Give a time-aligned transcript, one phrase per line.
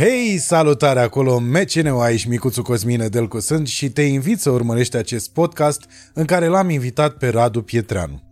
[0.00, 5.32] Hei, salutare acolo, MCNU aici, Micuțu Cosmine Delcu sunt și te invit să urmărești acest
[5.32, 5.84] podcast
[6.14, 8.22] în care l-am invitat pe Radu Pietreanu.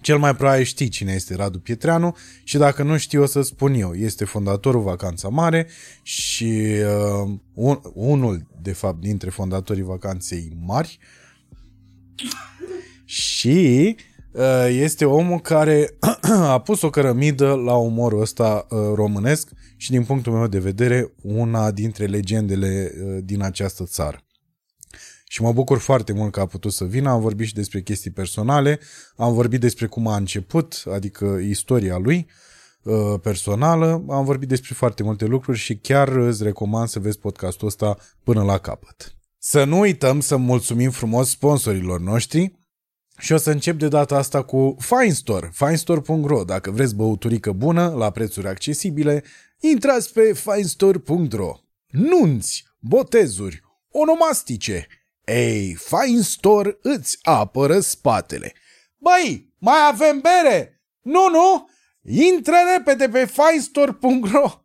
[0.00, 3.74] Cel mai probabil știi cine este Radu Pietreanu și dacă nu știi o să spun
[3.74, 3.94] eu.
[3.94, 5.68] Este fondatorul Vacanța Mare
[6.02, 6.66] și
[7.24, 10.98] uh, un, unul, de fapt, dintre fondatorii Vacanței Mari
[13.04, 14.11] și uh,
[14.68, 15.96] este omul care
[16.54, 21.12] a pus o cărămidă la umorul ăsta uh, românesc și din punctul meu de vedere
[21.22, 24.24] una dintre legendele uh, din această țară.
[25.32, 28.10] Și mă bucur foarte mult că a putut să vină, am vorbit și despre chestii
[28.10, 28.80] personale,
[29.16, 32.26] am vorbit despre cum a început, adică istoria lui
[32.82, 37.66] uh, personală, am vorbit despre foarte multe lucruri și chiar îți recomand să vezi podcastul
[37.66, 39.14] ăsta până la capăt.
[39.38, 42.61] Să nu uităm să mulțumim frumos sponsorilor noștri,
[43.18, 46.44] și o să încep de data asta cu Fine Store, finestore.ro.
[46.44, 49.24] Dacă vreți băuturică bună, la prețuri accesibile,
[49.60, 51.58] intrați pe finestore.ro.
[51.86, 54.86] Nunți, botezuri, onomastice.
[55.24, 58.52] Ei, Fine Store îți apără spatele.
[58.98, 60.80] Băi, mai avem bere?
[61.00, 61.68] Nu, nu?
[62.02, 64.62] Intră repede pe finestore.ro.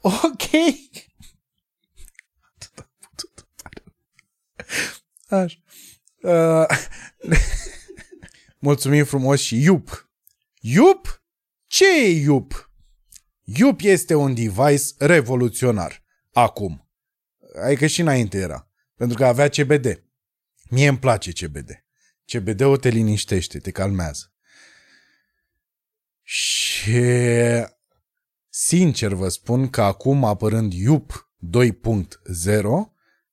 [0.24, 0.50] ok.
[5.28, 5.61] Așa.
[6.22, 6.66] Uh,
[8.58, 10.10] mulțumim frumos și Iup.
[10.60, 11.22] Iup?
[11.66, 12.70] Ce e Iup?
[13.42, 16.04] Iup este un device revoluționar.
[16.32, 16.90] Acum.
[17.64, 18.70] Adică și înainte era.
[18.94, 20.02] Pentru că avea CBD.
[20.70, 21.84] Mie îmi place CBD.
[22.24, 24.32] CBD-ul te liniștește, te calmează.
[26.22, 27.02] Și
[28.48, 31.32] sincer vă spun că acum apărând Iup
[31.64, 32.91] 2.0,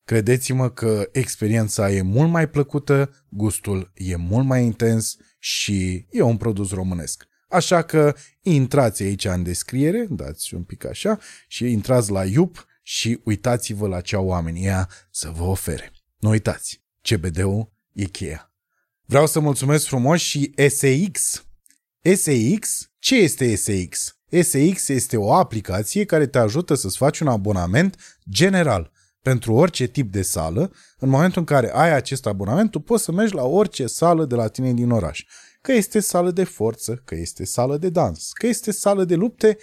[0.09, 6.37] credeți-mă că experiența e mult mai plăcută, gustul e mult mai intens și e un
[6.37, 7.27] produs românesc.
[7.49, 13.19] Așa că intrați aici în descriere, dați un pic așa și intrați la Iup și
[13.23, 15.91] uitați-vă la ce au oamenii ăia să vă ofere.
[16.17, 18.53] Nu uitați, CBD-ul e cheia.
[19.05, 21.45] Vreau să mulțumesc frumos și SX.
[22.15, 22.91] SX?
[22.99, 24.17] Ce este SX?
[24.41, 28.91] SX este o aplicație care te ajută să-ți faci un abonament general
[29.21, 30.71] pentru orice tip de sală.
[30.97, 34.35] În momentul în care ai acest abonament, tu poți să mergi la orice sală de
[34.35, 35.25] la tine din oraș.
[35.61, 39.57] Că este sală de forță, că este sală de dans, că este sală de lupte,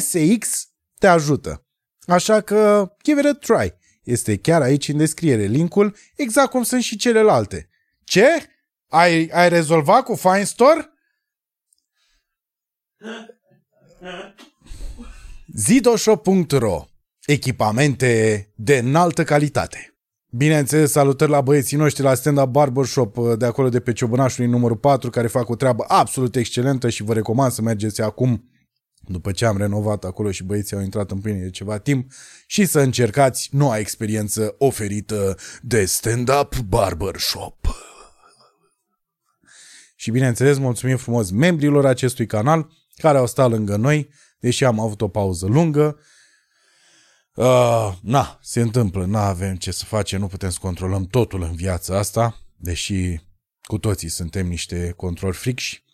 [0.00, 0.68] SX
[0.98, 1.64] te ajută.
[2.06, 3.74] Așa că give it a try.
[4.02, 7.68] Este chiar aici în descriere linkul, exact cum sunt și celelalte.
[8.04, 8.26] Ce?
[8.88, 10.92] Ai, ai rezolvat cu Fine Store?
[15.54, 16.89] zidoshop.ro
[17.30, 19.94] Echipamente de înaltă calitate.
[20.30, 24.76] Bineînțeles, salutări la băieții noștri la Stand Up Barbershop de acolo de pe Ciobănașului numărul
[24.76, 28.50] 4, care fac o treabă absolut excelentă și vă recomand să mergeți acum
[29.00, 32.10] după ce am renovat acolo și băieții au intrat în plină de ceva timp
[32.46, 37.74] și să încercați noua experiență oferită de Stand-Up Barbershop.
[39.96, 45.00] Și bineînțeles, mulțumim frumos membrilor acestui canal care au stat lângă noi, deși am avut
[45.00, 45.98] o pauză lungă.
[47.40, 51.54] Uh, na, se întâmplă, nu avem ce să facem, nu putem să controlăm totul în
[51.54, 53.20] viața asta, deși
[53.62, 55.84] cu toții suntem niște control fricși.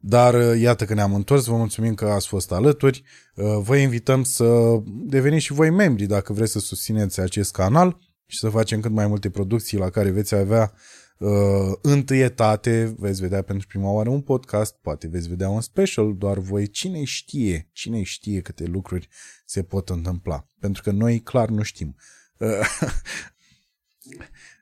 [0.00, 3.02] Dar uh, iată că ne-am întors, vă mulțumim că ați fost alături.
[3.34, 8.38] Uh, vă invităm să deveniți și voi membri dacă vreți să susțineți acest canal și
[8.38, 10.72] să facem cât mai multe producții la care veți avea
[11.18, 16.38] uh, întâietate, veți vedea pentru prima oară un podcast, poate veți vedea un special, doar
[16.38, 19.08] voi cine știe, cine știe câte lucruri
[19.44, 20.48] se pot întâmpla.
[20.58, 21.96] Pentru că noi clar nu știm.
[22.38, 22.48] Uh,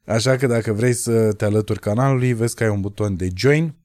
[0.05, 3.77] Așa că dacă vrei să te alături canalului, vezi că ai un buton de join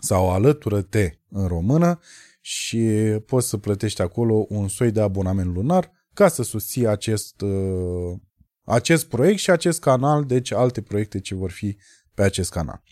[0.00, 2.00] sau alătură-te în română
[2.40, 2.78] și
[3.26, 8.18] poți să plătești acolo un soi de abonament lunar ca să susții acest, uh,
[8.64, 11.76] acest proiect și acest canal, deci alte proiecte ce vor fi
[12.16, 12.82] pe acest canal.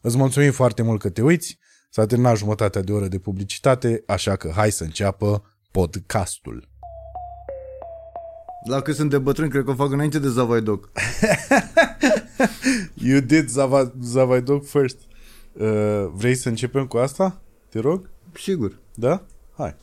[0.00, 1.58] Îți mulțumim foarte mult că te uiți,
[1.90, 6.68] s-a terminat jumătatea de oră de publicitate, așa că hai să înceapă podcastul.
[8.68, 10.90] La cât sunt de bătrân, cred că o fac înainte de Zavaidoc.
[13.08, 14.98] you did Zava, Zavaidoc first.
[15.52, 17.40] Uh, vrei să începem cu asta?
[17.68, 18.10] Te rog?
[18.34, 18.78] Sigur.
[18.94, 19.22] Da?
[19.56, 19.76] Hai.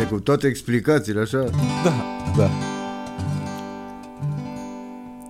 [0.00, 1.44] E cu toate explicațiile, așa?
[1.84, 1.92] Da,
[2.36, 2.77] da.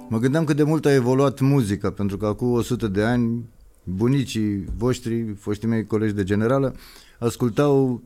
[0.09, 3.49] Mă gândeam cât de mult a evoluat muzica, pentru că acum 100 de ani
[3.85, 6.75] bunicii voștri, foștii mei colegi de generală,
[7.19, 8.03] ascultau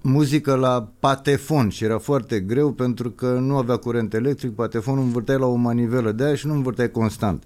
[0.00, 5.38] muzică la patefon și era foarte greu pentru că nu avea curent electric, patefonul învârteai
[5.38, 7.42] la o manivelă de aia și nu învârteai constant.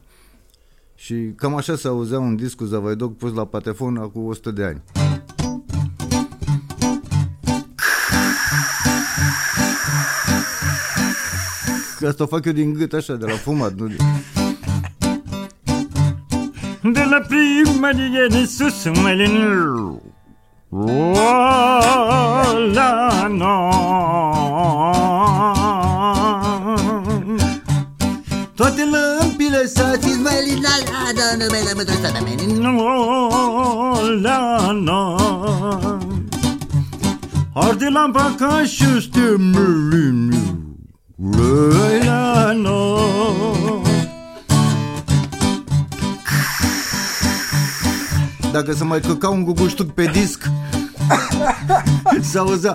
[0.94, 4.64] Și cam așa se auzea un disc cu Zavaidoc pus la patefon acum 100 de
[4.64, 4.82] ani.
[12.06, 13.72] Asta o fac eu din gât așa, de la fumat.
[13.74, 13.86] Nu...
[16.92, 19.32] De la primărie de sus mai lin
[22.74, 23.70] la no.
[28.54, 29.92] Toate lămpile s-a
[30.22, 32.62] mai lina la da numele mă drăsa da meni.
[34.22, 35.16] la no.
[37.54, 40.57] Arde lampa ca și stemmelin la no.
[48.52, 50.50] Dacă să mai căca un guguștuc pe disc
[52.20, 52.74] S-auzea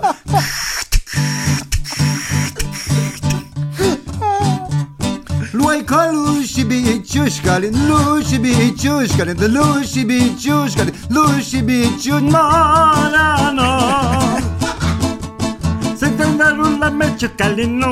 [5.50, 12.30] Luai ca lu și biciușcale, lu și biciușcale, de lu și biciușcale, lu și biciușcale.
[12.30, 12.38] No,
[13.10, 14.23] la no.
[16.84, 17.88] Se tăndarul la merce cali no,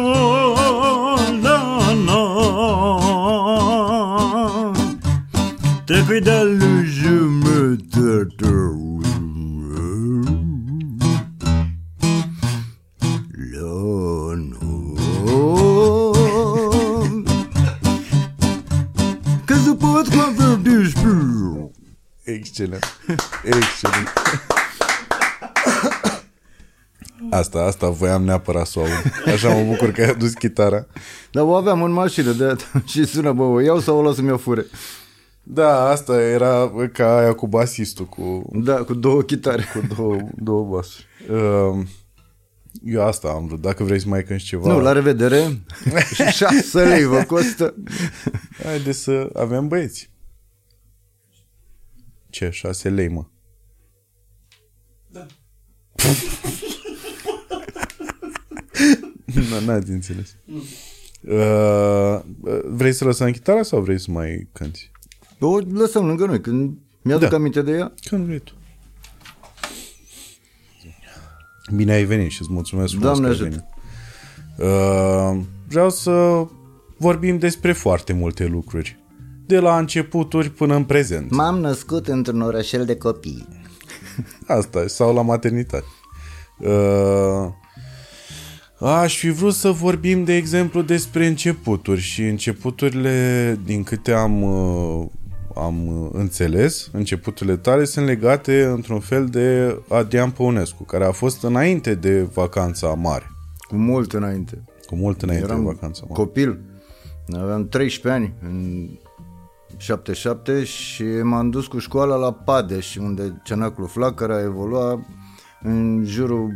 [1.41, 2.21] no, no.
[5.85, 8.51] Trebuie de lu jumătate.
[13.53, 14.93] La no.
[19.45, 20.71] Că se pot converti
[22.25, 22.99] Excelent.
[23.45, 24.09] Excelent.
[27.31, 29.35] Asta, asta voiam neapărat să o aud.
[29.35, 30.87] Așa mă bucur că ai adus chitara.
[31.31, 32.57] Dar o aveam în mașină de
[32.91, 34.67] și sună, bă, o iau sau o las să-mi o fure?
[35.43, 39.65] Da, asta era ca aia cu basistul, cu, Da, cu două chitare.
[39.73, 41.07] cu două, două basuri.
[41.31, 41.87] Uh,
[42.85, 43.61] eu asta am vrut.
[43.61, 44.73] Dacă vrei să mai cânti ceva...
[44.73, 45.63] Nu, la revedere.
[46.39, 47.75] Șase lei vă costă.
[48.65, 50.11] Haide să avem băieți.
[52.31, 53.25] Ce, șase lei, mă?
[55.09, 55.27] Da.
[59.67, 60.37] N-ați înțeles.
[61.21, 62.21] Uh,
[62.65, 64.91] vrei să lăsăm chitara sau vrei să mai cânti?
[65.41, 67.37] O lăsăm lângă noi, când mi-aduc Da.
[67.37, 67.93] aminte de ea.
[68.09, 68.53] Când vrei tu.
[71.75, 73.65] Bine ai venit și îți mulțumesc frumos Doamne că ai ajută.
[74.57, 74.71] venit.
[75.39, 76.47] Uh, vreau să
[76.97, 79.01] vorbim despre foarte multe lucruri.
[79.47, 81.31] De la începuturi până în prezent.
[81.31, 83.49] M-am născut într-un orășel de copii.
[84.47, 85.85] Asta, e, sau la maternitate.
[86.59, 87.49] Uh,
[88.89, 95.07] aș fi vrut să vorbim, de exemplu, despre începuturi și începuturile, din câte am, uh,
[95.55, 101.43] am uh, înțeles, începuturile tale sunt legate într-un fel de Adrian Păunescu, care a fost
[101.43, 103.31] înainte de vacanța mare.
[103.69, 104.65] Cu mult înainte.
[104.87, 106.23] Cu mult înainte Eram de vacanța mare.
[106.23, 106.61] copil.
[107.37, 108.89] Aveam 13 ani în
[109.77, 115.07] 77 și m-am dus cu școala la Padeș, unde Cenaclu Flacăra evolua
[115.63, 116.53] în jurul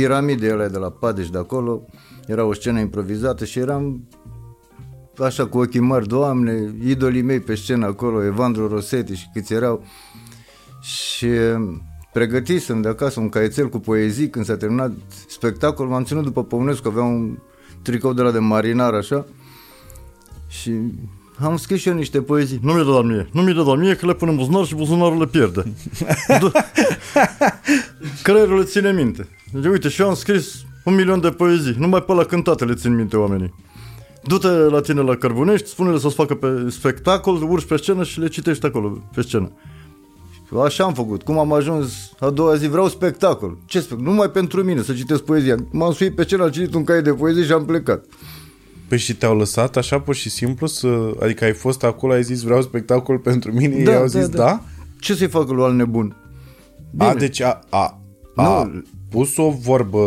[0.00, 1.82] piramidei alea de la Padeș de acolo.
[2.26, 4.08] Era o scenă improvizată și eram
[5.18, 9.84] așa cu ochii mari, doamne, idolii mei pe scenă acolo, Evandro Rosetti și câți erau.
[10.80, 11.28] Și
[12.12, 14.92] pregătisem de acasă un caietel cu poezii când s-a terminat
[15.28, 17.38] spectacolul, m-am ținut după Păunescu, avea un
[17.82, 19.26] tricou de la de marinar așa
[20.48, 20.72] și
[21.38, 22.58] am scris și eu niște poezii.
[22.62, 24.64] Nu mi-e de la mie, nu mi-e de la mie că le pun în buzunar
[24.64, 25.72] și buzunarul le pierde.
[26.40, 26.50] Du-
[28.22, 29.28] Creierul le ține minte.
[29.60, 32.74] Deci, uite, și eu am scris un milion de poezii, numai pe la cântate le
[32.74, 33.54] țin minte oamenii.
[34.22, 38.28] Du-te la tine la Cărbunești, spune-le să-ți facă pe spectacol, urci pe scenă și le
[38.28, 39.52] citești acolo pe scenă.
[40.64, 41.22] Așa am făcut.
[41.22, 43.58] Cum am ajuns a doua zi, vreau spectacol.
[43.64, 44.04] Ce spectacol?
[44.04, 45.56] Numai pentru mine, să citesc poezia.
[45.70, 48.04] M-am suit pe scenă, am citit un caiet de poezie și am plecat.
[48.88, 51.10] Păi și te-au lăsat așa pur și simplu să...
[51.22, 54.62] Adică ai fost acolo, ai zis vreau spectacol pentru mine, ei au zis da?
[55.00, 56.16] Ce să-i facă lui al nebun?
[56.98, 58.00] A, deci a, a,
[58.34, 58.82] a Nu.
[59.16, 59.98] Pus o vorbă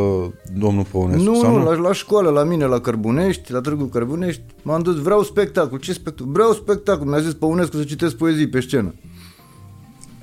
[0.58, 1.64] domnul Păunescu Nu, sau nu, nu?
[1.72, 5.78] la, la școală, la mine, la Cărbunești, la Târgu Cărbunești, m-am dus, vreau spectacol.
[5.80, 6.32] Ce spectacol?
[6.34, 7.08] Vreau spectacol.
[7.08, 8.94] Mi-a zis Păunescu să citesc poezii pe scenă.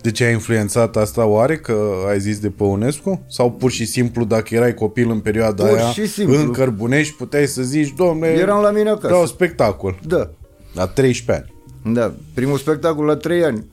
[0.03, 3.21] Deci a influențat asta oare că ai zis de Păunescu?
[3.29, 6.39] Sau pur și simplu dacă erai copil în perioada Pur aia și simplu.
[6.39, 9.07] în Cărbunești puteai să zici, domne, Eram la mine acasă.
[9.07, 9.99] vreau spectacol.
[10.07, 10.31] Da,
[10.75, 11.47] La 13
[11.85, 11.95] ani.
[11.95, 12.15] da.
[12.35, 13.65] Primul spectacol la 3 ani.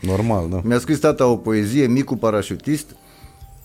[0.00, 0.60] Normal, da.
[0.64, 2.86] Mi-a scris tata o poezie, Micu parașutist,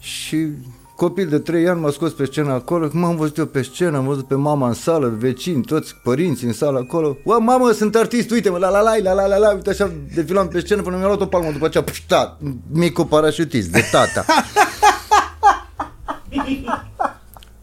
[0.03, 0.47] și
[0.95, 3.97] copil de 3 ani m-a scos pe scenă acolo, cum am văzut eu pe scenă,
[3.97, 7.17] am văzut pe mama în sală, vecini, toți părinții în sală acolo.
[7.23, 10.47] Ua, mamă, sunt artist, uite-mă, la la la la la la la, uite așa, defilam
[10.47, 12.37] pe scenă până mi-a luat o palmă după aceea, pșta,
[12.71, 14.25] Micu parașutist, de tata.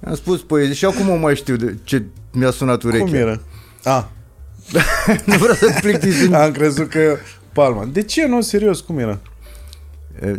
[0.07, 3.05] Am spus poezie și acum o mai știu de ce mi-a sunat urechea.
[3.05, 3.41] Cum era?
[3.85, 4.09] A,
[5.27, 6.35] nu vreau să plictisim.
[6.35, 7.17] am crezut că
[7.53, 7.85] Palma.
[7.85, 8.41] De ce nu?
[8.41, 9.19] Serios, cum era?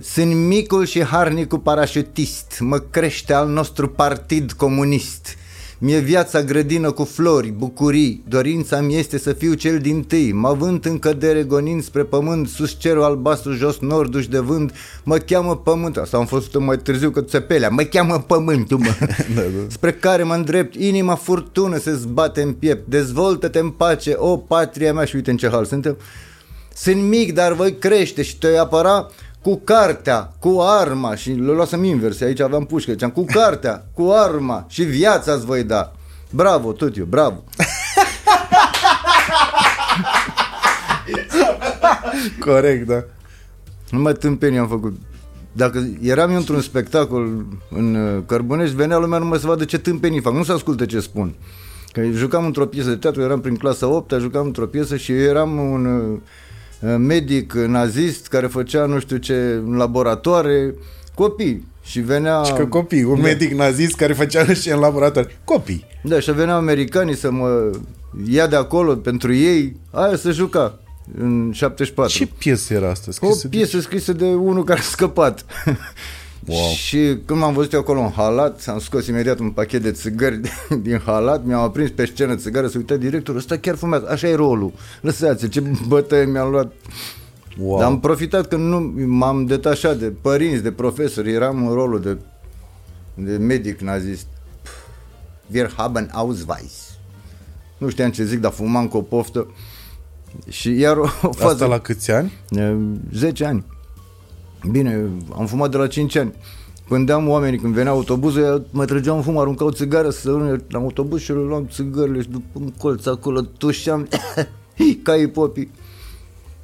[0.02, 5.36] Sunt micul și harnicul parașutist, mă crește al nostru partid comunist.
[5.84, 10.54] Mie viața grădină cu flori, bucurii, dorința mi este să fiu cel din tâi, mă
[10.54, 14.74] vânt în cădere gonind spre pământ, sus cerul albastru, jos norduș de vânt,
[15.04, 18.96] mă cheamă pământ, asta am fost mai târziu că țepelea, mă cheamă pământul, mă.
[19.36, 24.38] Da, spre care mă îndrept, inima furtună se zbate în piept, dezvoltă-te în pace, o
[24.38, 25.06] patria mea.
[25.06, 25.98] Și uite în ce hal suntem.
[26.74, 29.08] Sunt mic, dar voi crește și te apăra
[29.42, 34.10] cu cartea, cu arma și le luasem invers, aici aveam pușcă, ziceam, cu cartea, cu
[34.12, 35.92] arma și viața îți voi da.
[36.30, 37.44] Bravo, tot eu, bravo.
[42.40, 43.04] Corect, da.
[43.90, 44.98] Numai tâmpenii am făcut.
[45.52, 50.22] Dacă eram eu într-un spectacol în uh, Cărbunești, venea lumea numai să vadă ce tâmpenii
[50.22, 51.36] fac, nu să asculte ce spun.
[51.92, 55.20] Că jucam într-o piesă de teatru, eram prin clasa 8 jucam într-o piesă și eu
[55.20, 56.20] eram un uh,
[56.98, 60.74] medic nazist care făcea nu știu ce în laboratoare,
[61.16, 61.68] copii.
[61.84, 62.42] Și venea...
[62.44, 65.32] Și că copii, un medic nazist care făcea și în laborator.
[65.44, 65.86] Copii.
[66.04, 67.70] Da, și veneau americanii să mă
[68.30, 70.80] ia de acolo pentru ei, aia să juca
[71.18, 72.14] în 74.
[72.14, 73.06] Ce piesă era asta?
[73.10, 75.46] O Scrisă de- piesă scrisă de unul care a scăpat.
[76.46, 76.72] Wow.
[76.74, 80.40] și când m-am văzut eu acolo în halat, am scos imediat un pachet de țigări
[80.82, 84.36] din halat, mi-am aprins pe scenă țigară, să uita directorul, ăsta chiar fumează, așa e
[84.36, 84.74] rolul.
[85.02, 86.74] Lăsați ce bătăie mi-am luat.
[87.58, 87.80] Wow.
[87.80, 92.18] Dar am profitat că nu m-am detașat de părinți, de profesori, eram în rolul de,
[93.14, 94.26] de medic nazist.
[95.54, 96.98] Wir haben Ausweis.
[97.78, 99.48] Nu știam ce zic, dar fumam cu o poftă.
[100.50, 101.54] Și iar o fază...
[101.54, 102.32] Asta la câți ani?
[102.50, 102.76] E,
[103.14, 103.66] 10 ani.
[104.70, 106.34] Bine, am fumat de la 5 ani.
[106.88, 111.22] Pândeam oamenii când venea autobuzul, mă trăgeau în fum, aruncau țigară să urme la autobuz
[111.22, 114.08] și le luam țigările și după un colț acolo tușeam
[115.04, 115.72] ca ipopii.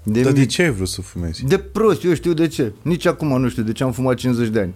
[0.03, 0.49] De, Dar de mic.
[0.49, 1.45] ce ai vrut să fumezi?
[1.45, 2.73] de prost, eu știu de ce.
[2.81, 4.73] Nici acum nu știu de ce am fumat 50 de ani.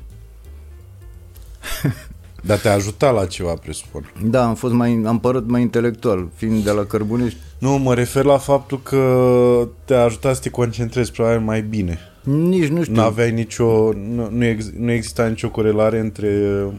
[2.43, 4.11] Dar te-a ajutat la ceva, presupun.
[4.23, 7.37] Da, am fost mai, am părut mai intelectual, fiind de la Cărbunești.
[7.57, 11.99] Nu, mă refer la faptul că te-a ajutat să te concentrezi probabil mai bine.
[12.23, 12.95] Nici nu știu.
[12.95, 16.27] Nu aveai nicio, nu, nu, ex, nu exista nicio corelare între
[16.65, 16.73] uh,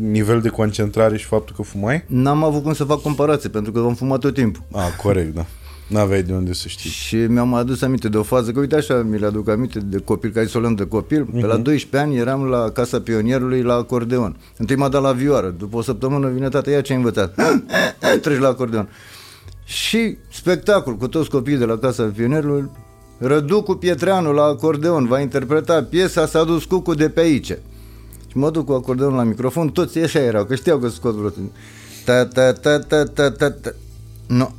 [0.00, 2.04] nivel de concentrare și faptul că fumai?
[2.06, 4.62] N-am avut cum să fac comparație, pentru că am fumat tot timpul.
[4.72, 5.46] Ah, corect, da.
[5.88, 6.90] N-aveai de unde să știi.
[6.90, 9.98] Și mi-am adus aminte de o fază, că uite așa mi le aduc aminte de
[9.98, 11.24] copil, ca să o luăm de copil.
[11.24, 14.36] Pe la 12 ani eram la Casa Pionierului la acordeon.
[14.56, 17.34] Întâi m-a dat la vioară, după o săptămână vine tata, ia ce ai învățat.
[18.22, 18.88] Treci la acordeon.
[19.64, 22.70] Și spectacol cu toți copiii de la Casa Pionierului,
[23.18, 27.56] Răducu Pietreanu la acordeon va interpreta piesa S-a dus cucu de pe aici.
[28.26, 31.30] Și mă duc cu acordeonul la microfon, toți așa erau, că știau că scot vreo...
[32.04, 33.74] Ta ta ta ta ta ta ta.
[34.26, 34.50] Nu.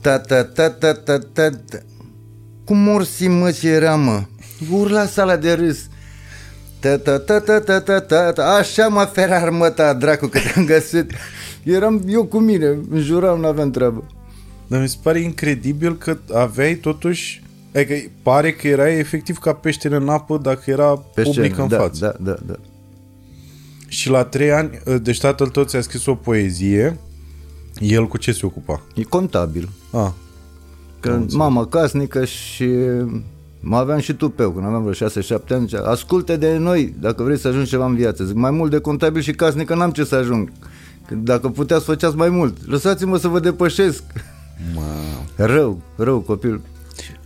[0.00, 1.78] Ta ta ta ta ta ta ta.
[2.64, 4.22] Cum morsi mă ce era mă?
[4.70, 5.78] Urla sala de râs.
[6.80, 8.44] Ta ta ta ta ta ta ta ta.
[8.44, 11.12] Așa mă ferar mă ta dracu că te-am găsit.
[11.62, 14.06] Eram eu cu mine, înjuram, n-aveam treabă.
[14.68, 17.42] Dar mi se pare incredibil că aveai totuși
[17.74, 21.68] Adică pare că erai efectiv ca peștele în apă dacă era Pe public scenă, în
[21.68, 22.16] da, față.
[22.20, 22.54] Da, da, da.
[23.88, 24.70] Și la trei ani,
[25.02, 26.98] deci tatăl tău ți-a scris o poezie,
[27.78, 28.82] el cu ce se ocupa?
[28.94, 29.68] E contabil.
[29.92, 30.10] Ah,
[31.00, 32.68] Că mama casnică și
[33.60, 37.38] mă aveam și tupeu, când aveam vreo 6-7 ani, zicea, asculte de noi dacă vrei
[37.38, 38.24] să ajungi ceva în viață.
[38.24, 40.52] Zic, mai mult de contabil și casnică n-am ce să ajung.
[41.06, 42.66] Că dacă puteați, făceați mai mult.
[42.66, 44.02] Lăsați-mă să vă depășesc.
[44.74, 44.82] Mă.
[45.36, 46.60] Rău, rău copil.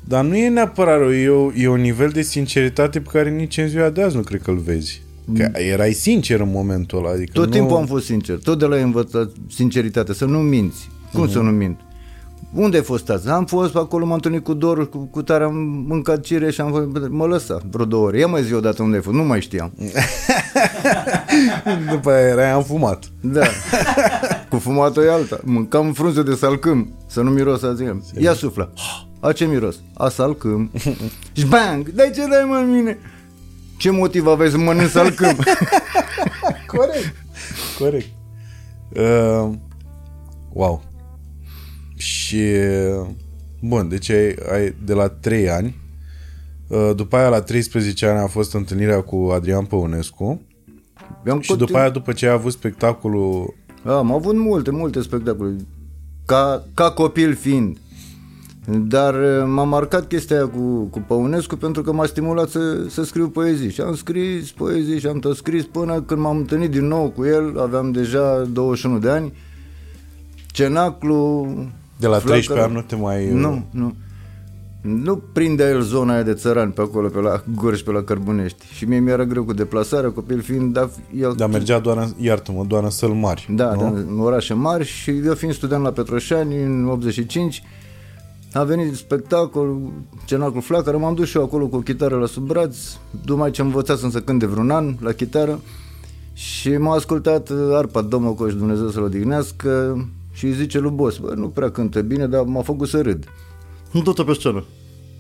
[0.05, 3.59] Dar nu e neapărat rău, e, o, e un nivel de sinceritate pe care nici
[3.59, 5.03] în ziua de azi nu cred că îl vezi.
[5.37, 7.11] Că erai sincer în momentul ăla.
[7.11, 7.51] Adică Tot nu...
[7.51, 8.39] timpul am fost sincer.
[8.39, 10.91] Tot de la ai învățat sinceritate, să nu minți.
[11.13, 11.81] Cum să nu mint?
[12.55, 13.29] Unde ai fost azi?
[13.29, 15.55] Am fost pe acolo, m-am întâlnit cu Doru, cu, cu tare, am
[15.87, 18.19] mâncat cire și am fost, mă lăsa vreo două ore.
[18.19, 19.73] Ia mai zi odată unde ai fost, nu mai știam.
[21.91, 23.05] După aia erai am fumat.
[23.21, 23.43] Da.
[24.53, 25.41] Cu fumatul e alta.
[25.45, 27.85] Mâncam frunze de salcâm, să nu miros azi.
[28.19, 28.73] Ia suflă.
[29.21, 29.77] A ce miros?
[29.95, 30.71] A salcâm.
[31.37, 31.89] Și bang!
[31.89, 32.99] Dai ce dai mă în mine?
[33.77, 35.37] Ce motiv aveai să mănânci salcâm?
[36.77, 37.15] Corect.
[37.79, 38.09] Corect.
[38.89, 39.51] Uh,
[40.53, 40.83] wow.
[41.97, 42.43] Și
[43.61, 45.77] bun, deci ai, ai de la 3 ani
[46.67, 50.41] uh, după aia la 13 ani a fost întâlnirea cu Adrian Păunescu
[51.27, 55.57] Eu am și după aia după ce ai avut spectacolul Am avut multe, multe spectacole.
[56.27, 57.77] Ca, ca copil fiind.
[58.67, 63.05] Dar uh, m-a marcat chestia aia cu, cu Păunescu pentru că m-a stimulat să, să
[63.05, 63.71] scriu poezii.
[63.71, 67.25] Și am scris poezii și am tot scris până când m-am întâlnit din nou cu
[67.25, 69.33] el, aveam deja 21 de ani.
[70.47, 71.49] Cenaclu...
[71.97, 73.31] de la Flacăra- 13 ani nu te mai...
[73.33, 73.95] Nu, nu.
[74.83, 78.67] Nu prindea el zona aia de țărani pe acolo, pe la Gorj, pe la Cărbunești.
[78.73, 81.35] Și mie mi-era greu cu deplasarea, copil fiind, dar el...
[81.37, 83.47] Dar mergea doar, în, iartă-mă, doar în săl mari.
[83.51, 83.81] Da, nu?
[83.81, 87.63] da, în orașe mari și eu fiind student la Petroșani în 85,
[88.53, 89.79] a venit spectacol,
[90.25, 92.77] Cenacul Flacără, m-am dus și eu acolo cu o chitară la sub braț,
[93.25, 95.61] numai ce am învățat să cânt de vreun an la chitară
[96.33, 99.97] și m-a ascultat Arpa Domnul Dumnezeu să-l odihnească
[100.33, 103.25] și îi zice lui Bos, bă, nu prea cântă bine, dar m-a făcut să râd.
[103.93, 104.65] Du-te pe scenă.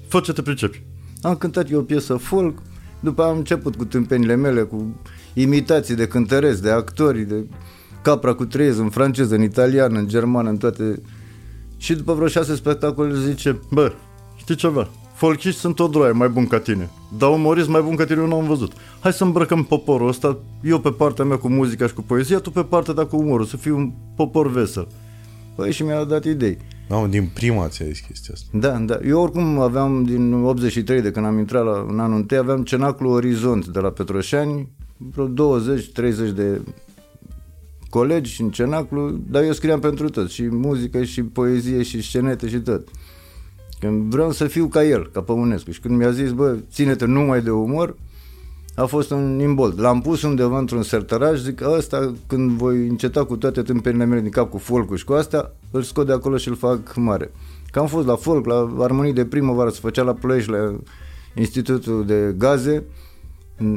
[0.08, 0.82] Fă ce te pricepi.
[1.22, 2.58] Am cântat eu o piesă folk,
[3.00, 5.00] după am început cu tâmpenile mele, cu
[5.34, 7.46] imitații de cântăresc, de actori, de
[8.02, 11.02] capra cu treiez în franceză, în italiană, în germană, în toate.
[11.76, 13.92] Și după vreo șase spectacole zice, Bă,
[14.36, 14.88] știi ceva?
[15.14, 16.90] Folchiști sunt o droaie mai bun ca tine.
[17.18, 18.72] Dar umorist mai bun ca tine eu n-am văzut.
[19.00, 22.50] Hai să îmbrăcăm poporul ăsta, eu pe partea mea cu muzica și cu poezia, tu
[22.50, 24.86] pe partea ta cu umorul, să fii un popor vesel.
[25.54, 26.58] păi și mi-a dat idei.
[26.88, 28.58] Mamă, din prima ți-a zis chestia asta.
[28.58, 28.98] Da, da.
[29.06, 33.10] Eu oricum aveam din 83, de când am intrat la, în anul întâi, aveam cenaclu
[33.10, 36.60] Orizont de la Petroșani, vreo 20-30 de
[37.88, 42.58] colegi în cenaclu, dar eu scriam pentru tot, și muzică, și poezie, și scenete, și
[42.58, 42.88] tot.
[43.80, 45.70] Când vreau să fiu ca el, ca Păunescu.
[45.70, 47.96] Și când mi-a zis, bă, ține-te numai de umor,
[48.74, 49.80] a fost un imbold.
[49.80, 54.30] L-am pus undeva într-un sertăraș, zic, ăsta, când voi înceta cu toate tâmpenile mele din
[54.30, 57.32] cap, cu folk și cu astea, îl scot de acolo și îl fac mare.
[57.70, 60.76] Că am fost la folk, la armonii de primăvară, se făcea la Ploiești, la
[61.34, 62.84] Institutul de Gaze,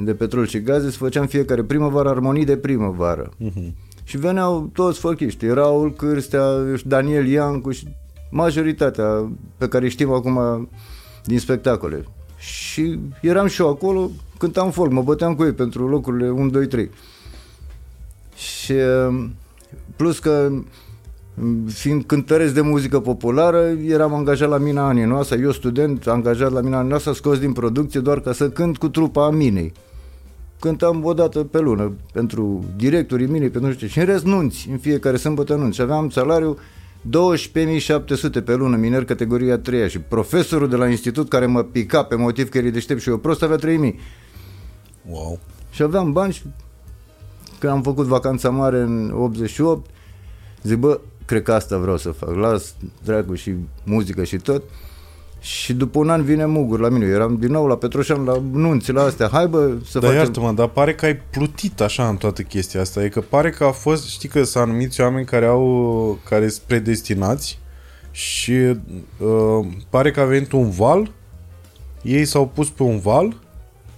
[0.04, 3.30] de petrol și gaze, se făceam fiecare primăvară armonii de primăvară.
[3.30, 3.72] Uh-huh.
[4.04, 6.44] Și veneau toți folchiști, Raul Cârstea,
[6.86, 7.88] Daniel Iancu și
[8.32, 10.70] majoritatea pe care știm acum
[11.24, 12.04] din spectacole.
[12.38, 16.68] Și eram și eu acolo, cântam folk, mă băteam cu ei pentru locurile 1, 2,
[16.68, 16.90] 3.
[18.36, 18.74] Și
[19.96, 20.52] plus că
[21.68, 26.62] fiind cântăresc de muzică populară, eram angajat la Mina Anii noastră, eu student, angajat la
[26.62, 29.74] Mina Anii noastră, scos din producție doar ca să cânt cu trupa a Minei.
[30.60, 34.26] Cântam o dată pe lună pentru directorii Minei, pentru nu știu ce, și în rest
[34.26, 35.76] nunți, în fiecare sâmbătă nunți.
[35.76, 36.58] Și aveam salariu
[37.10, 42.16] 12.700 pe lună, miner categoria 3 și profesorul de la institut care mă pica pe
[42.16, 43.96] motiv că e deștept și eu prost avea 3.000.
[45.10, 45.40] Wow.
[45.70, 46.42] Și aveam bani și
[47.60, 49.90] când am făcut vacanța mare în 88,
[50.64, 54.64] zic, bă, cred că asta vreau să fac, las dracu și muzică și tot.
[55.40, 58.42] Și după un an vine Mugur la mine, eu eram din nou la Petroșan, la
[58.52, 60.18] nunți, la astea, hai bă să Dar facem...
[60.18, 63.04] iartă-mă, dar pare că ai plutit așa în toată chestia asta.
[63.04, 66.64] E că pare că a fost, știi că sunt anumiți oameni care au, care sunt
[66.68, 67.60] predestinați
[68.12, 71.12] și uh, pare că a venit un val,
[72.02, 73.36] ei s-au pus pe un val,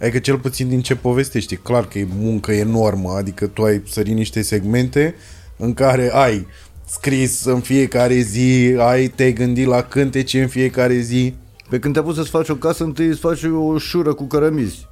[0.02, 3.82] adică cel puțin din ce povestești, e clar că e muncă enormă, adică tu ai
[3.90, 5.16] sărit niște segmente
[5.58, 6.48] în care ai
[6.86, 11.34] scris în fiecare zi, ai te-ai gândit la cântece în fiecare zi.
[11.70, 14.88] Pe când te-a pus să-ți faci o casă, întâi îți faci o șură cu cărămizi.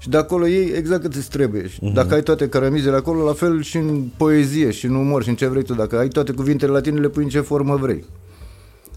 [0.00, 1.68] Și de acolo ei exact cât îți trebuie.
[1.68, 5.28] Și Dacă ai toate cărămizele acolo, la fel și în poezie, și în umor, și
[5.28, 5.74] în ce vrei tu.
[5.74, 8.04] Dacă ai toate cuvintele latine, le pui în ce formă vrei.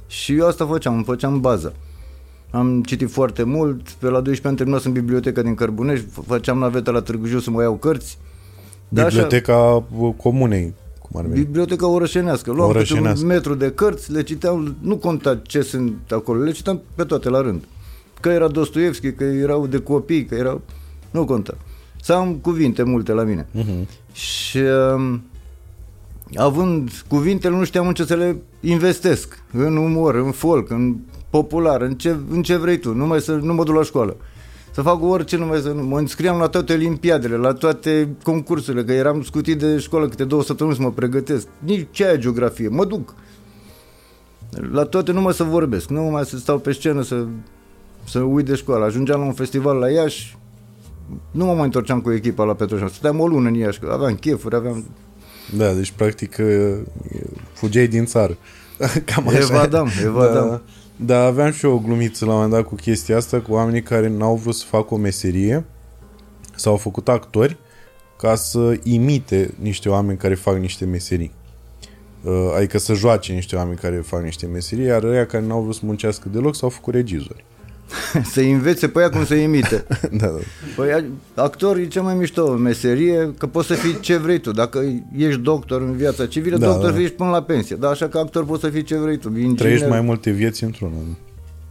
[0.08, 1.74] Și eu asta făceam, îmi făceam baza.
[2.52, 6.58] Am citit foarte mult, pe la 12 ani terminat în biblioteca din Cărbunești, f- făceam
[6.58, 8.18] naveta la Târgu Jiu să mă iau cărți.
[8.90, 11.44] Da, așa- Biblioteca uh, comunei, cum ar veni.
[11.44, 12.52] Biblioteca orășenească.
[12.52, 13.20] Luam câte Orășenească.
[13.22, 17.30] un metru de cărți, le citeam, nu conta ce sunt acolo, le citeam pe toate
[17.30, 17.64] la rând.
[18.20, 20.62] Că era Dostoevski, că erau de copii, că erau...
[21.12, 21.58] Nu conta.
[22.02, 23.48] Să am cuvinte multe la mine.
[23.58, 23.88] Uh-huh.
[24.14, 24.58] Și
[24.96, 25.22] um,
[26.36, 29.44] având cuvintele, nu știam în ce să le investesc.
[29.54, 30.96] În umor, în folk, în
[31.30, 32.94] popular, în ce, în ce vrei tu.
[32.94, 34.18] Numai să nu mă duc la școală.
[34.72, 35.84] Să fac orice, numai să nu...
[35.84, 40.44] Mă înscriam la toate olimpiadele, la toate concursurile, că eram scutit de școală câte două
[40.44, 41.48] săptămâni să mă pregătesc.
[41.60, 43.16] Nici ce aia geografie, mă duc.
[44.72, 47.26] La toate numai să vorbesc, nu numai să stau pe scenă să,
[48.04, 48.86] să uit de școală.
[48.86, 50.38] Ajungeam la un festival la Iași,
[51.32, 52.88] nu mă mai întorceam cu echipa la Petroșan.
[52.88, 54.86] Stăteam o lună în Iași, că aveam chefuri, aveam...
[55.58, 56.78] Da, deci practic uh,
[57.54, 58.38] fugeai din țară.
[59.06, 59.38] Cam așa.
[59.38, 60.50] Evadam, evadam.
[60.50, 60.62] Da,
[61.06, 63.82] da, aveam și eu o glumiță la un moment dat cu chestia asta, cu oamenii
[63.82, 65.66] care n-au vrut să facă o meserie
[66.56, 67.58] sau au făcut actori
[68.18, 71.32] ca să imite niște oameni care fac niște meserii.
[72.24, 75.76] Uh, Adică să joace niște oameni care fac niște meserii, iar ăia care n-au vrut
[75.76, 77.46] să muncească deloc s-au făcut regizori.
[78.34, 79.86] să învețe pe ea cum să imite.
[80.20, 80.40] da, da.
[80.76, 84.52] Păi actor e cea mai mișto meserie, că poți să fii ce vrei tu.
[84.52, 84.80] Dacă
[85.18, 87.00] ești doctor în viața civilă, Da, da, doctor da.
[87.02, 87.76] ești până la pensie.
[87.76, 89.28] Dar așa că actor poți să fii ce vrei tu.
[89.28, 91.16] Inginer, Trăiești mai multe vieți într-unul.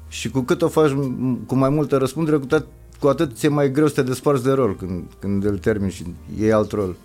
[0.09, 2.67] Și cu cât o faci m- cu mai multă răspundere, cu, tot,
[3.01, 6.05] cu atât ți-e mai greu să te desparți de rol când, când îl termini și
[6.41, 6.97] iei alt rol.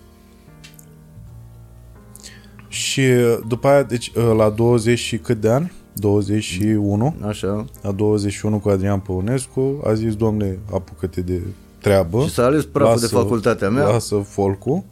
[2.68, 7.64] Și uh, după aia, deci uh, la 20 și cât de ani, 21, Așa.
[7.82, 11.40] a 21 cu Adrian Păunescu, a zis, domne, apucă-te de
[11.80, 12.22] treabă.
[12.22, 13.88] Și s-a ales praful de facultatea mea.
[13.88, 14.82] Lasă folcul.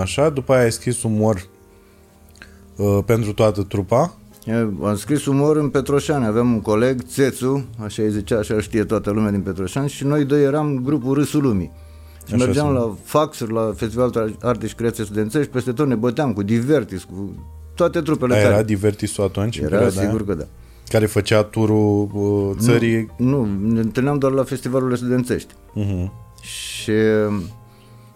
[0.00, 1.46] Așa, după aia ai scris umor
[2.76, 4.14] uh, pentru toată trupa.
[4.44, 8.60] Eu Am scris umor în Petroșani, aveam un coleg, Țețu, așa îi zicea, așa îl
[8.60, 11.70] știe toată lumea din Petroșani și noi doi eram grupul Râsul Lumii.
[12.26, 12.78] Și Așa mergeam sunt.
[12.78, 17.34] la faxuri, la Festivalul Arte și Creație Studențești, peste tot ne băteam cu Divertis, cu
[17.76, 18.54] toate trupele Aia care...
[18.54, 20.44] era Divertisul atunci, în era perioada sigur aia, că da.
[20.88, 23.10] care făcea turul uh, țării.
[23.16, 25.52] Nu, ne întâlneam doar la festivalurile studențești.
[25.52, 26.10] Uh-huh.
[26.40, 26.92] Și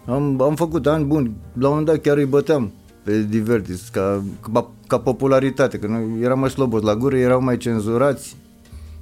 [0.06, 1.36] am, am făcut ani buni.
[1.52, 2.72] La un moment dat chiar îi băteam
[3.04, 7.56] pe Divertis ca, ca, ca popularitate, că noi eram mai slobos la gură, erau mai
[7.56, 8.36] cenzurați,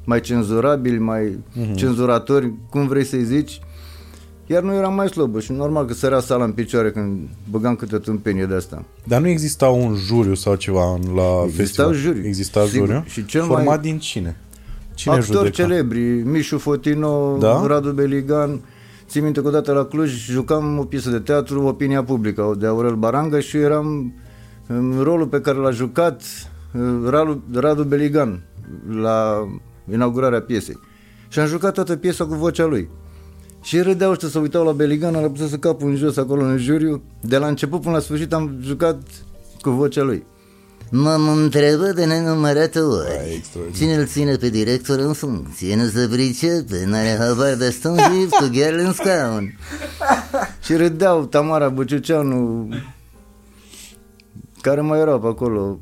[0.05, 1.75] mai cenzurabili, mai uh-huh.
[1.75, 3.61] cenzuratori, cum vrei să-i zici.
[4.51, 7.99] Iar noi eram mai slobos și normal că sărea sala în picioare când băgam câte
[7.99, 8.85] tâmpenie de asta.
[9.05, 11.95] Dar nu exista un juriu sau ceva în- la Exista festival?
[11.95, 12.27] juriu.
[12.27, 12.87] Exista Sigur.
[12.87, 13.05] juriu?
[13.07, 14.37] Și cel Format mai- din cine?
[14.95, 15.55] Cine Actori judeca?
[15.63, 17.67] celebri, Mișu Fotino, Da?
[17.67, 18.61] Radu Beligan.
[19.09, 22.95] Țin minte că odată la Cluj jucam o piesă de teatru, Opinia Publică, de Aurel
[22.95, 24.15] Barangă și eram
[24.67, 26.23] în rolul pe care l-a jucat
[26.75, 28.43] uh, Radu, Radu Beligan
[29.01, 29.47] la
[29.93, 30.79] inaugurarea piesei.
[31.29, 32.89] Și am jucat toată piesa cu vocea lui.
[33.63, 36.59] Și râdeau ăștia să uitau la Beligan, a pus să capul în jos acolo în
[36.59, 37.03] juriu.
[37.21, 38.99] De la început până la sfârșit am jucat
[39.61, 40.25] cu vocea lui.
[40.91, 43.79] M-am întrebat de nenumărate Ai, ori extraordinar.
[43.79, 48.27] Cine îl ține pe director în funcție Nu se pricepe, n-are habar de stăm și
[48.31, 49.59] cu ghearele în scaun
[50.65, 52.69] Și râdeau Tamara Buciuceanu,
[54.61, 55.79] care mai erau pe acolo,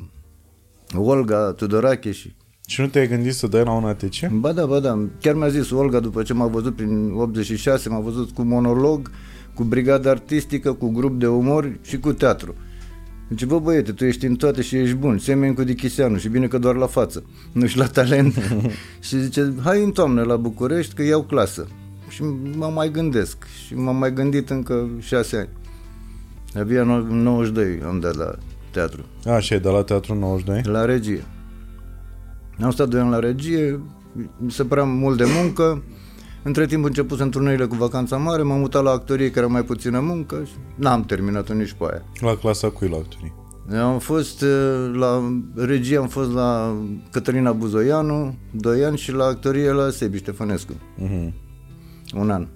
[0.97, 2.36] Olga Tudorache și...
[2.67, 4.29] Și nu te-ai gândit să dai la un ATC?
[4.31, 8.01] Ba da, ba da, chiar mi-a zis Olga după ce m-a văzut prin 86, m-a
[8.01, 9.11] văzut cu monolog,
[9.55, 12.55] cu brigadă artistică, cu grup de umor și cu teatru.
[13.29, 16.47] Deci, bă băiete, tu ești în toate și ești bun, semeni cu Dichiseanu și bine
[16.47, 18.35] că doar la față, nu și la talent.
[19.07, 21.67] și zice, hai în toamnă la București că iau clasă.
[22.09, 22.23] Și
[22.57, 25.49] mă mai gândesc și m-am mai gândit încă șase ani.
[26.63, 28.35] Abia în 92 am dat la
[28.71, 30.73] teatru, Așa, e de la Teatru 92?
[30.73, 31.25] la regie.
[32.61, 33.81] Am stat doi ani la regie,
[34.39, 35.83] mi se părea mult de muncă.
[36.43, 39.65] Între timp început în turneile cu vacanța mare, m-am mutat la actorie, care era mai
[39.65, 42.03] puțină muncă și n-am terminat-o nici pe aia.
[42.21, 43.33] La clasa cui la actorii?
[43.83, 46.77] Am fost uh, la regie, am fost la
[47.11, 51.33] Cătălina Buzoianu, doi ani și la actorie la Sebi Ștefănescu, Uh-huh.
[52.15, 52.47] un an.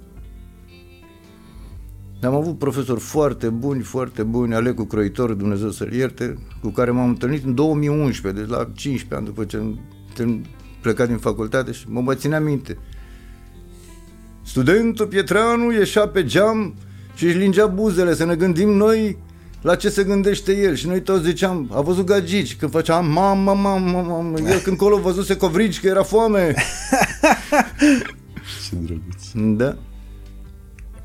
[2.22, 7.08] Am avut profesori foarte buni, foarte buni, Alecu Croitor, Dumnezeu să-l ierte, cu care m-am
[7.08, 9.80] întâlnit în 2011, deci la 15 ani după ce am
[10.18, 10.44] am
[10.80, 12.78] plecat din facultate și mă mai ținea minte.
[14.42, 16.74] Studentul Pietreanu ieșea pe geam
[17.14, 19.18] și își lingea buzele să ne gândim noi
[19.62, 23.54] la ce se gândește el și noi toți ziceam, a văzut gagici, când făcea mamă,
[23.54, 26.54] mamă, mamă, el când colo văzuse covrici că era foame.
[28.68, 29.56] Ce drăguț.
[29.56, 29.76] Da.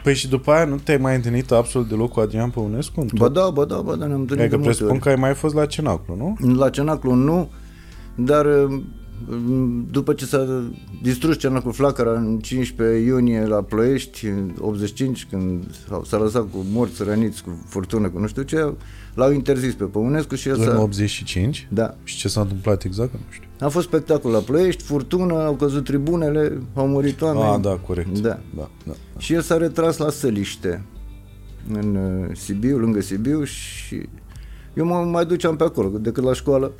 [0.06, 3.00] Păi și după aia nu te-ai mai întâlnit absolut deloc cu Adrian Păunescu?
[3.02, 3.34] în Ba tot?
[3.34, 5.00] da, ba da, ba da, ne-am întâlnit Adică de multe presupun ori.
[5.04, 6.54] că ai mai fost la Cenaclu, nu?
[6.56, 7.50] La Cenaclu nu,
[8.16, 8.84] dar mm,
[9.92, 10.64] după ce s-a
[11.02, 15.64] distrus Cenaclu Flacăra în 15 iunie la Ploiești, în 85, când
[16.06, 18.74] s-a lăsat cu morți răniți, cu furtună, cu nu știu ce,
[19.14, 20.82] l-au interzis pe Păunescu și el În s-a...
[20.82, 21.68] 85?
[21.72, 21.96] Da.
[22.04, 23.14] Și ce s-a întâmplat exact?
[23.14, 23.48] Nu știu.
[23.60, 27.54] A fost spectacol la Ploiești, furtună, au căzut tribunele, au murit oameni.
[27.54, 28.20] Ah, da, corect.
[28.20, 28.40] Da.
[28.56, 28.94] da, da.
[29.18, 30.84] Și el s-a retras la Săliște,
[31.74, 34.02] în uh, Sibiu, lângă Sibiu și
[34.74, 36.72] eu mă mai duceam pe acolo, decât la școală.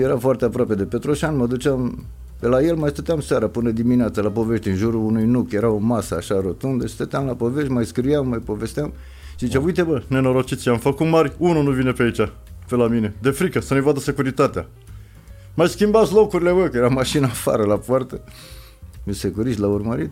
[0.00, 2.04] Era foarte aproape de Petroșan, mă duceam
[2.40, 5.70] pe la el, mai stăteam seara până dimineața la povești în jurul unui nuc, era
[5.70, 8.92] o masă așa rotundă și stăteam la povești, mai scriam, mai povesteam
[9.36, 12.30] și zicea, uite bă, Nenorociți, am făcut mari, unul nu vine pe aici,
[12.68, 13.14] pe la mine.
[13.20, 14.66] De frică, să ne vadă securitatea.
[15.54, 18.20] mai schimbați locurile, bă, că era mașina afară la poartă.
[19.04, 20.10] Mi securiști l-au urmărit.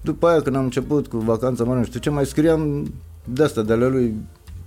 [0.00, 2.92] După aia, când am început cu vacanța mare, nu știu ce, mai scriam
[3.24, 4.14] de asta, de ale lui,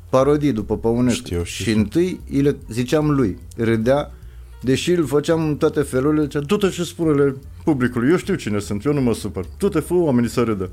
[0.09, 1.25] parodii după Păunescu.
[1.25, 4.11] Știu, știu, și întâi îi le ziceam lui, râdea,
[4.65, 8.85] deși îl făceam în toate felurile, zicea, Du-te și spune-le publicului, eu știu cine sunt,
[8.85, 9.45] eu nu mă supăr.
[9.57, 10.69] Du-te, fă oamenii să râdă.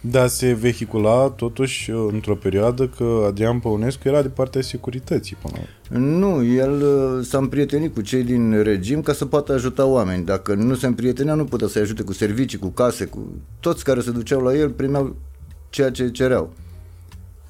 [0.00, 5.62] Da, se vehicula totuși într-o perioadă că Adrian Păunescu era de partea securității până la
[5.62, 6.06] urmă.
[6.06, 10.24] Nu, el uh, s-a împrietenit cu cei din regim ca să poată ajuta oameni.
[10.24, 14.00] Dacă nu se împrietenea, nu putea să-i ajute cu servicii, cu case, cu toți care
[14.00, 15.16] se duceau la el primeau
[15.70, 16.52] ceea ce cereau.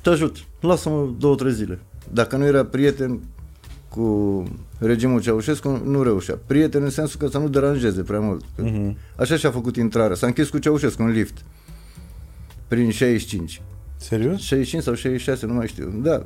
[0.03, 1.79] Te ajut, lasă-mă două, trei zile.
[2.13, 3.21] Dacă nu era prieten
[3.89, 4.43] cu
[4.79, 6.39] regimul Ceaușescu, nu reușea.
[6.47, 8.45] Prieten în sensul că să nu deranjeze prea mult.
[8.57, 8.97] Mhm.
[9.17, 10.17] Așa și-a făcut intrarea.
[10.17, 11.37] S-a închis cu Ceaușescu în lift.
[12.69, 13.63] Prin 65.
[13.97, 14.41] Serios?
[14.41, 16.01] 65 sau 66, nu mai știu.
[16.03, 16.23] Da.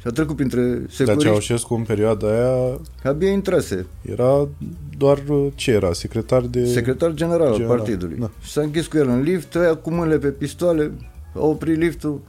[0.00, 1.24] Și a trecut printre Dar securiști.
[1.24, 3.86] Ceaușescu în perioada aia Abia intrase.
[4.02, 4.48] era
[4.98, 5.92] doar uh, ce era?
[5.92, 6.64] Secretar de...
[6.66, 8.16] Secretar general al General, partidului.
[8.18, 8.30] da.
[8.40, 10.92] Și s-a închis cu el în lift, ăia cu mâinile pe pistoale,
[11.34, 12.20] au oprit liftul,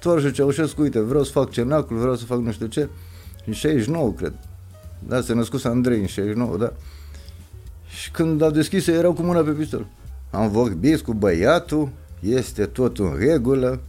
[0.00, 2.88] toarășul Ceaușescu, uite, vreau să fac cenacul, vreau să fac nu știu ce.
[3.46, 4.32] În 69, cred.
[5.06, 6.72] Da, se născut Andrei în 69, da.
[7.88, 9.86] Și când a deschis, erau cu mâna pe pistol.
[10.30, 11.88] Am vorbit cu băiatul,
[12.20, 13.80] este tot în regulă,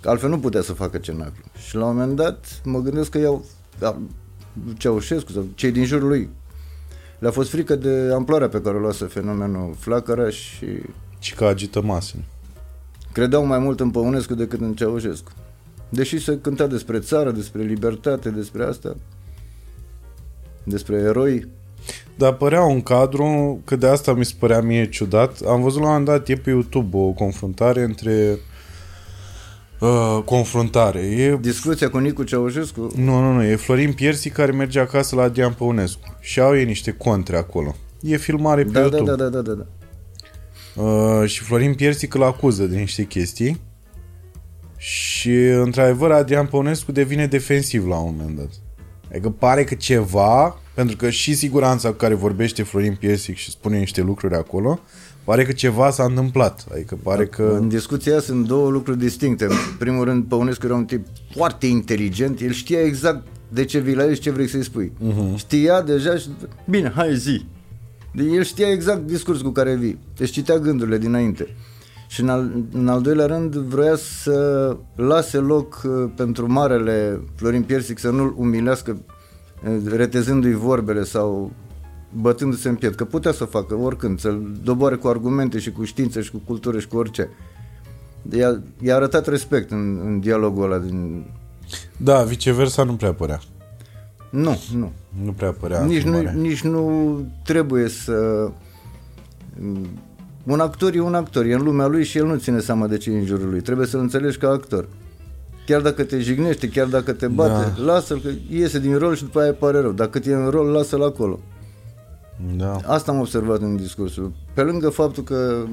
[0.00, 1.44] că altfel nu putea să facă cenacul.
[1.68, 3.44] Și la un moment dat mă gândesc că iau
[3.78, 3.98] da,
[4.76, 6.28] Ceaușescu sau cei din jurul lui
[7.18, 10.66] le-a fost frică de amploarea pe care o luase fenomenul Flacăra și
[11.18, 12.24] Și că agită masele.
[13.12, 15.30] credeau mai mult în Păunescu decât în Ceaușescu.
[15.94, 18.96] Deși se cânta despre țară, despre libertate, despre asta,
[20.64, 21.46] despre eroi,
[22.14, 25.40] Dar părea un cadru, că de asta mi se părea mie ciudat.
[25.46, 28.38] Am văzut la un moment dat, e pe YouTube o confruntare între...
[29.80, 31.00] Uh, confruntare.
[31.00, 35.22] E discuția cu Nicu Ceaușescu, Nu, nu, nu, e Florin Piersi care merge acasă la
[35.22, 37.74] Adrian Păunescu și au ei niște contre acolo.
[38.00, 39.10] E filmare pe da, da, YouTube.
[39.10, 39.66] da, da, da, da, da.
[40.82, 43.60] Uh, și Florin Piersi îl acuză de niște chestii
[44.84, 48.50] și, într-adevăr, Adrian Păunescu devine defensiv la un moment dat.
[49.10, 53.78] Adică pare că ceva, pentru că și siguranța cu care vorbește Florin Piersic și spune
[53.78, 54.80] niște lucruri acolo,
[55.24, 56.66] pare că ceva s-a întâmplat.
[56.72, 57.56] Adică pare că...
[57.60, 59.44] În discuția sunt două lucruri distincte.
[59.44, 63.94] În primul rând, Păunescu era un tip foarte inteligent, el știa exact de ce vii
[63.94, 64.92] la el și ce vrei să-i spui.
[64.92, 65.36] Uh-huh.
[65.36, 66.28] Știa deja și...
[66.68, 67.46] Bine, hai zi.
[68.12, 69.98] De el știa exact discursul cu care vii.
[70.16, 71.48] Deci citea gândurile dinainte.
[72.06, 77.62] Și în al, în al doilea rând vroia să lase loc uh, pentru marele Florin
[77.62, 78.98] Piersic să nu-l umilească
[79.66, 81.52] uh, retezându-i vorbele sau
[82.20, 85.84] bătându-se în piept, că putea să o facă oricând, să-l doboare cu argumente și cu
[85.84, 87.30] știință și cu cultură și cu orice.
[88.30, 91.24] I-a, i-a arătat respect în, în dialogul ăla din...
[91.96, 93.40] Da, viceversa nu prea părea.
[94.30, 94.92] Nu, nu.
[95.24, 95.84] Nu prea părea.
[95.84, 96.32] Nici nu, filmarea.
[96.32, 98.50] nici nu trebuie să...
[100.44, 102.96] Un actor e un actor, e în lumea lui și el nu ține seama de
[102.96, 103.60] ce e în jurul lui.
[103.60, 104.88] Trebuie să-l înțelegi ca actor.
[105.66, 107.82] Chiar dacă te jignește, chiar dacă te bate, Da.
[107.84, 109.92] lasă-l că iese din rol și după aia pare rău.
[109.92, 111.40] Dacă e în rol, lasă-l acolo.
[112.56, 112.76] Da.
[112.86, 114.32] Asta am observat în discursul.
[114.54, 115.64] Pe lângă faptul că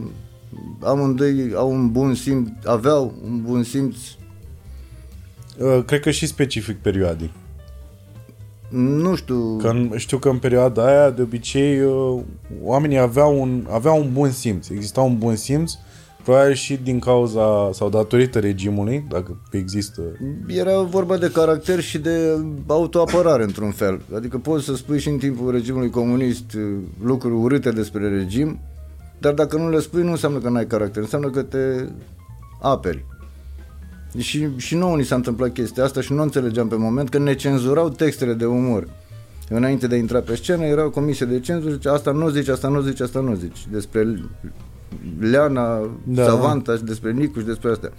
[0.83, 3.95] amândoi au un bun simț, aveau un bun simț,
[5.57, 7.31] Uh, Cred că și specific perioadei.
[8.71, 12.21] Nu știu, Că în, știu că în perioada aia, de obicei, uh,
[12.63, 14.69] oamenii aveau un, aveau un bun simț.
[14.69, 15.73] Exista un bun simț,
[16.23, 20.01] probabil și din cauza sau datorită regimului, dacă există.
[20.47, 24.01] era vorba de caracter și de autoapărare într-un fel.
[24.15, 28.59] Adică poți să spui și în timpul regimului comunist uh, lucruri urâte despre regim,
[29.17, 31.85] dar dacă nu le spui nu înseamnă că n-ai caracter, înseamnă că te
[32.61, 33.05] aperi.
[34.17, 37.35] Și, și nouă ni s-a întâmplat chestia asta și nu înțelegeam pe moment că ne
[37.35, 38.87] cenzurau textele de umor.
[39.49, 42.47] Înainte de a intra pe scenă era o comisie de cenzură, zice, asta nu zici,
[42.47, 43.65] asta nu zici, asta nu zici.
[43.71, 44.19] Despre
[45.19, 46.23] Leana, Da.
[46.23, 46.23] da.
[46.23, 47.91] Savanta și despre Nicu și despre astea.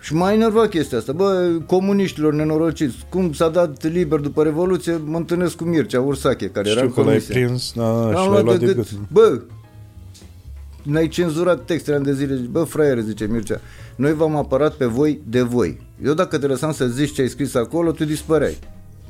[0.00, 1.12] Și m-a enervat chestia asta.
[1.12, 6.68] Bă, comuniștilor nenorociți, cum s-a dat liber după Revoluție, mă întâlnesc cu Mircea Ursache, care
[6.68, 7.34] era Știu în că l-ai comisie.
[7.44, 8.74] prins da, da, și L-am l-ai luat luat de de gât.
[8.90, 8.98] gât.
[9.12, 9.40] Bă,
[10.88, 12.36] ne-ai cenzurat textele ani de zile.
[12.36, 13.60] Zici, Bă, fraiere, zice Mircea,
[13.96, 15.80] noi v-am apărat pe voi de voi.
[16.04, 18.58] Eu dacă te lăsam să zici ce ai scris acolo, tu dispăreai.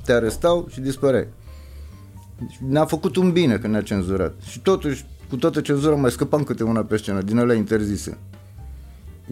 [0.05, 1.27] Te arestau și dispăreai.
[2.39, 4.35] Deci Ne-a făcut un bine că ne-a cenzurat.
[4.49, 8.19] Și totuși, cu toată cenzura, mai scăpam câte una pe scenă, din alea interzise.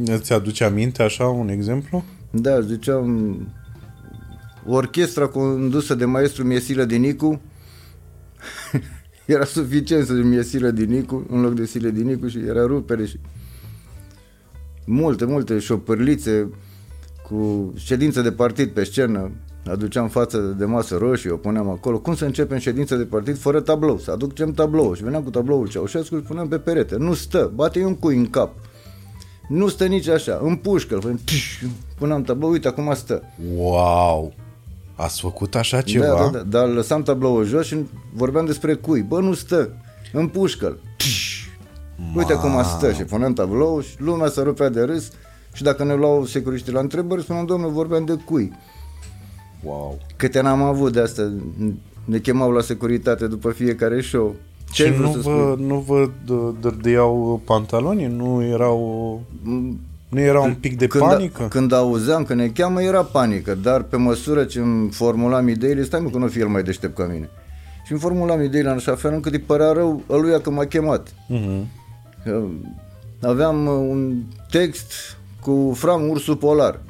[0.05, 2.05] Îți aduce aminte așa un exemplu?
[2.31, 3.37] Da, ziceam,
[4.67, 7.41] orchestra condusă de maestru Miesilă Dinicu
[9.27, 13.19] era suficient să zic Miesilă Dinicu în loc de Sile Dinicu și era rupere și
[14.87, 16.51] multe, multe șopârlițe
[17.29, 19.31] cu ședință de partid pe scenă
[19.71, 21.99] aduceam față de masă roșie, o puneam acolo.
[21.99, 23.99] Cum să începem ședință de partid fără tablou?
[23.99, 26.97] Să aducem tablou și veneam cu tabloul Ceaușescu și îl puneam pe perete.
[26.97, 28.55] Nu stă, bate un cui în cap.
[29.49, 31.63] Nu stă nici așa, în pușcă, îl puneam, tș,
[31.99, 33.23] puneam tablou, uite, acum stă.
[33.55, 34.35] Wow!
[34.97, 36.07] Ați făcut așa ceva?
[36.07, 37.77] Da, da, da, dar lăsam tabloul jos și
[38.15, 39.03] vorbeam despre cui.
[39.03, 39.71] Bă, nu stă,
[40.13, 40.77] în pușcă
[42.15, 45.11] Uite cum stă și puneam tablou și lumea se rupea de râs
[45.53, 48.53] și dacă ne luau securiștii la întrebări, spuneam, domnule, vorbeam de cui.
[49.63, 49.99] Wow!
[50.17, 51.33] Câte n-am avut de asta,
[52.05, 54.35] ne chemau la securitate după fiecare show.
[54.71, 55.67] Ce și ai vrut nu să vă, spui?
[55.67, 58.07] nu vă d- dărdeau pantaloni?
[58.07, 59.23] Nu erau...
[60.09, 61.47] Nu era un pic de când, panică?
[61.49, 66.01] Când auzeam că ne cheamă, era panică, dar pe măsură ce îmi formulam ideile, stai
[66.01, 67.29] mă că nu o fi el mai deștept ca mine.
[67.85, 71.15] Și îmi formulam ideile în așa fel încât îi părea rău ăluia că m-a chemat.
[71.29, 71.67] Mhm.
[72.25, 72.43] Că
[73.23, 74.93] Aveam uh, un text
[75.41, 76.81] cu Fram Ursul Polar.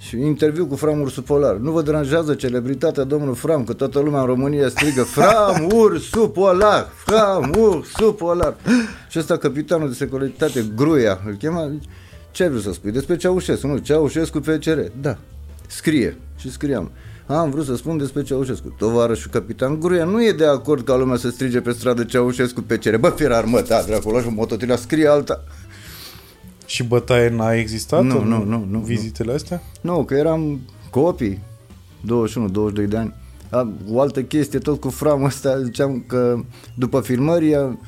[0.00, 1.54] Și interviu cu Fram Ursu Polar.
[1.54, 6.88] Nu vă deranjează celebritatea domnul Fram, că toată lumea în România strigă Fram Ursu Polar,
[7.04, 8.56] Fram Ursu Polar.
[9.08, 11.72] Și ăsta capitanul de securitate, Gruia, îl chema,
[12.30, 12.90] ce ai vrut să spui?
[12.90, 14.78] Despre Ceaușescu, nu, Ceaușescu PCR.
[15.00, 15.18] Da,
[15.66, 16.16] scrie.
[16.36, 16.90] Și scriam.
[17.26, 18.74] Am vrut să spun despre Ceaușescu.
[18.78, 22.96] Tovarășul capitan Gruia nu e de acord ca lumea să strige pe stradă Ceaușescu PCR.
[22.96, 25.44] Bă, fier armătat, de acolo și mototila scrie alta.
[26.70, 29.62] Și bătaie n-a existat Nu, în nu, nu, nu, vizitele astea?
[29.80, 31.38] Nu, că eram copii,
[32.84, 33.14] 21-22 de ani.
[33.50, 36.38] Am, o altă chestie, tot cu framul ăsta, ziceam că
[36.74, 37.78] după filmări a-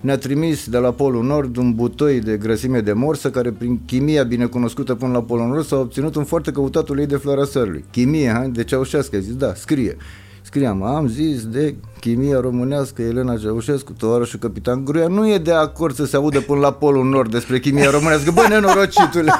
[0.00, 4.22] ne-a trimis de la Polul Nord un butoi de grăsime de morsă care prin chimia
[4.22, 7.84] binecunoscută până la Polul Nord s-a obținut un foarte căutat ulei de floarea sărului.
[7.90, 8.46] Chimie, ha?
[8.46, 9.96] de Ceaușescu, ai zis, da, scrie.
[10.42, 15.94] Scriam, am zis de chimia românească Elena Ceaușescu, tovarășul capitan Gruia, nu e de acord
[15.94, 18.30] să se audă până la Polul Nord despre chimia românească.
[18.30, 19.32] Bă, nenorocitule!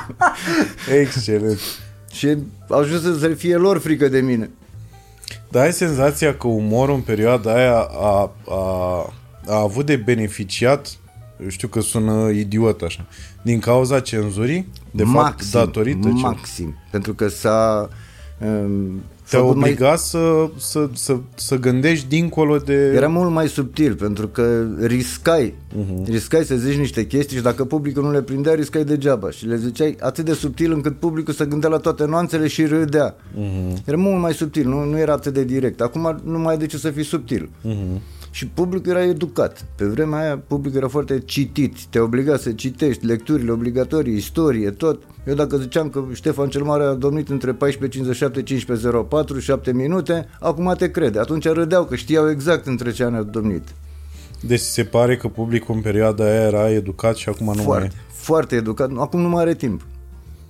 [1.00, 1.58] Excelent.
[2.12, 2.36] Și
[2.68, 4.50] au ajuns să le fie lor frică de mine.
[5.48, 9.12] Dar ai senzația că umorul în perioada aia a, a,
[9.46, 10.98] a avut de beneficiat,
[11.42, 13.06] eu știu că sună idiot așa,
[13.42, 14.68] din cauza cenzurii?
[14.90, 16.14] De fapt, datorită ce?
[16.14, 17.88] maxim, pentru că s-a
[18.38, 22.74] um, Te-a făcut mai- obligat să, să, să, să gândești dincolo de...
[22.94, 26.02] Era mult mai subtil, pentru că riscai, Mhm.
[26.02, 26.06] uh-huh.
[26.06, 29.30] riscai să zici niște chestii și dacă publicul nu le prindea, riscai degeaba.
[29.30, 33.16] Și le ziceai atât de subtil încât publicul să gândea la toate nuanțele și râdea.
[33.34, 33.44] Mhm.
[33.74, 33.84] Uh-huh.
[33.84, 35.80] Era mult mai subtil, nu, nu era atât de direct.
[35.80, 37.48] Acum nu mai ai de ce să fii subtil.
[37.62, 37.74] Mhm.
[37.74, 38.00] Uh-huh.
[38.30, 39.64] Și publicul era educat.
[39.76, 45.02] Pe vremea aia publicul era foarte citit, te obliga să citești lecturile obligatorii, istorie, tot.
[45.26, 47.56] Eu dacă ziceam că Ștefan cel Mare a domnit între 14.57
[49.36, 51.18] 15.04, 7 minute, acum te crede.
[51.18, 53.64] Atunci râdeau că știau exact între ce ani a domnit.
[54.40, 57.94] Deci se pare că publicul în perioada aia era educat și acum nu mai Foarte,
[57.96, 58.00] e.
[58.12, 58.90] foarte educat.
[58.96, 59.80] Acum nu mai are timp.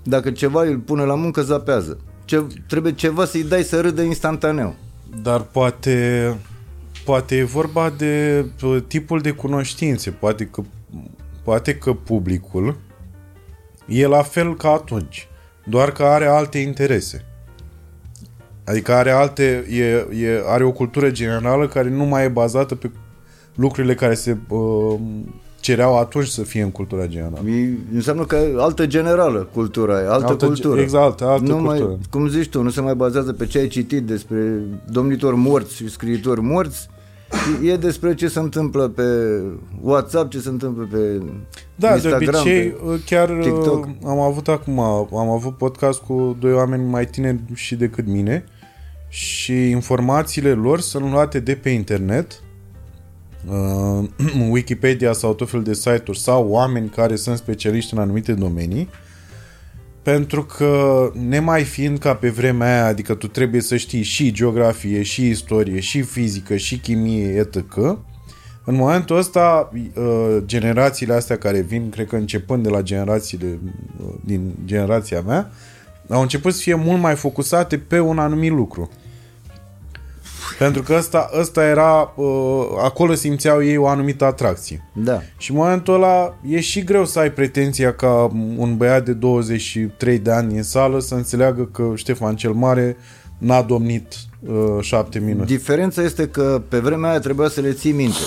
[0.02, 1.98] Dacă ceva îl pune la muncă, zapează.
[2.24, 4.74] Ce, trebuie ceva să-i dai să râdă instantaneu.
[5.22, 6.36] Dar poate,
[7.04, 10.10] poate e vorba de uh, tipul de cunoștințe.
[10.10, 10.62] Poate că,
[11.42, 12.78] poate că publicul
[13.86, 15.28] e la fel ca atunci.
[15.64, 17.24] Doar că are alte interese.
[18.64, 19.84] Adică are alte, e,
[20.24, 22.90] e, are o cultură generală care nu mai e bazată pe
[23.54, 25.00] lucrurile care se uh,
[25.60, 27.48] cereau atunci să fie în cultura generală.
[27.48, 30.80] E, înseamnă că altă generală cultura e, altă, Altă ge- cultură.
[30.80, 31.88] exact, altă nu cultură.
[31.88, 35.74] Mai, cum zici tu, nu se mai bazează pe ce ai citit despre domnitori morți
[35.76, 36.88] și scriitori morți,
[37.62, 39.02] e despre ce se întâmplă pe
[39.82, 41.22] WhatsApp, ce se întâmplă pe
[41.74, 43.00] Da, Instagram, de obicei, pe...
[43.06, 43.84] chiar TikTok.
[43.84, 44.78] uh, am avut acum,
[45.18, 48.44] am avut podcast cu doi oameni mai tineri și decât mine
[49.08, 52.42] și informațiile lor sunt luate de pe internet,
[53.48, 54.08] uh,
[54.50, 58.88] Wikipedia sau tot fel de site-uri sau oameni care sunt specialiști în anumite domenii,
[60.02, 65.02] pentru că nemai fiind ca pe vremea aia, adică tu trebuie să știi și geografie,
[65.02, 67.74] și istorie, și fizică, și chimie, etc.,
[68.64, 73.58] în momentul ăsta, uh, generațiile astea care vin, cred că începând de la generațiile
[74.00, 75.50] uh, din generația mea,
[76.08, 78.90] au început să fie mult mai focusate pe un anumit lucru.
[80.60, 84.84] Pentru că ăsta, ăsta era, uh, acolo simțeau ei o anumită atracție.
[84.92, 85.20] Da.
[85.36, 90.18] Și în momentul ăla e și greu să ai pretenția ca un băiat de 23
[90.18, 92.96] de ani în sală să înțeleagă că Ștefan cel Mare
[93.38, 95.44] n-a domnit uh, șapte minute.
[95.44, 98.20] Diferența este că pe vremea aia trebuia să le ții minte.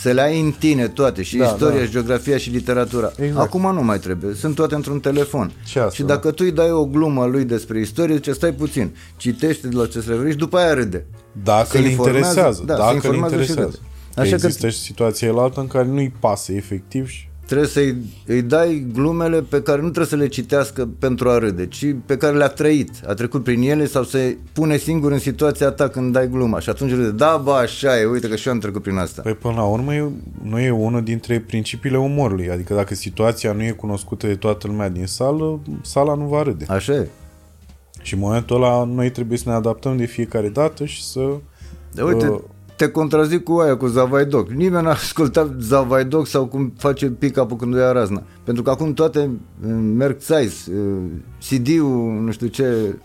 [0.00, 1.84] Să le ai în tine toate, și Da, istoria, da.
[1.84, 3.12] și geografia, și literatura.
[3.16, 3.38] Exact.
[3.46, 5.52] Acum nu mai trebuie, sunt toate într-un telefon.
[5.64, 8.96] Și asta, și dacă tu îi dai o glumă lui despre istorie, zice, stai puțin,
[9.16, 11.06] citește de la ce se referi și după aia râde.
[11.44, 12.62] Dacă Se îl informează, interesează.
[12.66, 13.78] da, se dacă îl informează și interesează.
[13.80, 13.88] vede.
[14.14, 17.96] Că Așa că- există și situația elaltă în care nu-i pasă efectiv și Trebuie să-i
[18.26, 22.16] îi dai glumele pe care nu trebuie să le citească pentru a râde, ci pe
[22.16, 26.12] care le-a trăit, a trecut prin ele sau se pune singur în situația ta când
[26.12, 28.82] dai gluma și atunci râde, da, bă, așa e, uite că și eu am trecut
[28.82, 29.22] prin asta.
[29.22, 30.10] Păi până la urmă e,
[30.42, 32.50] nu e unul dintre principiile umorului.
[32.50, 36.64] Adică dacă situația nu e cunoscută de toată lumea din sală, sala nu va râde.
[36.68, 37.08] Așa e.
[38.02, 41.20] Și în momentul ăla noi trebuie să ne adaptăm de fiecare dată și să...
[41.92, 42.40] De uite, Uh,
[42.84, 44.48] te contrazic cu aia, cu Zavaidoc.
[44.50, 48.22] Nimeni n-a ascultat Zavaidoc sau cum face pick-up-ul când o ia razna.
[48.44, 51.02] Pentru că acum toate uh, merg size, uh,
[51.38, 52.96] CD-ul, nu știu ce...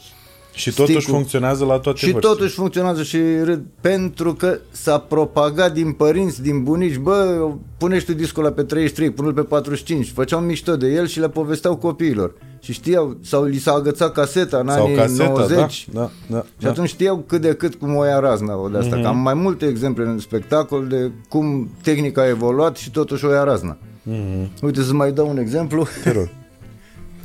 [0.60, 1.14] și totuși Sticul.
[1.14, 2.34] funcționează la toate Și vârstele.
[2.34, 8.05] totuși funcționează și râd pentru că s-a propagat din părinți, din bunici, bă, pune și
[8.05, 11.76] tu discul ăla pe 33, pune-l pe 45, făceau mișto de el și le povesteau
[11.76, 12.34] copiilor.
[12.60, 16.45] Și știau, sau li s-a agățat caseta în Sau anii caseta, 90, da, da, da,
[16.60, 18.97] și atunci știau cât de cât cum o ia razna o de asta.
[18.97, 19.01] Mm-hmm.
[19.01, 23.32] Că am mai multe exemple în spectacol de cum tehnica a evoluat și totuși o
[23.32, 23.78] ia razna.
[24.12, 24.62] Mm-hmm.
[24.62, 25.88] Uite, să mai dau un exemplu.
[26.03, 26.30] Te rog.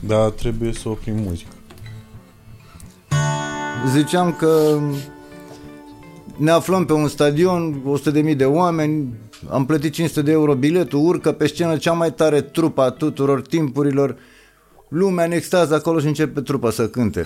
[0.01, 1.51] Dar trebuie să oprim muzica.
[3.89, 4.79] Ziceam că
[6.37, 7.83] ne aflăm pe un stadion,
[8.31, 9.15] 100.000 de oameni,
[9.51, 13.43] am plătit 500 de euro biletul, urcă pe scenă cea mai tare trupă a tuturor
[13.43, 14.17] timpurilor,
[14.89, 17.25] lumea în extaz acolo și începe trupa să cânte.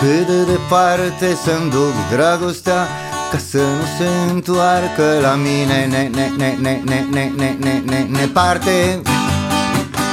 [0.00, 2.86] Cât de departe să-mi duc dragostea
[3.30, 7.82] Ca să nu se întoarcă la mine Ne, ne, ne, ne, ne, ne, ne, ne,
[7.84, 9.02] ne, ne parte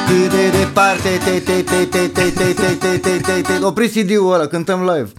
[0.09, 3.99] Cât de departe te, te, te, te, te, te, te, te, te, te, te Opriți
[3.99, 5.09] CD-ul ăla, cântăm live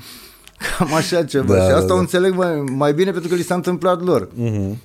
[0.78, 1.94] Cam așa ceva Da, Și da, asta da.
[1.94, 4.28] o înțeleg mai, mai bine pentru că li s-a întâmplat lor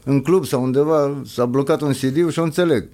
[0.03, 2.89] În club sau undeva s-a blocat un CD și o înțeleg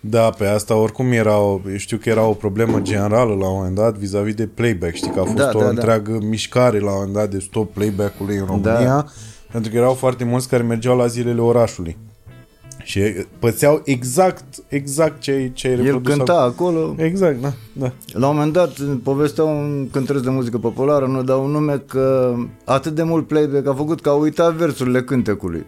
[0.00, 3.56] Da, pe asta oricum era o, eu știu că era o problemă generală la un
[3.56, 4.94] moment dat vis-a-vis de playback.
[4.94, 5.68] Știi că a fost Da, o da, da.
[5.70, 9.04] întreagă mișcare la un moment dat de stop playback-ului în România, Da.
[9.52, 11.96] pentru că erau foarte mulți care mergeau la zilele orașului.
[12.84, 13.00] Și
[13.38, 16.66] pățeau exact, exact ce, ce ai El reprodus cânta acum.
[16.66, 17.92] acolo Exact, da, da.
[18.12, 22.34] La un moment dat povestea un cântăresc de muzică populară, nu dau un nume, că
[22.64, 25.66] atât de mult playback a făcut că a uitat versurile cântecului.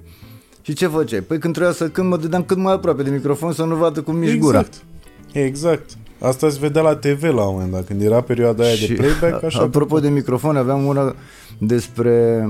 [0.62, 1.20] Și ce făceai?
[1.20, 4.00] Păi când trebuia să cânt, mă dădeam cât mai aproape de microfon să nu vadă
[4.00, 4.58] cum mișc gura.
[4.58, 4.82] Exact.
[5.32, 5.90] Exact.
[6.18, 9.44] Asta se vedea la TV la un moment dat, când era perioada aia de playback,
[9.44, 9.60] așa.
[9.60, 11.14] Apropo de microfon, aveam una
[11.58, 12.46] despre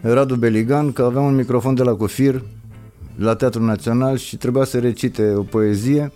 [0.00, 2.42] Radu Beligan, că avea un microfon de la Cofir
[3.18, 6.12] la Teatrul Național și trebuia să recite o poezie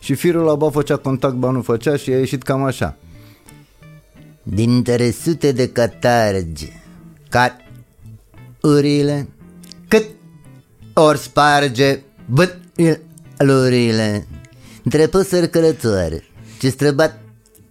[0.00, 2.96] și firul la ba făcea contact, ba nu făcea și a ieșit cam așa.
[4.42, 6.72] Dintre sute de catargi
[7.28, 7.60] Cat
[8.60, 9.28] urile
[9.88, 10.04] Cât
[10.92, 12.02] ori sparge
[13.36, 14.26] Bălurile
[14.84, 16.24] Între păsări călătoare
[16.60, 17.20] Ce străbat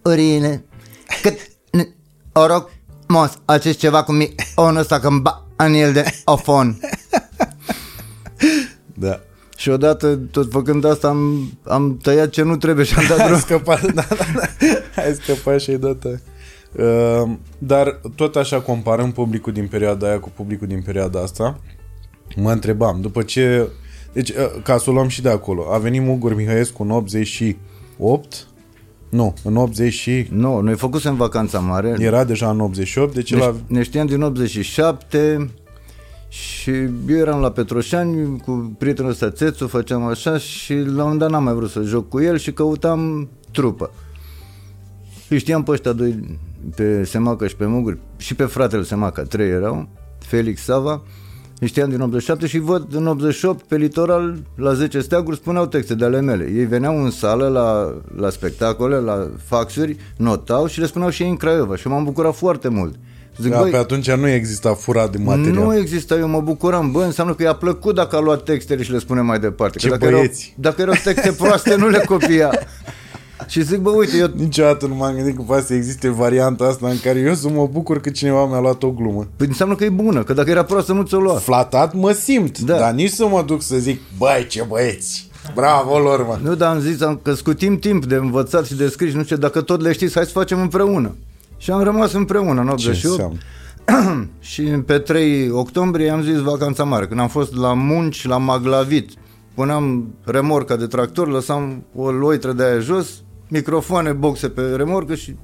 [0.01, 0.63] urile
[1.21, 1.37] Cât
[2.35, 2.71] Oroc,
[3.07, 6.79] mos, acest ceva cu mi onul ăsta când ba în el de ofon.
[9.03, 9.19] Da.
[9.57, 13.27] Și odată, tot făcând asta, am, am tăiat ce nu trebuie și am dat Ai
[13.27, 13.39] drum.
[13.39, 15.01] scăpat, da, da, da.
[15.01, 20.31] Ai scăpat și ai dat uh, Dar tot așa comparăm publicul din perioada aia cu
[20.35, 21.59] publicul din perioada asta
[22.35, 23.67] Mă întrebam, după ce
[24.13, 28.47] Deci, uh, ca să o luăm și de acolo A venit Mugur Mihăiescu în 88
[29.09, 31.95] Nu, în 80 și Nu, noi făcusem vacanța mare.
[31.99, 35.49] Era deja în 88 Deci la Ne știam din 87
[36.33, 36.71] și
[37.07, 41.29] eu eram la Petroșani cu prietenul ăsta Țețu, făceam așa și la un moment dat
[41.29, 43.91] n-am mai vrut să joc cu el și căutam trupă.
[45.27, 46.39] Și știam pe ăștia doi,
[46.75, 49.87] pe Semaca și pe Mugur, și pe fratele Semaca, trei erau,
[50.19, 51.01] Felix Sava,
[51.59, 55.95] îi știam din 87 și văd în 88 pe litoral la 10 steaguri spuneau texte
[55.95, 56.51] de ale mele.
[56.51, 61.29] Ei veneau în sală la, la spectacole, la faxuri, notau și le spuneau și ei
[61.29, 62.95] în Craiova și m-am bucurat foarte mult.
[63.37, 66.91] Zic, da, băi, pe atunci nu exista furat de material nu exista, eu mă bucuram,
[66.91, 69.77] bă, înseamnă că i-a plăcut dacă a luat textele și le spune mai departe.
[69.77, 70.53] Ce că dacă erau, băieți!
[70.57, 72.51] dacă erau texte proaste, nu le copia.
[73.47, 76.87] și zic, bă, uite, eu Niciodată nu m-am gândit că poate să existe varianta asta
[76.87, 79.27] în care eu să mă bucur că cineva mi-a luat o glumă.
[79.35, 81.33] Păi înseamnă că e bună, că dacă era proastă nu ți-o lua.
[81.35, 82.77] Flatat mă simt, Da.
[82.77, 86.39] dar nici să mă duc să zic, băi, ce băieți, bravo lor, mă.
[86.43, 89.37] Nu, dar am zis am, că scutim timp de învățat și de scris, nu știu,
[89.37, 91.15] dacă tot le știți, hai să facem împreună.
[91.63, 94.29] Și am rămas împreună în Ce 88 înseamnă?
[94.51, 99.11] și pe 3 octombrie am zis vacanța mare, când am fost la munci, la Maglavit,
[99.53, 105.35] puneam remorca de tractor, lăsam o loitră de aia jos, microfoane, boxe pe remorcă și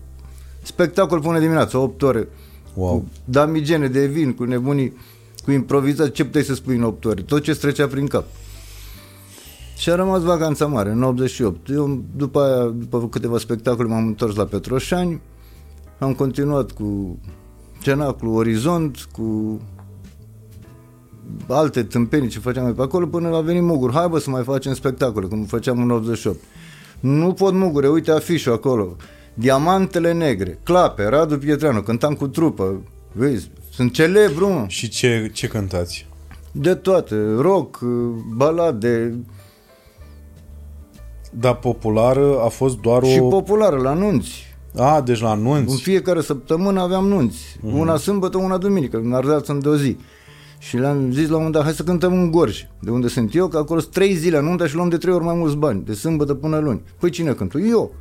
[0.62, 2.28] spectacol până dimineața, 8 ore.
[2.74, 2.98] Wow.
[2.98, 4.98] Cu damigene de vin, cu nebunii,
[5.44, 7.22] cu improvizat, ce puteai să spui în 8 ore?
[7.22, 8.26] Tot ce trecea prin cap.
[9.78, 11.70] Și a rămas vacanța mare, în 88.
[11.70, 15.22] Eu, după aia, după câteva spectacole, m-am întors la Petroșani,
[16.00, 17.20] am continuat cu
[17.82, 19.60] Cenaclu, Orizont, cu
[21.48, 23.94] alte tâmpenii ce făceam mai pe acolo, până la venit Mugur.
[23.94, 26.40] Hai bă să mai facem spectacole, cum făceam în 88.
[27.00, 28.96] Nu pot Mugure, uite afișul acolo.
[29.34, 32.82] Diamantele negre, clape, Radu Pietreanu, cântam cu trupă.
[33.12, 34.66] Vezi, sunt celebru, mă.
[34.68, 36.08] Și ce, ce cântați?
[36.52, 37.80] De toate, rock,
[38.36, 39.20] balade
[41.32, 43.06] Dar populară a fost doar o...
[43.06, 44.49] și populară la nunți.
[44.78, 45.82] A, deci la În anunți.
[45.82, 47.58] fiecare săptămână aveam nunți.
[47.62, 47.74] Mhm.
[47.74, 47.80] Mm.
[47.80, 48.98] Una sâmbătă, una duminică.
[49.04, 49.98] În Ardeal sunt de o zi.
[50.60, 53.36] Și le-am zis la un moment dat, hai să cântăm în Gorj, de unde sunt
[53.36, 55.84] eu, că acolo sunt trei zile nuntă și luăm de trei ori mai mulți bani,
[55.86, 56.82] de sâmbătă până luni.
[57.00, 57.58] Păi cine cântă?
[57.58, 57.94] Eu.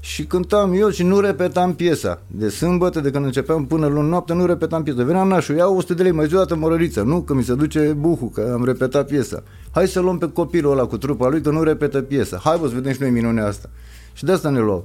[0.00, 2.22] Și cântam eu și nu repetam piesa.
[2.26, 5.02] De sâmbătă, de când începeam până luni noapte, nu repetam piesa.
[5.04, 7.02] Venea nașul, ia 100 de lei, mai zi o dată mărăriță.
[7.02, 9.42] Nu, că mi se duce buhu, că am repetat piesa.
[9.70, 12.40] Hai să luăm pe copilul ăla cu trupa lui, că nu repetă piesa.
[12.44, 13.68] Hai bă, să vedem și noi minunea asta.
[14.12, 14.84] Și de asta ne luau.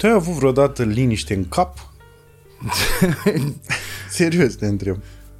[0.00, 1.78] Tu ai avut vreodată liniște în cap?
[4.10, 4.96] Serios te întreb.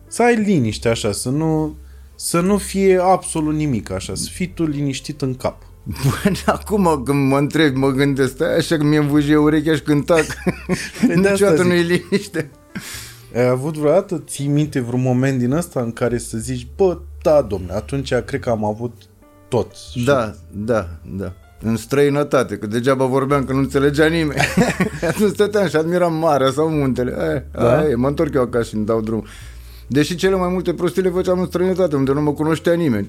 [0.06, 1.76] Să ai liniște așa, să nu,
[2.14, 5.62] să nu fie absolut nimic așa, să fii tu liniștit în cap.
[5.84, 10.04] Bă, acum când mă întreb, mă gândesc, stai așa că mi-e învâjie urechea și când
[10.04, 10.24] tac.
[11.06, 11.64] de asta Niciodată zic.
[11.64, 12.50] nu-i liniște.
[13.34, 17.42] Ai avut vreodată, ții minte vreun moment din ăsta în care să zici, bă, da,
[17.42, 18.92] domne, atunci cred că am avut
[19.48, 19.74] tot.
[19.90, 21.32] Și- Da, da, da.
[21.62, 24.40] În străinătate, că degeaba vorbeam că nu înțelegea nimeni.
[25.08, 27.14] Atunci stăteam și admiram marea sau muntele.
[27.18, 27.62] Aia, Da?
[27.62, 27.78] da?
[27.78, 29.24] aia, e, mă întorc eu acasă și îmi dau drum.
[29.86, 33.08] Deși cele mai multe prostii le făceam în străinătate, unde nu mă cunoștea nimeni.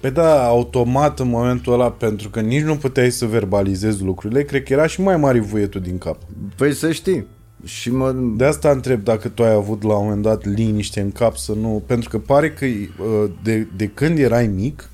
[0.00, 4.62] Pe da, automat în momentul ăla, pentru că nici nu puteai să verbalizezi lucrurile, cred
[4.62, 6.16] că era și mai mare vuietul din cap.
[6.56, 7.26] Păi să știi.
[7.64, 8.14] Și mă...
[8.36, 11.52] De asta întreb dacă tu ai avut la un moment dat liniște în cap să
[11.60, 11.82] nu...
[11.86, 14.91] Pentru că pare că uh, de, de când erai mic uh,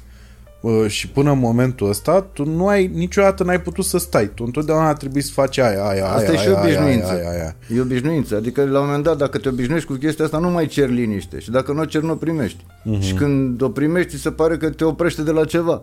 [0.86, 4.30] și până în momentul ăsta, tu nu ai, niciodată n-ai putut să stai.
[4.34, 7.10] Tu întotdeauna a trebuit să faci aia, aia, Asta aia, e și aia, obișnuință.
[7.10, 7.56] Aia, aia, aia.
[7.76, 8.36] E obișnuință.
[8.36, 11.38] Adică la un moment dat, dacă te obișnuiești cu chestia asta, nu mai ceri liniște.
[11.38, 12.64] Și dacă nu o ceri, nu o primești.
[12.82, 12.98] Mhm.
[12.98, 13.02] Uh-huh.
[13.02, 15.82] Și când o primești, ți se pare că te oprește de la ceva.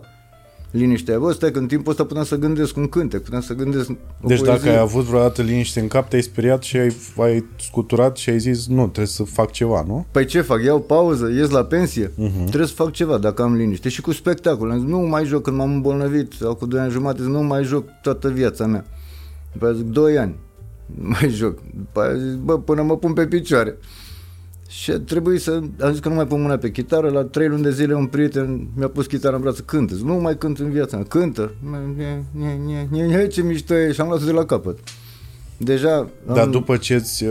[0.70, 1.18] Liniștea.
[1.18, 3.94] Bă, stai că în timpul ăsta puteam să gândesc un cântec, puteam să gândesc o
[4.26, 4.46] Deci poezie.
[4.46, 8.38] dacă ai avut vreodată liniște în cap, te-ai speriat și ai, ai scuturat și ai
[8.38, 10.06] zis, nu, trebuie să fac ceva, nu?
[10.10, 10.62] Păi ce fac?
[10.62, 12.12] Iau pauză, ies la pensie?
[12.14, 12.28] Mhm.
[12.28, 12.46] Uh-huh.
[12.46, 13.88] Trebuie să fac ceva dacă am liniște.
[13.88, 14.70] Și cu spectacol.
[14.70, 17.42] Am zis, nu mai joc când m-am îmbolnăvit sau cu 2 ani jumate, zis, nu
[17.42, 18.84] mai joc toată viața mea.
[19.52, 20.34] După aia zic, 2 ani.
[21.00, 21.58] Nu mai joc.
[21.76, 23.76] După aia zic, bă, până mă pun pe picioare.
[24.68, 25.62] Și a trebuit să...
[25.80, 27.10] Am zis că nu mai pun mâna pe chitară.
[27.10, 29.58] La trei luni de zile un prieten mi-a pus chitară în braț.
[29.58, 29.94] Cântă.
[29.94, 31.06] Zic, nu mai cânt în viața mea.
[31.06, 31.54] Cântă.
[31.96, 33.92] Nie, nie, nie, nie, nie, ce mișto e.
[33.92, 34.78] Și am luat de la capăt.
[35.56, 36.08] Deja...
[36.26, 36.50] Dar am...
[36.50, 37.24] după ce ți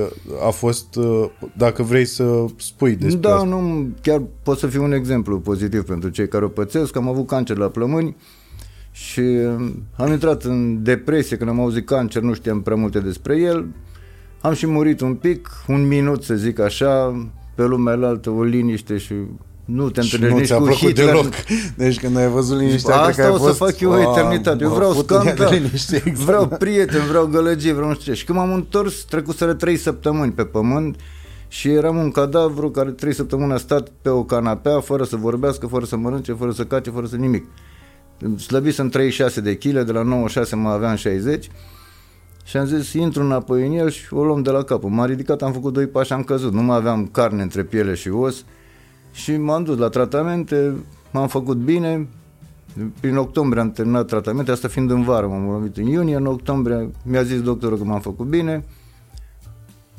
[0.47, 1.25] a fost, uh,
[1.57, 3.47] dacă vrei să spui despre Da, asta.
[3.47, 6.95] nu, chiar pot să fiu un exemplu pozitiv pentru cei care o pățesc.
[6.95, 8.15] Am avut cancer la plămâni
[8.91, 13.37] și uh, am intrat în depresie când am auzit cancer, nu știam prea multe despre
[13.37, 13.67] el.
[14.41, 17.25] Am și murit un pic, un minut să zic așa,
[17.55, 19.13] pe lumea altă o liniște și
[19.65, 21.05] nu te Și întâlnești nu nici ți-a cu plăcut Hitler.
[21.05, 21.25] deloc.
[21.77, 23.93] Deci când ai văzut liniștea, Asta cred că ai o să fost, fac eu o
[23.93, 24.63] "A, eternitate.
[24.63, 25.53] Eu mă vreau fut în ea de scandal.
[25.61, 26.19] liniște, exact.
[26.19, 28.19] Vreau prieten, vreau gălăgie, vreau nu știu ce.
[28.19, 30.95] Și când m-am întors, trecuseră trei săptămâni pe pământ
[31.47, 35.67] și eram un cadavru care trei săptămâni a stat pe o canapea fără să vorbească,
[35.67, 37.45] fără să mănânce, fără să cace, fără să nimic.
[38.37, 41.49] Slăbisem 36 de kg, de la 96 mă aveam 60
[42.45, 44.89] și am zis, intru înapoi în el și o luăm de la capăt.
[44.89, 46.53] M-am ridicat, am făcut doi pași, am căzut.
[46.53, 48.45] Nu mai aveam carne între piele și os
[49.11, 50.75] și m-am dus la tratamente,
[51.11, 52.07] m-am făcut bine.
[52.99, 56.91] Prin octombrie am terminat tratamente, asta fiind în vară, m-am lovit în iunie, în octombrie
[57.03, 58.65] mi-a zis doctorul că m-am făcut bine.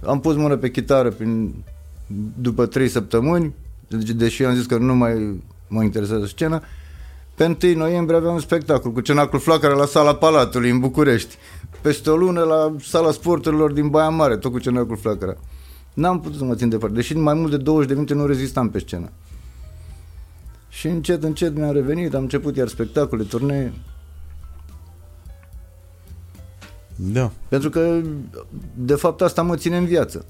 [0.04, 1.54] Am pus mână pe chitară prin,
[2.40, 3.54] după trei săptămâni,
[3.88, 6.62] deci, deși am zis că nu mai mă interesează scena.
[7.36, 11.36] Pe 1 noiembrie aveam un spectacol cu Cenacul Flacăra la sala Palatului în București.
[11.80, 15.36] Peste o lună la sala sporturilor din Baia Mare, tot cu Cenacul Flacăra.
[15.94, 18.70] N-am putut să mă țin departe, deși mai mult de 20 de minute nu rezistam
[18.70, 19.10] pe scenă.
[20.68, 23.72] Și încet, încet mi-am revenit, am început iar spectacole, turnee.
[26.96, 27.30] Da.
[27.48, 28.00] Pentru că,
[28.74, 30.24] de fapt, asta mă ține în viață.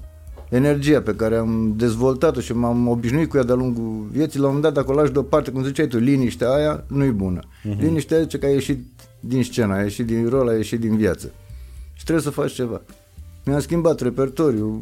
[0.49, 4.53] Energia pe care am dezvoltat-o și m-am obișnuit cu ea de-a lungul vieții, la un
[4.53, 7.39] moment dat, dacă o lași deoparte, cum ziceai tu, liniștea aia nu-i bună.
[7.39, 7.79] Uh-huh.
[7.79, 8.85] Liniștea zice că ai ieșit
[9.19, 11.31] din scenă, ai ieșit din rol, ai ieșit din viață.
[11.93, 12.81] Și trebuie să faci ceva.
[13.45, 14.81] Mi-am schimbat repertoriul.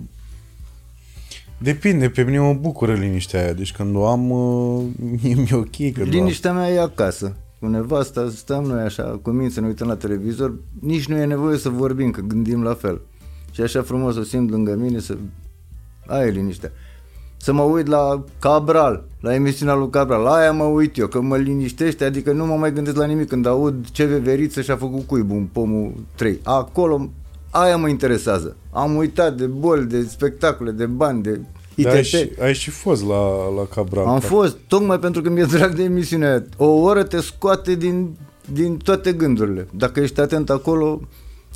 [1.57, 3.53] Depinde, pe mine mă bucură liniștea aia.
[3.53, 4.83] Deci când o am, uh,
[5.21, 5.75] mie mi-e ok.
[5.75, 6.09] Când o am.
[6.09, 7.35] Liniștea mea e acasă.
[7.59, 11.25] Cu nevasta stăm noi așa, cu mine să ne uităm la televizor, nici nu e
[11.25, 13.01] nevoie să vorbim, că gândim la fel.
[13.51, 15.17] Și așa frumos o simt lângă mine să...
[16.07, 16.71] Aia e liniștea.
[17.37, 21.21] Să mă uit la Cabral, la emisiunea lui Cabral, la aia mă uit eu, că
[21.21, 25.07] mă liniștește, adică nu mă mai gândesc la nimic când aud ce veveriță și-a făcut
[25.07, 26.39] cuibul în pomul 3.
[26.43, 27.09] Acolo,
[27.49, 28.55] aia mă interesează.
[28.71, 31.39] Am uitat de boli, de spectacole, de bani, de
[31.75, 31.87] ITT.
[31.87, 34.05] Da, ai, și, ai și fost la, la Cabral.
[34.05, 36.43] Am fost, tocmai pentru că mi-e drag de emisiunea aia.
[36.57, 38.17] O oră te scoate din,
[38.51, 39.67] din toate gândurile.
[39.71, 41.01] Dacă ești atent acolo,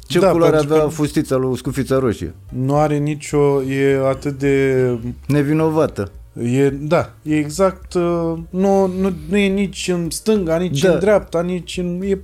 [0.10, 2.34] ce Da, da, culoare pentru avea că- fustița lui Scufița Roșie?
[2.50, 3.64] Nu are nicio...
[3.64, 4.86] E atât de...
[5.28, 6.12] Nevinovată.
[6.44, 7.94] E, da, e exact...
[7.94, 10.94] uh, Nu, nu, nu e nici în stânga, nici Da.
[10.94, 12.02] în dreapta, nici în...
[12.04, 12.18] E,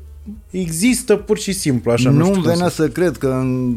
[0.49, 2.09] există pur și simplu, așa.
[2.09, 2.81] nu nu știu îmi cum venea să...
[2.83, 3.75] să cred că în,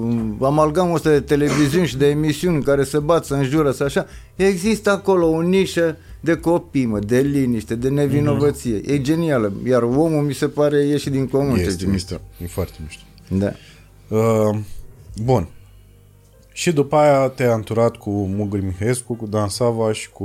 [0.00, 4.06] în amalgamul ăsta de televiziuni și de emisiuni care se bat, să înjură, să așa,
[4.36, 8.80] există acolo o nișă de copii, mă, de liniște, de nevinovăție.
[8.86, 9.52] E genială.
[9.68, 11.54] Iar omul mi se pare ieși din comun.
[11.54, 11.88] ce Este zic.
[11.88, 12.20] mișto.
[12.42, 13.02] E foarte mișto.
[13.38, 13.52] Da.
[14.16, 14.58] Uh,
[15.24, 15.48] bun.
[16.52, 20.24] Și după aia te-ai anturat cu Mugri Mihescu, cu Dan Sava și cu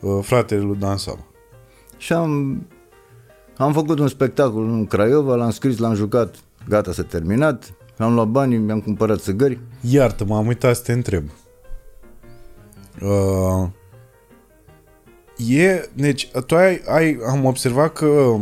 [0.00, 1.24] uh, fratele lui Dan Sava.
[1.96, 2.62] Și am,
[3.56, 6.34] am făcut un spectacol în Craiova, l-am scris, l-am jucat,
[6.68, 7.74] gata, s-a terminat.
[7.98, 9.58] Am luat banii, mi-am cumpărat țigări.
[9.80, 11.24] Iartă-mă, am uitat să te întreb.
[13.02, 13.68] Uh,
[15.48, 18.36] e, deci, tu ai, ai, am observat că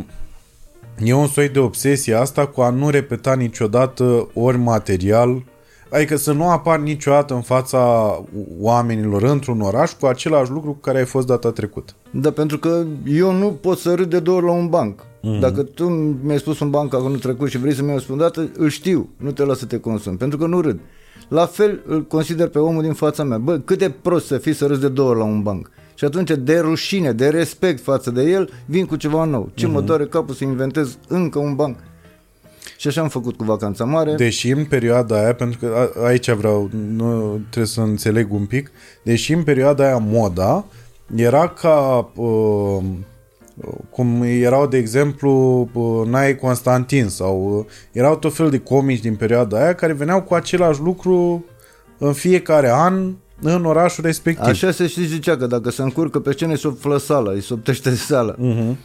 [1.05, 5.43] E un soi de obsesie asta cu a nu repeta niciodată ori material,
[5.91, 8.15] adică să nu apar niciodată în fața
[8.61, 11.93] oamenilor într-un oraș cu același lucru cu care ai fost data trecută.
[12.11, 15.01] Da, pentru că eu nu pot să râd de două ori la un banc.
[15.01, 15.41] Mm-hmm.
[15.41, 15.89] Dacă tu
[16.23, 19.09] mi-ai spus un banc anul trecut și vrei să mi-ai spus o dată, îl știu,
[19.17, 20.81] nu te las să te consumi, pentru că nu râd.
[21.29, 23.39] La fel îl consider pe omul din fața mea.
[23.39, 25.71] Bă, cât de prost să fii să râzi de două ori la un banc.
[25.99, 29.51] Și atunci, de rușine, de respect față de el, vin cu ceva nou.
[29.55, 29.71] Ce mm-hmm.
[29.71, 31.77] mă doare capul să inventez încă un banc.
[32.77, 34.15] Și așa am făcut cu vacanța mare.
[34.15, 38.71] Deși în perioada aia, pentru că a, aici vreau, nu trebuie să înțeleg un pic,
[39.03, 40.65] deși în perioada aia moda
[41.15, 42.83] era ca uh,
[43.91, 45.31] cum erau, de exemplu,
[45.73, 50.23] uh, Nae Constantin sau uh, erau tot fel de comici din perioada aia care veneau
[50.23, 51.45] cu același lucru
[51.99, 54.45] în fiecare an în orașul respectiv.
[54.45, 57.95] Așa se și zicea că dacă se încurcă pe scenă, îi sub sala, îi subtește
[57.95, 58.35] sala.
[58.35, 58.77] Uh-huh.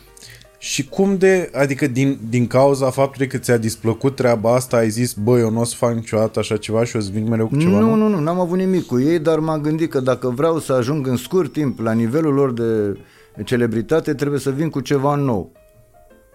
[0.63, 5.13] Și cum de, adică din, din cauza faptului că ți-a displăcut treaba asta, ai zis,
[5.13, 7.57] băi, eu nu o să fac niciodată așa ceva și o să vin mereu cu
[7.57, 10.59] ceva Nu, nu, nu, n-am avut nimic cu ei, dar m-am gândit că dacă vreau
[10.59, 12.97] să ajung în scurt timp la nivelul lor de
[13.43, 15.51] celebritate, trebuie să vin cu ceva nou.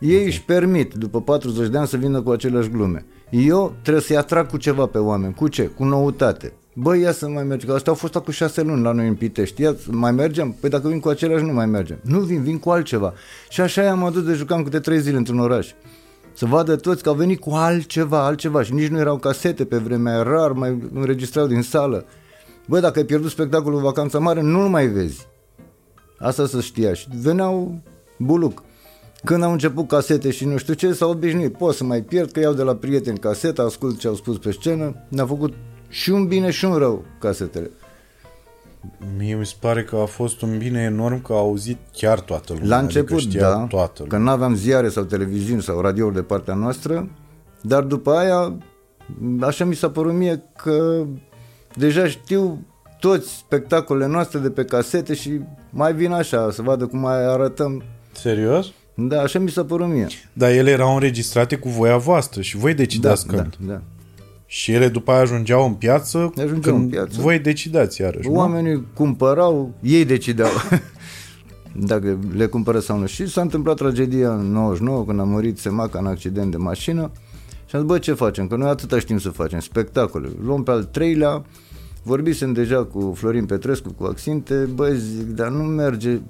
[0.00, 0.26] Ei okay.
[0.26, 3.06] își permit, după 40 de ani, să vină cu aceleași glume.
[3.30, 5.34] Eu trebuie să-i atrag cu ceva pe oameni.
[5.34, 5.64] Cu ce?
[5.64, 6.52] Cu noutate.
[6.80, 9.14] Băi, ia să mai mergem, că astea au fost acum șase luni la noi în
[9.14, 10.56] Pitești, ia, mai mergem?
[10.60, 11.98] Păi dacă vin cu același, nu mai mergem.
[12.02, 13.12] Nu vin, vin cu altceva.
[13.48, 15.72] Și așa am adus de jucam câte trei zile într-un oraș.
[16.32, 19.76] Să vadă toți că au venit cu altceva, altceva și nici nu erau casete pe
[19.76, 22.04] vremea, rar mai înregistrau din sală.
[22.66, 25.26] Băi, dacă ai pierdut spectacolul Vacanța Mare, nu-l mai vezi.
[26.18, 26.94] Asta să știa.
[26.94, 27.80] Și veneau
[28.18, 28.62] buluc.
[29.24, 31.56] Când au început casete și nu știu ce, s-au obișnuit.
[31.56, 34.50] Pot să mai pierd, că iau de la prieteni caseta, ascult ce au spus pe
[34.50, 34.94] scenă.
[35.08, 35.54] Ne-a făcut
[35.88, 37.70] și un bine și un rău casetele.
[39.16, 42.52] Mie mi se pare că a fost un bine enorm că a auzit chiar toată
[42.52, 42.68] lumea.
[42.68, 44.18] La început, adică da, toată lumea.
[44.18, 47.08] că nu aveam ziare sau televiziuni sau radiouri de partea noastră,
[47.60, 48.56] dar după aia,
[49.40, 51.04] așa mi s-a părut mie că
[51.74, 52.66] deja știu
[53.00, 57.82] toți spectacolele noastre de pe casete și mai vin așa, să vadă cum mai arătăm.
[58.12, 58.66] Serios?
[58.94, 60.06] Da, așa mi s-a părut mie.
[60.32, 63.56] Dar ele erau înregistrate cu voia voastră și voi decidați da, când.
[63.58, 63.82] Da, da.
[64.50, 67.20] Și ele după aia ajungeau în piață Ajungeau când în piață.
[67.20, 68.84] voi decidați iarăși, Oamenii nu?
[68.94, 70.50] cumpărau, ei decideau
[71.90, 73.06] dacă le cumpără sau nu.
[73.06, 77.10] Și s-a întâmplat tragedia în 99 când a murit Semaca în accident de mașină
[77.66, 78.46] și am zis, bă, ce facem?
[78.46, 80.28] Că noi atâta știm să facem, spectacole.
[80.44, 81.44] Luăm pe al treilea,
[82.02, 86.20] vorbisem deja cu Florin Petrescu, cu Axinte, bă, zic, dar nu merge, nici,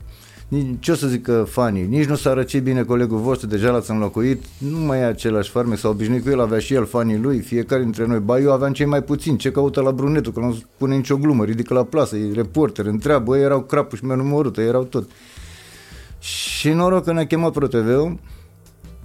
[0.79, 4.45] ce o să zică fanii, nici nu s-a răcit bine colegul vostru, deja l-ați înlocuit,
[4.59, 7.83] nu mai e același farme, s-a obișnuit cu el, avea și el fanii lui, fiecare
[7.83, 10.97] dintre noi, ba eu aveam cei mai puțini, ce caută la Brunetul, că nu spune
[10.97, 15.11] nicio glumă, ridică la plasă, e reporter, întreabă, ei erau crapuși mi numărut, erau tot.
[16.19, 18.19] Și noroc că ne-a chemat ProTV-ul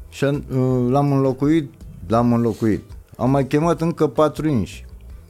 [0.09, 0.41] și uh,
[0.89, 1.71] l-am înlocuit,
[2.07, 2.81] l-am înlocuit.
[3.17, 4.85] Am mai chemat încă patru inși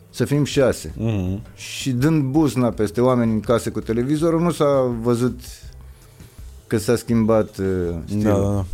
[0.10, 0.94] să fim șase.
[0.98, 1.56] Mm-hmm.
[1.56, 5.40] Și dând buzna peste oameni în case cu televizorul, nu s-a văzut
[6.68, 8.24] că s-a schimbat uh, stilul.
[8.24, 8.66] Da, da, da.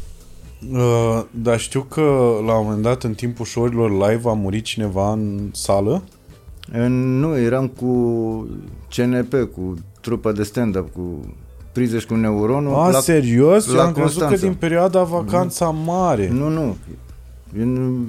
[0.79, 2.01] Uh, dar știu că
[2.45, 6.03] la un moment dat în timpul show-urilor live a murit cineva în sală.
[6.71, 8.47] În, nu, eram cu
[8.95, 11.33] CNP, cu trupa de stand-up, cu
[11.71, 12.73] Prizeș cu Neuronul.
[12.73, 13.65] A, la, serios?
[13.67, 14.45] la Am crezut că Constanța.
[14.45, 16.29] din perioada vacanța mare.
[16.29, 16.75] Nu, nu.
[17.59, 18.05] În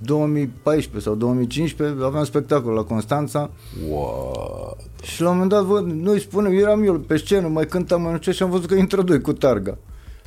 [0.00, 3.50] 2014 sau 2015 aveam spectacol la Constanța
[3.90, 4.78] What?
[5.02, 8.10] și la un moment dat văd, noi spunem, eram eu pe scenă, mai cântam, mai
[8.12, 9.78] nu știu ce, și am văzut că intră doi cu targa.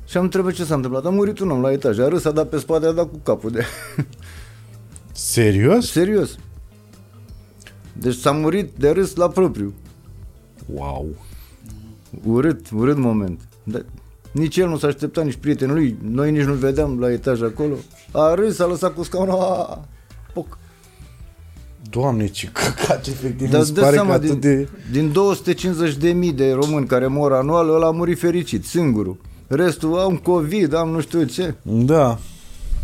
[0.06, 1.06] Și am întrebat ce s-a întâmplat.
[1.06, 3.20] A murit un om la etaj, a râs, a dat pe spate, a dat cu
[3.24, 3.66] capul de...
[5.12, 5.92] Serios?
[5.92, 6.38] Serios.
[7.94, 9.74] Deci s-a murit de râs la propriu.
[10.74, 11.16] Wow.
[12.26, 13.40] Urât, urât moment.
[13.64, 13.86] Dar
[14.32, 15.98] nici el nu s-a așteptat, nici prietenul lui.
[16.02, 17.76] Noi nici nu vedeam la etaj acolo.
[18.12, 19.40] A râs, a lăsat cu scaunul.
[19.40, 19.80] A,
[20.34, 20.58] poc.
[21.90, 23.50] Doamne, ce căcat, efectiv.
[23.50, 24.68] Dar mi se dă pare că seama, atât din, de...
[24.92, 29.18] din 250 de mii de români care mor anual, ăla a murit fericit, singurul.
[29.48, 31.56] Restul au un COVID, am nu știu ce.
[31.62, 32.20] Da.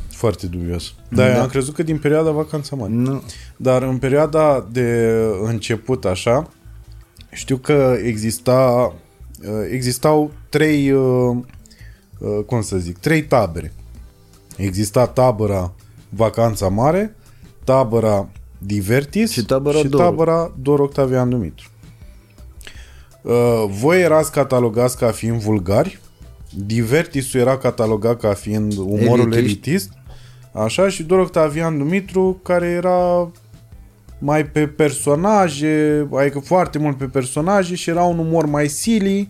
[0.09, 0.93] Foarte dubios.
[1.09, 1.41] Da, Da.
[1.41, 2.93] am crezut că din perioada vacanța mare.
[2.93, 3.23] Nu.
[3.57, 6.49] Dar în perioada de început așa,
[7.31, 8.93] știu că exista,
[9.41, 11.37] uh, existau trei, uh,
[12.19, 13.73] uh, cum să zic, trei tabere.
[14.57, 15.73] Exista tabăra
[16.09, 17.15] Vacanța Mare,
[17.63, 20.01] tabăra Divertis Și tabăra și Dor.
[20.01, 21.69] tabăra Dor Octavian Dumitru.
[23.21, 23.33] Uh,
[23.67, 25.99] Voi erați catalogați ca fiind vulgari,
[26.65, 29.37] Divertisul era catalogat ca fiind umorul Elitiști.
[29.37, 29.89] elitist,
[30.51, 33.31] așa, și Dor Octavian Dumitru, care era
[34.19, 39.29] mai pe personaje, adică foarte mult pe personaje și era un umor mai silly,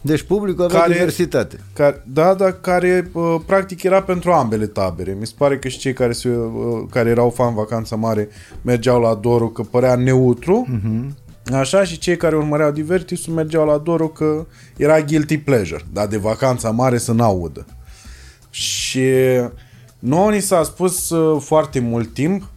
[0.00, 1.60] Deci publicul avea Care- diversitate.
[1.72, 5.16] Care, da, dar care uh, practic era pentru ambele tabere.
[5.20, 8.28] Mi se pare că și cei care, se, uh, care erau fan vacanța mare
[8.62, 10.66] mergeau la Doru că părea neutru.
[10.70, 11.24] Uh-huh.
[11.52, 16.16] Așa și cei care urmăreau Divertisul mergeau la Doru că era guilty pleasure, dar de
[16.16, 17.66] vacanța mare să n-audă.
[18.50, 19.04] Și
[19.98, 22.48] nouă ni s-a spus uh, foarte mult timp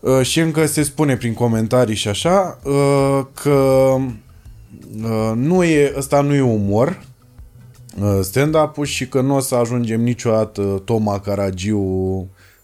[0.00, 4.02] uh, și încă se spune prin comentarii și așa uh, că uh,
[5.34, 7.02] nu e, ăsta nu e umor
[8.00, 11.78] uh, stand-up-ul și că nu o să ajungem niciodată Toma Caragiu,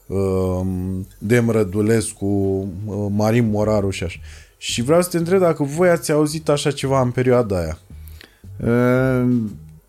[0.06, 0.60] uh,
[1.18, 2.26] Dem Rădulescu,
[2.86, 4.18] uh, Marin Moraru și așa.
[4.56, 7.78] Și vreau să te întreb dacă voi ați auzit așa ceva în perioada aia.
[8.64, 9.28] Uh,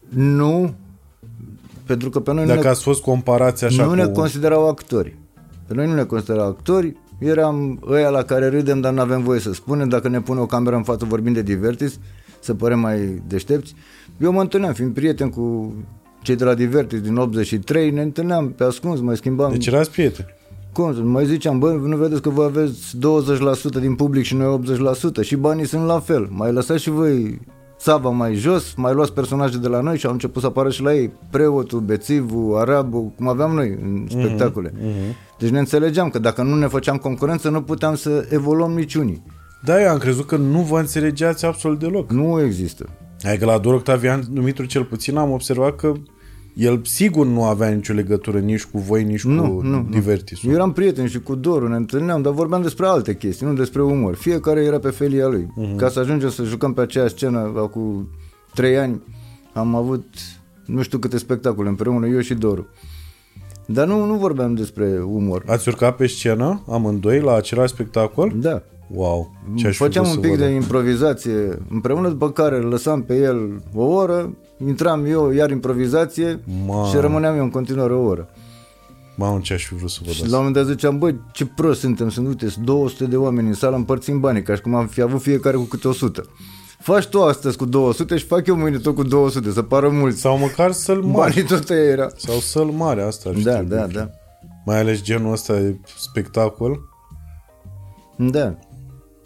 [0.09, 0.73] nu,
[1.85, 3.95] pentru că pe noi nu Dacă ne, ați fost comparați așa nu cu...
[3.95, 5.17] ne considerau actori.
[5.67, 9.39] Pe noi nu ne considerau actori, eram ăia la care râdem, dar nu avem voie
[9.39, 9.89] să spunem.
[9.89, 11.99] Dacă ne pune o cameră în față vorbind de Divertis,
[12.39, 13.73] să părem mai deștepți.
[14.21, 15.73] Eu mă întâlneam, fiind prieten cu
[16.21, 19.51] cei de la Divertis din 83, ne întâlneam pe ascuns, mai schimbam.
[19.51, 20.27] Deci erați prieteni.
[20.73, 20.93] Cum?
[20.93, 25.21] să- Mai ziceam, bă, nu vedeți că voi aveți 20% din public și noi 80%
[25.21, 26.27] și banii sunt la fel.
[26.31, 27.39] Mai lăsați și voi
[27.77, 30.81] țava mai jos, mai luați personaje de la noi și au început să apară și
[30.81, 34.73] la ei preotul, bețivul, arabul, cum aveam noi în spectacole.
[35.39, 39.23] Deci ne înțelegeam că dacă nu ne făceam concurență, nu puteam să evoluăm niciunii.
[39.63, 42.11] Da, eu am crezut că nu vă înțelegeați absolut deloc.
[42.11, 42.89] Nu există.
[43.23, 45.93] Adică la Dor Octavian Dumitru cel puțin am observat că
[46.53, 49.87] el sigur nu avea nicio legătură nici cu voi, nici Nu, cu nu, nu.
[49.89, 50.49] Divertisul.
[50.49, 53.81] Eu eram prieten și cu Doru, ne întâlneam, dar vorbeam despre alte chestii, nu despre
[53.81, 54.15] umor.
[54.15, 55.47] Fiecare era pe felia lui.
[55.55, 55.75] Mhm.
[55.75, 58.09] Ca să ajungem să jucăm pe aceeași scenă acum
[58.53, 59.01] trei ani,
[59.53, 60.05] am avut
[60.65, 62.67] nu știu câte spectacole împreună, eu și Doru.
[63.65, 65.43] Dar nu, nu vorbeam despre umor.
[65.47, 68.33] Ați urcat pe scenă, amândoi, la același spectacol?
[68.35, 68.63] Da.
[68.93, 70.47] Wow, ce aș fi Făceam vrut un să pic văd.
[70.47, 74.33] de improvizație împreună, după care îl lăsam pe el o oră,
[74.65, 76.87] intram eu iar improvizație Mamă.
[76.87, 78.29] și rămâneam eu în continuare o oră.
[79.15, 80.31] Mamă, ce aș fi vrut să văd Și asta.
[80.35, 83.47] la un moment dat ziceam, băi, ce prost suntem, sunt, uite, sunt 200 de oameni
[83.47, 86.23] în sală, împărțim banii, ca și cum am fi avut fiecare cu câte 100.
[86.79, 90.19] Faci tu astăzi cu 200 și fac eu mâine tot cu 200, să pară mulți.
[90.19, 91.13] Sau măcar să-l mari.
[91.33, 92.07] Banii tot aia era.
[92.15, 93.69] Sau să-l mare, asta ar fi Da, trebuit.
[93.77, 94.09] da, da.
[94.65, 96.79] Mai ales genul ăsta de spectacol.
[98.17, 98.55] Da.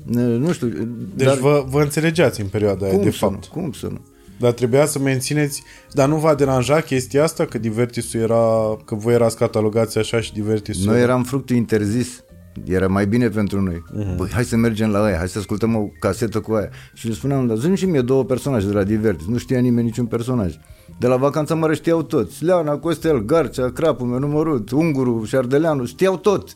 [0.03, 0.67] Ne- Nu știu,
[1.15, 3.33] Deci dar vă, vă înțelegeați în perioada aia, cum de să fapt.
[3.33, 3.61] nu?
[3.61, 3.99] Cum să nu?
[4.39, 5.63] Dar trebuia să mențineți...
[5.91, 8.77] Dar nu v-a deranja chestia asta că Divertisul era...
[8.85, 10.91] Că voi erați catalogați așa și Divertisul...
[10.91, 12.23] Noi eram fructul interzis.
[12.65, 13.83] Era mai bine pentru noi.
[13.91, 14.15] Uh-huh.
[14.17, 16.69] Băi, hai să mergem la aia, hai să ascultăm o casetă cu aia.
[16.93, 19.25] Și le spuneam, dar zi și mie două personaje de la Divertis.
[19.27, 20.55] Nu știa nimeni niciun personaj.
[20.99, 22.43] De la vacanța mare știau toți.
[22.43, 26.53] Leana, Costel, Garcea, Crapul meu numărut, Unguru, Șardeleanu, știau tot.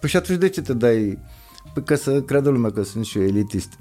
[0.00, 1.18] Păi și atunci de ce te dai?
[1.76, 3.78] Păi ca să creadă lumea că sunt și eu elitist.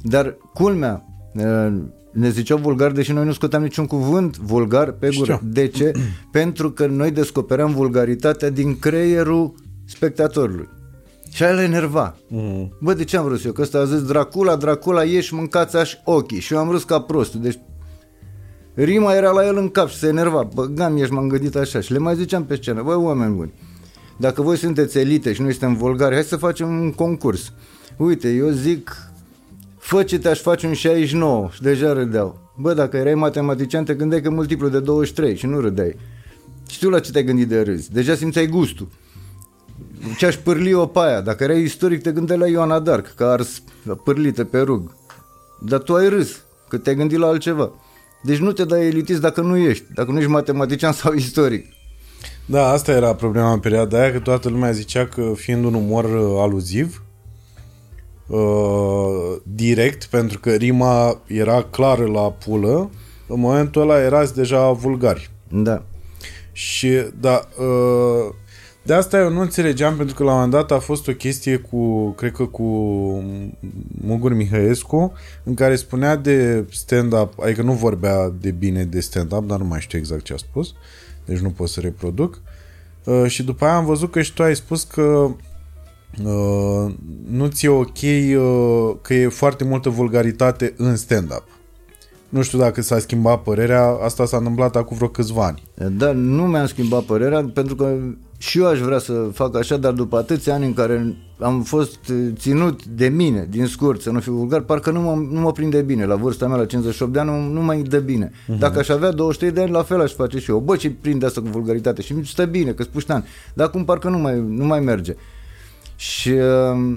[0.00, 1.72] Dar culmea, eh,
[2.12, 5.32] ne ziceau vulgar, deși noi nu scoteam niciun cuvânt vulgar pe gură.
[5.32, 5.48] Știu.
[5.48, 5.92] De ce?
[6.32, 10.68] Pentru că noi descopeream vulgaritatea din creierul spectatorului.
[11.32, 12.16] Și aia le enerva.
[12.28, 12.72] Mm.
[12.80, 13.52] Bă, de ce am râs eu?
[13.52, 16.40] Că ăsta a zis Dracula, Dracula, ieși, mâncați aș ochii.
[16.40, 17.40] Și eu am râs ca prostul.
[17.40, 17.58] Deci
[18.74, 20.48] rima era la el în cap și se enerva.
[20.54, 21.80] Băgam, ești, m-am gândit așa.
[21.80, 23.52] Și le mai ziceam pe scenă, băi, oameni buni,
[24.16, 27.52] dacă voi sunteți elite și noi suntem vulgari, hai să facem un concurs.
[27.96, 28.96] Uite, eu zic,
[29.78, 32.52] fă ce te-aș face un 69 și deja râdeau.
[32.56, 35.96] Bă, dacă erai matematician, te gândeai că multiplu de 23 și nu râdeai.
[36.68, 37.88] Știu la ce te-ai gândit de râs.
[37.88, 38.88] Deja simțeai gustul.
[40.18, 41.20] Ce aș pârli o pe aia.
[41.20, 43.62] Dacă erai istoric, te gândeai la Ioana Dark, că ars
[44.04, 44.94] pârlită pe rug.
[45.60, 47.72] Dar tu ai râs, că te-ai gândit la altceva.
[48.22, 51.73] Deci nu te dai elitist dacă nu ești, dacă nu ești matematician sau istoric.
[52.46, 56.04] Da, asta era problema în perioada aia, că toată lumea zicea că fiind un umor
[56.04, 57.02] uh, aluziv,
[58.26, 62.90] uh, direct, pentru că rima era clară la pulă,
[63.26, 65.30] în momentul ăla erați deja vulgari.
[65.48, 65.82] Da.
[66.52, 66.90] Și,
[67.20, 68.34] da, uh,
[68.82, 71.56] de asta eu nu înțelegeam, pentru că la un moment dat a fost o chestie
[71.56, 72.64] cu, cred că cu
[74.04, 75.12] Mugur Mihăescu,
[75.44, 79.80] în care spunea de stand-up, adică nu vorbea de bine de stand-up, dar nu mai
[79.80, 80.74] știu exact ce a spus,
[81.24, 82.40] deci nu pot să reproduc.
[83.04, 85.30] Uh, și după aia am văzut că și tu ai spus că
[86.24, 86.94] uh,
[87.30, 91.44] nu ți-e ok uh, că e foarte multă vulgaritate în stand-up.
[92.28, 95.62] Nu știu dacă s-a schimbat părerea, asta s-a întâmplat acum vreo câțiva ani.
[95.90, 97.96] Dar nu mi-am schimbat părerea pentru că
[98.48, 102.12] și eu aș vrea să fac așa, dar după atâția ani în care am fost
[102.32, 105.82] ținut de mine, din scurt, să nu fiu vulgar, parcă nu mă, nu mă prinde
[105.82, 106.04] bine.
[106.04, 108.30] La vârsta mea, la 58 de ani, nu, nu mai dă bine.
[108.30, 108.58] Uh-huh.
[108.58, 110.58] Dacă aș avea 23 de ani, la fel aș face și eu.
[110.58, 113.24] Bă, ce prinde asta cu vulgaritate și mi stă bine, că spuștan.
[113.54, 115.14] Dar acum parcă nu mai, nu mai merge.
[115.96, 116.96] Și uh,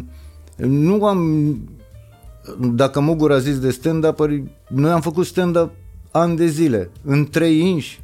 [0.56, 1.22] nu am...
[2.60, 4.20] Dacă Mugur a zis de stand-up
[4.68, 5.72] noi am făcut stand-up
[6.12, 8.02] ani de zile, în trei inși,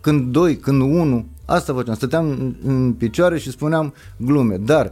[0.00, 4.90] când doi, când unu, asta făceam, stăteam în, în picioare și spuneam glume, dar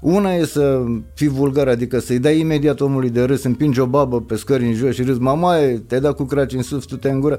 [0.00, 0.84] una e să
[1.14, 4.74] fii vulgar, adică să-i dai imediat omului de râs, împingi o babă pe scări în
[4.74, 7.38] jos și râzi, mamaie, te-ai dat cu craci în sus, tu te în gură,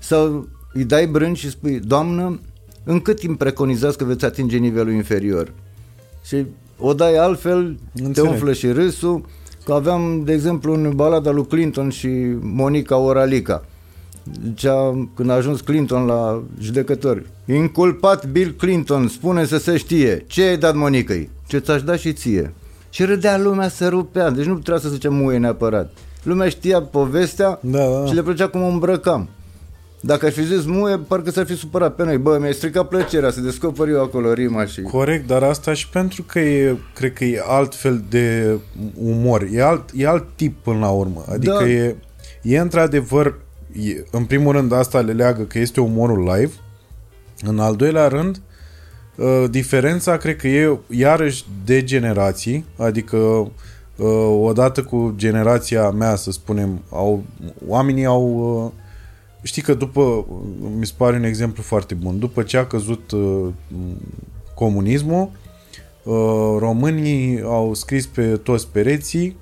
[0.00, 2.40] sau îi dai brânci și spui, doamnă,
[2.84, 5.52] în cât timp preconizați că veți atinge nivelul inferior?
[6.24, 6.46] Și
[6.78, 8.14] o dai altfel, Înțeleg.
[8.14, 9.24] te umflă și râsul,
[9.64, 12.08] că aveam, de exemplu, în balada lui Clinton și
[12.40, 13.64] Monica Oralica.
[14.46, 20.42] Zicea, când a ajuns Clinton la judecători, inculpat Bill Clinton, spune să se știe, ce
[20.42, 21.30] ai dat Monicăi?
[21.46, 22.54] Ce ți-aș da și ție?
[22.90, 25.92] Și râdea lumea, se rupea, deci nu trebuia să se zice muie neapărat.
[26.22, 28.06] Lumea știa povestea Da, da.
[28.06, 29.28] și le plăcea cum o îmbrăcam.
[30.00, 32.18] Dacă aș fi zis muie, parcă s-ar fi supărat pe noi.
[32.18, 34.80] Bă, mi-ai stricat plăcerea să descoper eu acolo rima și...
[34.82, 38.56] Corect, dar asta și pentru că e, cred că e altfel de
[39.02, 39.48] umor.
[39.52, 41.24] E alt, e alt tip până la urmă.
[41.32, 41.68] Adică Da.
[41.68, 41.96] e,
[42.42, 43.34] e într-adevăr,
[43.80, 46.52] e, în primul rând asta le leagă că este umorul live.
[47.40, 48.40] În al doilea rând,
[49.16, 56.30] uh, diferența cred că e iarăși de generații, adică uh, odată cu generația mea, să
[56.30, 57.24] spunem, au,
[57.66, 58.82] oamenii au uh,
[59.42, 60.26] Știi că după,
[60.78, 63.48] mi se pare un exemplu foarte bun, după ce a căzut uh,
[64.54, 65.30] comunismul,
[66.02, 69.36] uh, românii au scris pe toți pereții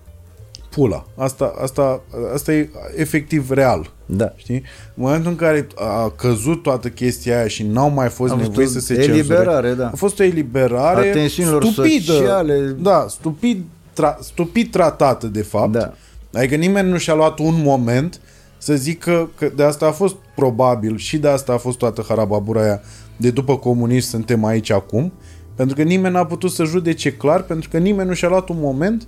[0.70, 1.06] pula.
[1.16, 2.02] Asta, asta,
[2.34, 3.92] asta e efectiv real.
[4.12, 4.32] Da.
[4.36, 4.54] Știi?
[4.94, 8.48] În momentul în care a căzut toată chestia aia și n-au mai fost A fost
[8.48, 9.14] nevoie o să se cenzure.
[9.16, 9.86] eliberare, da.
[9.86, 12.12] A fost o eliberare A tensiunilor stupidă.
[12.12, 12.60] sociale.
[12.78, 15.72] Da, stupid, tra- stupid tratată, de fapt.
[15.72, 15.92] Da.
[16.34, 18.20] Adică nimeni nu și-a luat un moment
[18.58, 22.62] să zică că de asta a fost probabil și de asta a fost toată harababura
[22.62, 22.80] aia
[23.16, 25.12] de după comunism suntem aici acum,
[25.54, 28.56] pentru că nimeni n-a putut să judece clar, pentru că nimeni nu și-a luat un
[28.60, 29.06] moment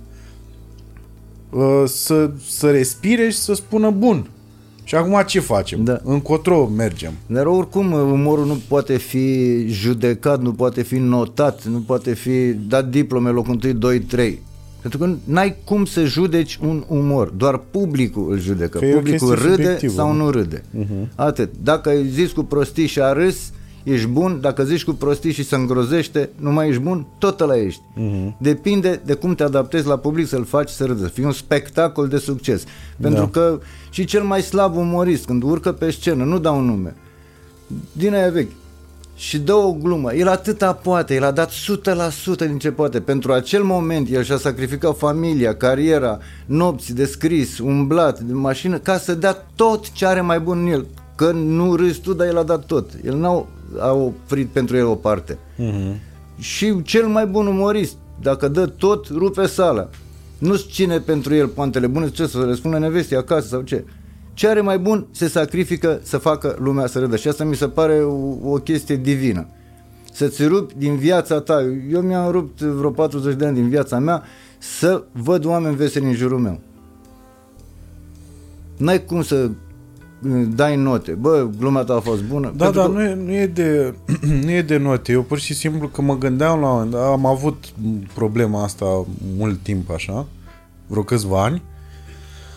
[1.49, 4.29] uh, să, să respire și să spună bun.
[4.83, 5.83] Și acum ce facem?
[5.83, 5.99] Da.
[6.03, 7.13] Încotro mergem.
[7.25, 12.89] Dar oricum umorul nu poate fi judecat, nu poate fi notat, nu poate fi dat
[12.89, 14.39] diplome locul 1, 2, 3.
[14.81, 18.77] Pentru că n-ai cum să judeci un umor, doar publicul îl judecă.
[18.77, 20.23] Că e o publicul chestie râde subiectivă, sau nu?
[20.23, 20.63] nu râde.
[21.15, 21.49] Atât.
[21.63, 23.51] Dacă ai zis cu prostii și a râs,
[23.83, 27.57] ești bun, dacă zici cu prostii și se îngrozește, nu mai ești bun, tot ăla
[27.57, 27.81] ești.
[28.37, 32.07] Depinde de cum te adaptezi la public să-l faci să râdă, să fie un spectacol
[32.07, 32.63] de succes.
[33.01, 33.29] Pentru Da.
[33.29, 33.59] că
[33.89, 36.95] și cel mai slab umorist, când urcă pe scenă, nu dau un nume,
[37.91, 38.51] din aia vechi,
[39.15, 42.99] și dă o glumă, el atâta poate, el a dat 100% din ce poate.
[42.99, 48.97] Pentru acel moment, el și-a sacrificat familia, cariera, nopți de scris, umblat, de mașină, ca
[48.97, 50.85] să dea tot ce are mai bun în el.
[51.15, 52.89] Că nu râzi tu, dar el a dat tot.
[53.05, 53.45] El n-a
[53.79, 55.37] a oprit pentru el o parte.
[56.39, 59.89] Și cel mai bun umorist, dacă dă tot, rupe sala.
[60.37, 63.85] Nu-ți cine pentru el poantele bune, ce să le spună nevestii acasă sau ce.
[64.33, 67.15] Ce are mai bun se sacrifică să facă lumea să râdă.
[67.15, 69.47] Și asta mi se pare o, o chestie divină.
[70.13, 71.61] Să-ți rupi din viața ta.
[71.91, 74.23] Eu mi-am rupt vreo 40 de ani din viața mea
[74.57, 76.59] să văd oameni veseli în jurul meu.
[78.77, 79.51] N-ai cum să uh,
[80.55, 81.11] dai note.
[81.11, 82.53] Bă, gluma ta a fost bună.
[82.55, 83.93] Da, Pentru dar că- nu e, nu, e de,
[84.43, 85.11] nu e de note.
[85.11, 87.65] Eu pur și simplu că mă gândeam la un moment dat, am avut
[88.13, 89.05] problema asta
[89.37, 90.25] mult timp așa,
[90.87, 91.61] vreo câțiva ani,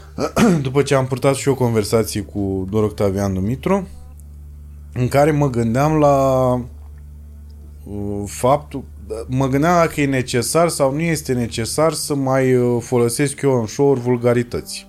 [0.62, 3.88] după ce am purtat și eu conversații cu Dor Octavian Dumitru,
[4.92, 6.52] în care mă gândeam la
[7.84, 8.82] uh, faptul,
[9.26, 13.66] mă gândeam dacă e necesar sau nu este necesar să mai uh, folosesc eu în
[13.66, 14.86] show-uri vulgarități.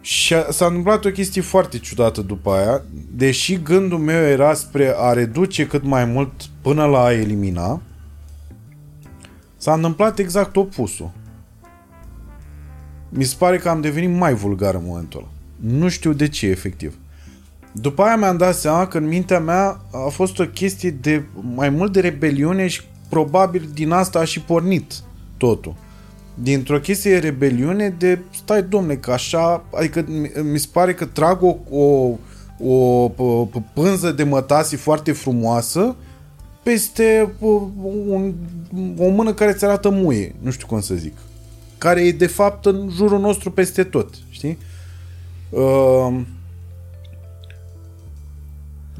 [0.00, 4.94] Și a- s-a întâmplat o chestie foarte ciudată după aia, deși gândul meu era spre
[4.96, 6.32] a reduce cât mai mult
[6.62, 7.80] până la a elimina,
[9.56, 11.10] s-a întâmplat exact opusul.
[13.08, 15.28] Mi se pare că am devenit mai vulgar în momentul ăla.
[15.78, 16.98] Nu știu de ce, efectiv.
[17.72, 21.24] După aia mi-am dat seama că în mintea mea a fost o chestie de
[21.54, 24.92] mai mult de rebeliune și probabil din asta a și pornit
[25.36, 25.74] totul.
[26.42, 31.04] Dintr-o chestie de rebeliune de stai domne că așa, adică mi- mi se pare că
[31.04, 32.18] trag o, o,
[32.58, 32.74] o,
[33.16, 35.96] o p- pânză de mătasi foarte frumoasă
[36.62, 37.62] peste uh,
[38.08, 38.32] un,
[38.98, 41.12] o mână care ți arată muie, nu știu cum să zic.
[41.78, 44.58] Care e de fapt în jurul nostru peste tot, știi?
[45.50, 46.20] Uh,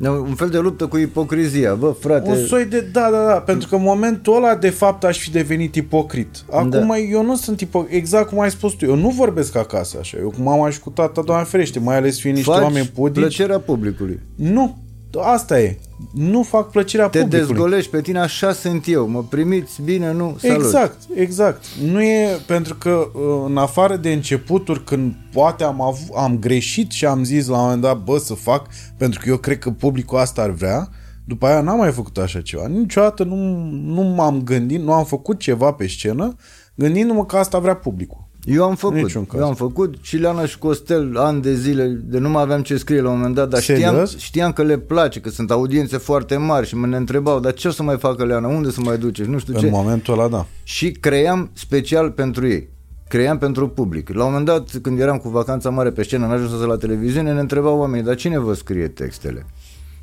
[0.06, 1.74] Un fel de luptă cu ipocrizia.
[1.74, 2.80] Bă, frate, Un soi de...
[2.92, 3.32] Da, da, da.
[3.32, 6.44] Pentru că în momentul ăla, de fapt, aș fi devenit ipocrit.
[6.50, 6.98] Acum, Da.
[6.98, 7.94] eu nu sunt ipocrit.
[7.96, 8.84] Exact cum ai spus tu.
[8.84, 10.16] Eu nu vorbesc acasă așa.
[10.20, 13.18] Eu cu mama și cu tata, doamne ferește, mai ales fiind niște faci oameni pudici.
[13.18, 14.20] plăcerea publicului.
[14.34, 14.76] Nu.
[15.16, 15.78] Asta e.
[16.12, 17.46] nu fac plăcerea Te publicului.
[17.46, 19.08] dezgolești pe tine, așa sunt eu.
[19.08, 20.36] Mă primiți bine, nu?
[20.40, 20.64] Salut.
[20.64, 21.64] Exact, exact.
[21.90, 26.90] Nu e pentru că uh, în afară de începuturi când poate am, avut, am greșit
[26.90, 29.70] și am zis la un moment dat, bă, să fac, pentru că eu cred că
[29.70, 30.88] publicul asta ar vrea,
[31.24, 32.66] după aia n-am mai făcut așa ceva.
[32.66, 33.36] Niciodată nu,
[33.70, 36.36] nu m-am gândit, nu am făcut ceva pe scenă,
[36.74, 38.27] gândindu-mă că asta vrea publicul.
[38.50, 39.40] Eu am făcut, Niciun caz.
[39.40, 42.76] eu am făcut și Leana și Costel ani de zile, de nu mai aveam ce
[42.76, 44.16] scrie la un moment dat, dar știam, Serios?
[44.18, 47.68] știam că le place, că sunt audiențe foarte mari și mă ne întrebau, dar ce
[47.68, 49.68] o să mai facă Leana, unde să mai duce și nu știu În ce.
[49.70, 50.46] momentul ăla, da.
[50.62, 52.68] Și cream special pentru ei.
[53.08, 54.08] Cream pentru public.
[54.12, 57.32] La un moment dat, când eram cu vacanța mare pe scenă, n ajuns la televiziune,
[57.32, 59.46] ne întrebau oamenii, dar cine vă scrie textele?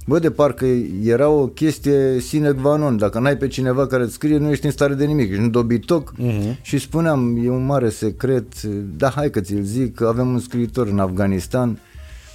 [0.08, 0.66] Bă, de parcă
[1.03, 2.97] era o chestie sine qua non.
[2.97, 5.30] Dacă n-ai pe cineva care îți scrie, nu ești în stare de nimic.
[5.30, 6.14] Ești un dobitoc.
[6.14, 6.62] Uh-huh.
[6.62, 8.62] Și spuneam, e un mare secret,
[8.97, 11.80] da, hai că ți-l zic, că avem un scriitor în Afganistan,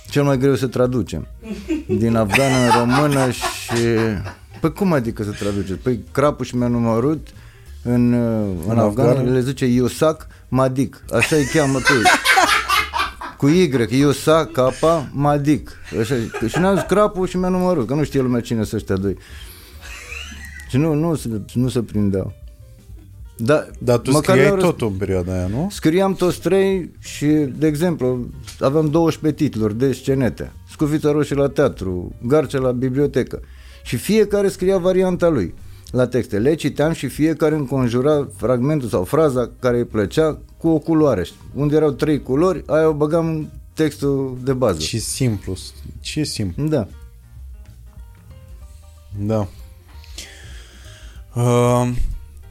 [0.09, 1.27] cel mai greu să traducem.
[1.99, 3.83] Din afgană în română și...
[4.61, 5.79] Păi cum adică să traduceți?
[5.79, 7.29] Păi crapul și mi-a numărut
[7.83, 9.31] în, în, în afgană, afgană?
[9.31, 11.05] le zice Iosac Madik.
[11.13, 12.03] Așa îi cheamă pe ei.
[13.41, 14.59] Cu Y, Iosac, K,
[15.13, 15.71] Madik.
[16.01, 16.15] Așa,
[16.49, 19.17] și ne-am zis crapul și mi-a numărut, că nu știe lumea cine sunt ăștia doi.
[20.69, 22.33] Și nu, nu, se- nu se prindeau.
[23.37, 25.69] Da, Dar tu măcar scriai le-au răs- tot în perioada aia, nu?
[25.71, 27.27] Scriam toți trei și,
[27.57, 28.27] de exemplu,
[28.61, 30.53] aveam 12 titluri de scenete.
[30.71, 33.41] Scufița roșie la teatru, Garce la bibliotecă.
[33.83, 35.55] Și fiecare scria varianta lui
[35.91, 36.39] la texte.
[36.39, 41.27] Le citeam și fiecare înconjura fragmentul sau fraza care îi plăcea cu o culoare.
[41.55, 44.79] Unde erau trei culori, aia o băgam în textul de bază.
[44.79, 45.57] Ce simplu.
[46.01, 46.67] Ce simplu.
[46.67, 46.89] Da.
[49.19, 49.49] Da.
[51.35, 51.89] Uh,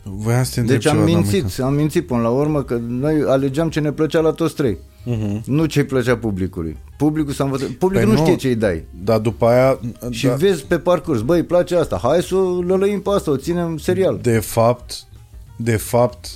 [0.04, 2.80] voiam să te întreb Deci am ceva, dar mințit, am mințit până la urmă că
[2.88, 4.78] noi alegeam ce ne plăcea la toți trei.
[5.10, 5.42] Mhm.
[5.46, 6.78] Nu ce îi plăcea publicului.
[6.98, 7.68] Publicul s-a învățat.
[7.68, 8.26] Publicul Păi nu nu.
[8.26, 8.84] știe ce îi dai.
[9.04, 9.80] Dar după aia...
[10.10, 13.32] Și da, vezi pe parcurs, băi, îi place asta, hai să o lălăim pe asta,
[13.32, 14.20] o ținem serial.
[14.22, 14.94] de fapt,
[15.56, 16.28] de fapt,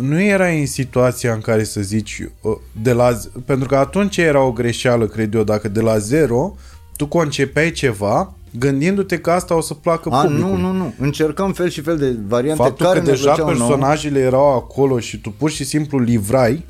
[0.00, 2.52] nu era în situația în care să zici uh,
[2.82, 6.54] de la, z- pentru că atunci era o greșeală, cred eu, dacă de la zero
[6.96, 10.60] tu concepeai ceva gândindu-te că asta o să placă A, publicului.
[10.60, 10.94] nu, nu, nu.
[10.98, 13.68] Încercăm fel și fel de variante Faptul care că ne deja plăceau nouă.
[13.70, 16.64] personajele erau acolo și tu pur și simplu livrai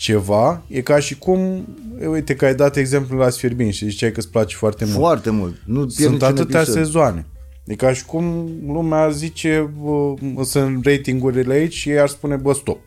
[0.00, 1.66] ceva, e ca și cum,
[2.02, 4.96] e, uite că ai dat exemplu la Sfirbin și ziceai că îți place foarte mult.
[4.96, 5.54] Foarte mult.
[5.64, 6.76] Nu pierd Sunt niciun atâtea episod.
[6.76, 7.26] sezoane.
[7.66, 12.52] E ca și cum lumea zice, bă, sunt ratingurile aici și ei ar spune, bă,
[12.52, 12.78] stop.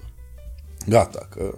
[0.88, 1.54] Gata, că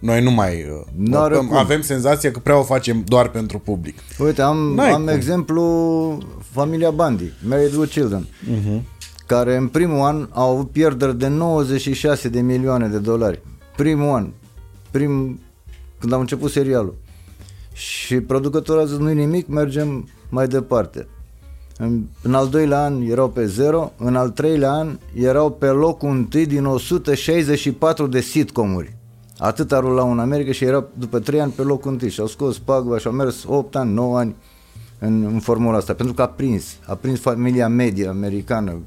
[0.00, 0.54] noi nu mai...
[0.54, 1.56] uh, N-are bă, cum.
[1.56, 3.98] avem senzația că prea o facem doar pentru public.
[4.18, 5.08] Uite, am, N-ai am cum.
[5.14, 6.18] exemplu
[6.50, 8.86] familia Bandi, Married with Children, Mhm.
[9.26, 13.42] care în primul an au avut pierderi de 96 de milioane de dolari.
[13.76, 14.28] Primul an.
[14.90, 15.40] Prim,
[15.98, 16.94] când am început serialul.
[17.72, 21.06] Și producătorul a zis, nu nimic, mergem mai departe.
[21.78, 26.10] În, în al doilea an erau pe zero, în al treilea an erau pe locul
[26.10, 28.96] întâi din 164 de sitcomuri.
[29.38, 32.58] Atât rulau în America și erau după 3 ani pe locul întâi și au scos
[32.58, 34.36] pagba și au mers 8 ani, 9 ani
[34.98, 38.80] în, în formula asta, pentru că a prins, a prins familia media americană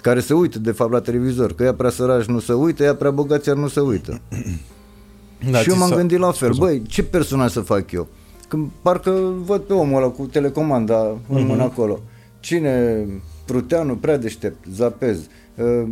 [0.00, 2.94] care se uită de fapt la televizor, că ea prea sărași nu se uită, ea
[2.94, 4.20] prea bogați iar nu se uită.
[5.50, 6.60] Da, și eu ți m-am s-a- gândit la fel, Scuze.
[6.70, 8.06] băi, ce personaj să fac eu?
[8.48, 11.46] Când parcă văd pe omul ăla cu telecomanda în Mhm.
[11.46, 12.00] mână acolo.
[12.40, 13.04] Cine?
[13.46, 15.18] Pruteanu, prea deștept, Zapez.
[15.56, 15.88] Uh,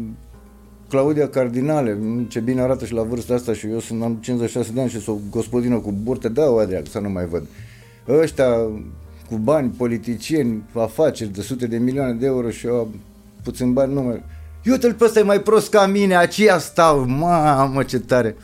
[0.89, 1.99] Claudia Cardinale,
[2.29, 5.01] ce bine arată și la vârsta asta și eu sunt, am 56 de ani și
[5.01, 7.47] sunt o gospodină cu burte, da, o dreacă, să nu mai văd.
[8.09, 8.53] Ăștia
[9.31, 12.89] cu bani, politicieni, afaceri de sute de milioane de euro și eu am
[13.43, 14.23] puțin bani, nu mai...
[14.71, 18.37] Uite-l pe ăsta e mai prost ca mine, aceea stau, mamă ce tare.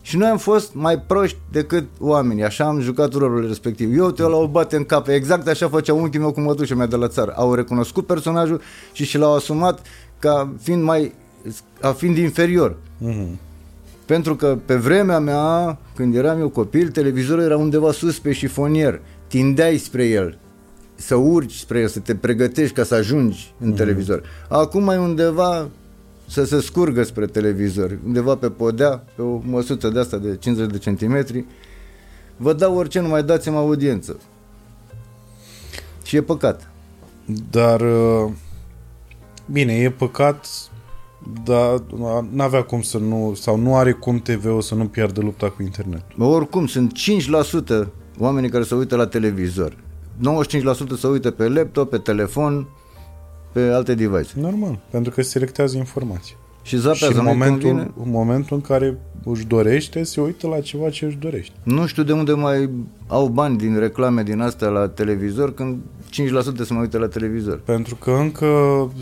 [0.00, 3.98] Și noi am fost mai proști decât oamenii, așa am jucat rolul respectiv.
[3.98, 6.96] Eu te l-au bate în cap, exact așa făcea unchiul meu cu mătușa mea de
[6.96, 7.32] la țară.
[7.36, 8.60] Au recunoscut personajul
[8.92, 9.86] și și l-au asumat
[10.18, 11.12] ca fiind mai,
[11.80, 12.76] a fiind inferior.
[12.98, 13.38] Mhm.
[14.06, 19.00] Pentru că pe vremea mea, când eram eu copil, televizorul era undeva sus pe șifonier.
[19.26, 20.38] Tindeai spre el,
[21.02, 24.22] să urci spre el, să te pregătești ca să ajungi în televizor.
[24.48, 25.68] Acum mai undeva
[26.28, 30.70] să se scurgă spre televizor, undeva pe podea, pe o măsuță de asta de 50
[30.70, 31.44] de centimetri.
[32.36, 34.20] Vă dau orice, nu mai dați-mi audiență.
[36.02, 36.70] Și e păcat.
[37.50, 38.30] Dar, uh,
[39.50, 40.46] bine, e păcat,
[41.44, 41.82] dar
[42.30, 46.02] n-avea cum să nu, sau nu are cum TV-ul să nu piardă lupta cu internet.
[46.18, 49.76] Oricum, sunt 5% oamenii care se uită la televizor.
[50.94, 52.66] 95% se uită pe laptop, pe telefon,
[53.52, 54.32] pe alte device.
[54.34, 56.36] Normal, pentru că selectează informații.
[56.62, 57.90] Și Și zapează, în nu momentul, convine.
[58.04, 61.54] în momentul în care își dorește, se uită la ceva ce își dorește.
[61.62, 62.70] Nu știu de unde mai
[63.06, 65.76] au bani din reclame din astea la televizor când
[66.64, 67.60] să mă uite la televizor.
[67.64, 68.46] Pentru că încă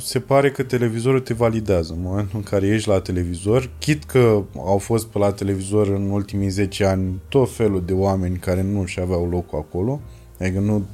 [0.01, 4.43] se pare că televizorul te validează în momentul în care ești la televizor, chit că
[4.57, 8.85] au fost pe la televizor în ultimii 10 ani tot felul de oameni care nu
[8.85, 10.01] și aveau locul acolo,
[10.41, 10.87] adică nu,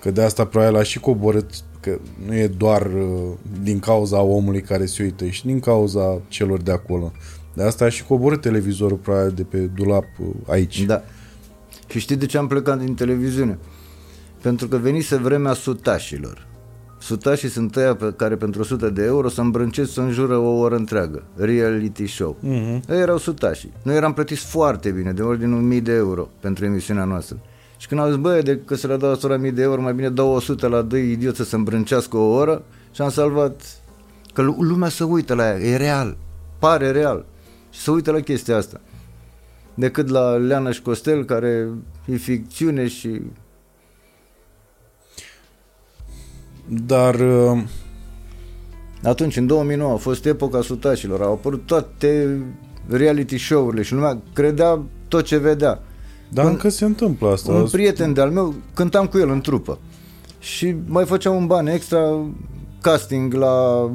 [0.00, 3.32] că de asta probabil a și coborât că nu e doar uh,
[3.62, 7.12] din cauza omului care se uită, e și din cauza celor de acolo.
[7.54, 10.84] De asta a și coborât televizorul probabil de pe dulap uh, aici.
[10.84, 11.02] Da.
[11.88, 13.58] Și știi de ce am plecat din televiziune?
[14.42, 16.46] Pentru că venise vremea sutașilor.
[17.00, 20.76] Sutașii sunt ăia pe care pentru 100 de euro să îmbrâncesc să înjură o oră
[20.76, 21.22] întreagă.
[21.36, 22.36] Reality show.
[22.40, 22.82] Mhm.
[22.90, 23.72] Ei erau sutașii.
[23.82, 27.40] Noi eram plătiți foarte bine, de ordinul 1000 de euro pentru emisiunea noastră.
[27.78, 29.94] Și când au zis, băie, de că să le dau 100 mii de euro, mai
[29.94, 32.62] bine dau 100 la doi idioți să se îmbrâncească o oră
[32.92, 33.80] și am salvat
[34.34, 36.16] că lu- lumea se uită la ea, e real,
[36.58, 37.24] pare real
[37.70, 38.80] și se uită la chestia asta.
[39.74, 41.68] Decât la Leana și Costel, care
[42.04, 43.20] e ficțiune și
[46.66, 47.62] Dar uh,
[49.02, 52.42] Atunci, în 2009, a fost epoca sutașilor, au apărut toate
[52.88, 55.82] reality show-urile și lumea credea tot ce vedea.
[56.28, 57.52] Dar Un- încă se întâmplă asta.
[57.52, 59.78] Un prieten de-al meu, cântam cu el în trupă
[60.38, 62.18] și mai făceam un ban extra
[62.80, 63.88] casting la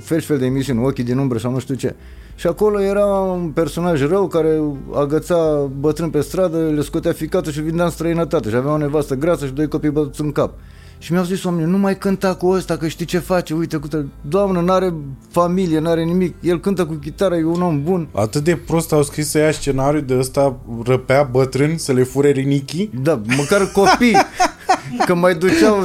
[0.00, 1.94] fel și fel de emisiuni, ochii din umbră sau nu știu ce.
[2.34, 4.60] Și acolo era un personaj rău care
[4.94, 9.14] agăța bătrân pe stradă, le scotea ficatul și vindea în străinătate și avea o nevastă
[9.14, 10.54] grasă și doi copii bătuți în cap.
[11.02, 13.88] Și mi-au zis oamenii, nu mai cânta cu ăsta, că știi ce face, uite, cu
[14.20, 14.94] doamnă, n-are
[15.30, 18.08] familie, n-are nimic, el cântă cu chitară, e un om bun.
[18.12, 22.30] Atât de prost au scris să ia scenariu de ăsta răpea bătrâni să le fure
[22.30, 22.90] rinichii?
[23.02, 24.16] Da, măcar copii,
[25.06, 25.76] că mai duceau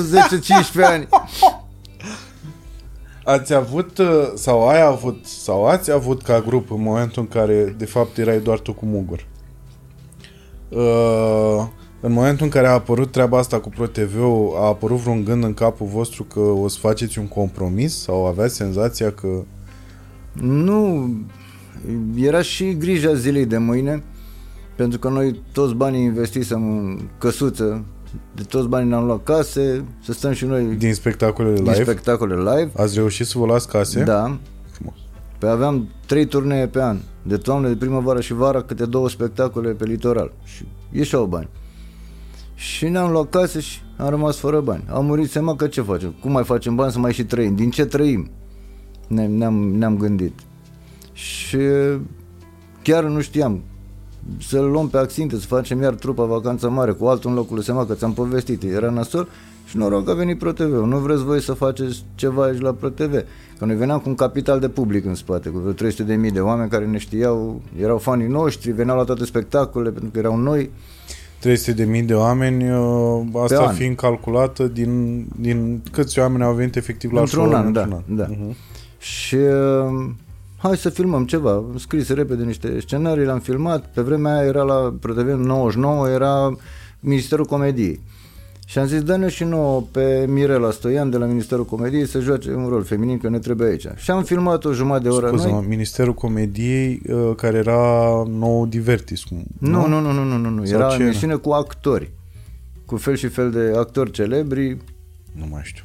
[0.82, 1.08] 10-15 ani.
[3.24, 7.76] Ați avut, uh, sau ai avut, sau ați avut ca grup în momentul în care
[7.78, 9.26] de fapt erai doar tu cu Mugur?
[10.70, 11.68] Uh,
[12.00, 15.54] în momentul în care a apărut treaba asta cu ProTV-ul, a apărut vreun gând în
[15.54, 19.44] capul vostru că o să faceți un compromis sau aveați senzația că
[20.34, 21.10] Nu,
[22.16, 24.04] era și grija zilei de mâine,
[24.76, 27.86] pentru că noi toți banii investisem în căsuță,
[28.36, 32.36] de toți banii ne-am luat case, să stăm și noi din spectacolele din live spectacole
[32.36, 32.72] live.
[32.76, 34.04] ați reușit să vă luați case?
[34.04, 34.38] Da.
[34.72, 34.96] Frumos.
[35.38, 39.70] Păi aveam trei turnee pe an, de toamnă, de primăvară și vara, câte două spectacole
[39.70, 40.32] pe litoral.
[40.44, 41.50] Și ieșeau bani.
[42.58, 44.84] Și ne-am luat case și am rămas fără bani.
[44.90, 46.16] Am murit seama că ce facem?
[46.22, 47.56] Cum mai facem bani să mai și trăim?
[47.56, 48.30] Din ce trăim?
[49.08, 50.34] Ne, ne-am, ne-am gândit.
[51.14, 51.60] Și
[52.82, 53.62] chiar nu știam
[54.42, 57.86] să-l luăm pe Axinte, să facem iar trupa Vacanță Mare cu altul în locul Sema,
[57.86, 59.28] că ți-am povestit, era nasol
[59.66, 60.86] și noroc că a venit ProTV.
[60.86, 63.14] Nu vreți voi să faceți ceva aici la ProTV?
[63.58, 66.32] Că noi veneam cu un capital de public în spate, cu vreo 300 de mii
[66.32, 70.38] de oameni care ne știau, erau fanii noștri, veneau la toate spectacolele pentru că erau
[70.38, 70.70] noi.
[71.40, 73.74] 300 de mii de oameni, uh, asta an.
[73.74, 78.16] fiind calculată din, din câți oameni au venit efectiv la Într-un show an, într-un da,
[78.16, 78.28] da.
[78.30, 78.56] Mhm.
[79.00, 80.10] Și uh,
[80.58, 81.52] hai să filmăm ceva.
[81.52, 83.86] Am scris repede niște scenarii, le-am filmat.
[83.94, 86.56] Pe vremea aia era la ProTV 99, era
[87.00, 88.00] Ministerul Comediei.
[88.70, 92.54] Și am zis, dă-ne și nouă pe Mirela Stoian de la Ministerul Comediei să joace
[92.54, 93.86] un rol feminin, că ne trebuie aici.
[93.96, 95.66] Și am filmat o jumătate de oră Scuză-mă, noi.
[95.68, 99.24] Ministerul Comediei, uh, care era nou Divertis.
[99.24, 100.66] cum- Nu, nu, nu, nu, nu, nu, nu.
[100.66, 101.04] Sau Era ce era?
[101.04, 102.12] emisiune cu actori.
[102.86, 104.78] Cu fel și fel de actori celebri.
[105.32, 105.84] Nu mai știu.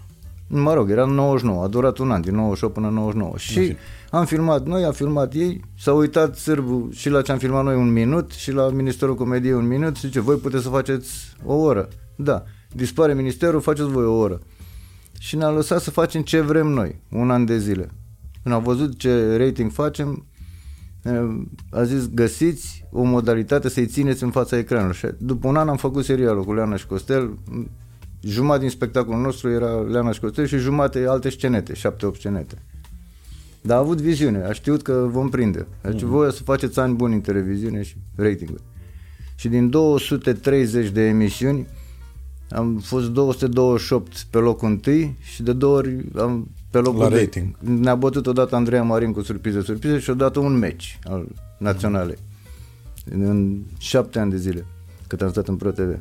[0.49, 3.33] Mă rog, era în 99, a durat un an, din 98 până în 99.
[3.37, 3.77] Și Ok.
[4.11, 7.75] am filmat noi, am filmat ei, s-a uitat sârbul și la ce am filmat noi
[7.77, 11.11] un minut și la Ministerul Comediei un minut și zice, voi puteți să faceți
[11.45, 11.89] o oră.
[12.17, 12.43] Da,
[12.75, 14.41] dispare ministerul, faceți voi o oră.
[15.19, 17.91] Și ne-a lăsat să facem ce vrem noi, un an de zile.
[18.43, 20.27] Când am văzut ce rating facem,
[21.03, 21.29] eh,
[21.71, 24.95] a zis găsiți o modalitate să-i țineți în fața ecranului.
[24.95, 27.39] Și după un an am făcut serialul cu Leana și Costel,
[28.21, 32.63] jumătate din spectacolul nostru era Leana și Costel și jumătate alte scenete, șapte-opt scenete.
[33.61, 35.67] Dar a avut viziune, a știut că vom prinde.
[35.83, 36.05] Deci mm-hmm.
[36.05, 38.63] voi o să faceți ani buni în televiziune și ratinguri.
[39.35, 41.67] Și din 230 de emisiuni
[42.55, 47.19] am fost 228 pe locul întâi și de două ori am pe locul La doi.
[47.19, 47.57] rating.
[47.59, 51.27] Ne-a bătut odată Andreea Marin cu surprize, surprize și odată un meci al
[51.59, 52.19] naționalei.
[53.11, 54.67] În șapte ani de zile
[55.07, 55.99] cât am stat în ProTV.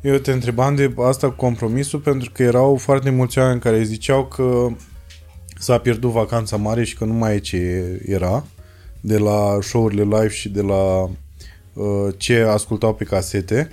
[0.00, 4.26] Eu te întrebam de asta cu compromisul pentru că erau foarte mulți oameni care ziceau
[4.26, 4.68] că
[5.58, 7.56] s-a pierdut vacanța mare și că nu mai e ce
[8.06, 8.44] era
[9.00, 13.70] de la show-urile live și de la uh, ce ascultau pe casete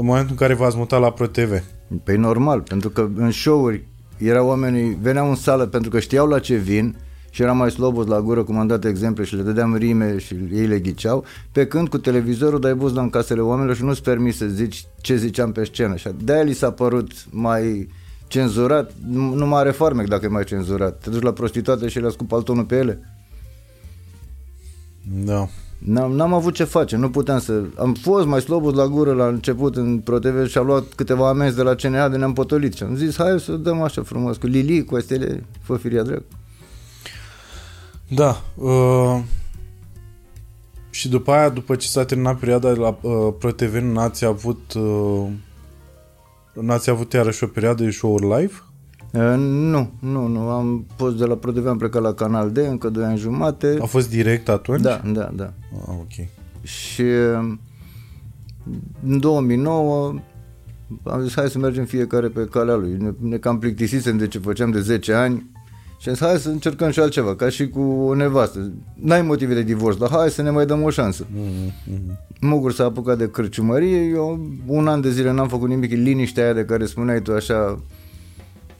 [0.00, 1.62] în momentul în care v-ați mutat la ProTV.
[2.04, 3.84] Păi normal, pentru că în show-uri
[4.18, 6.96] erau oamenii, veneau în sală pentru că știau la ce vin
[7.30, 10.36] și eram mai slobos la gură, cum am dat exemple și le dădeam rime și
[10.52, 14.36] ei le ghiceau, pe când cu televizorul dai buzna în casele oamenilor și nu-ți permis
[14.36, 15.96] să zici ce ziceam pe scenă.
[15.96, 17.88] Și de-aia li s-a părut mai
[18.26, 20.98] cenzurat, nu nu mai are farmec dacă e mai cenzurat.
[20.98, 23.00] Te duci la prostituate și le ascup altonul pe ele.
[25.24, 25.48] Da.
[25.84, 27.62] N-am, n-am avut ce face, nu puteam să...
[27.76, 31.56] Am fost mai slobos la gură la început în ProTV și am luat câteva amenzi
[31.56, 34.46] de la CNA de ne-am potolit și am zis hai să dăm așa frumos cu
[34.46, 36.32] Lili, cu Estele, fă firia drept.
[38.08, 38.42] Da.
[38.54, 39.20] Uh,
[40.90, 44.72] și după aia, după ce s-a terminat perioada de la uh, ProTV, n-ați avut...
[44.72, 45.26] Uh,
[46.52, 48.52] n-ați avut iarăși o perioadă de show-uri live?
[49.12, 52.88] Uh, nu, nu, nu, am fost de la ProTV, am plecat la Canal D încă
[52.88, 53.78] 2 ani jumate.
[53.80, 54.80] A fost direct atunci?
[54.80, 55.52] Da, da, da.
[55.72, 56.26] Ah, ok.
[56.62, 57.52] Și uh,
[59.06, 60.14] în 2009
[61.02, 62.96] am zis hai să mergem fiecare pe calea lui.
[62.98, 65.50] Ne, ne cam plictisisem de ce făceam de 10 ani
[65.98, 68.72] și am zis hai să încercăm și altceva, ca și cu o nevastă.
[68.94, 71.24] N-ai motive de divorț, dar hai să ne mai dăm o șansă.
[71.24, 72.28] Mm-hmm.
[72.40, 76.52] Mugur s-a apucat de cârciumărie, eu un an de zile n-am făcut nimic, liniștea aia
[76.52, 77.82] de care spuneai tu așa,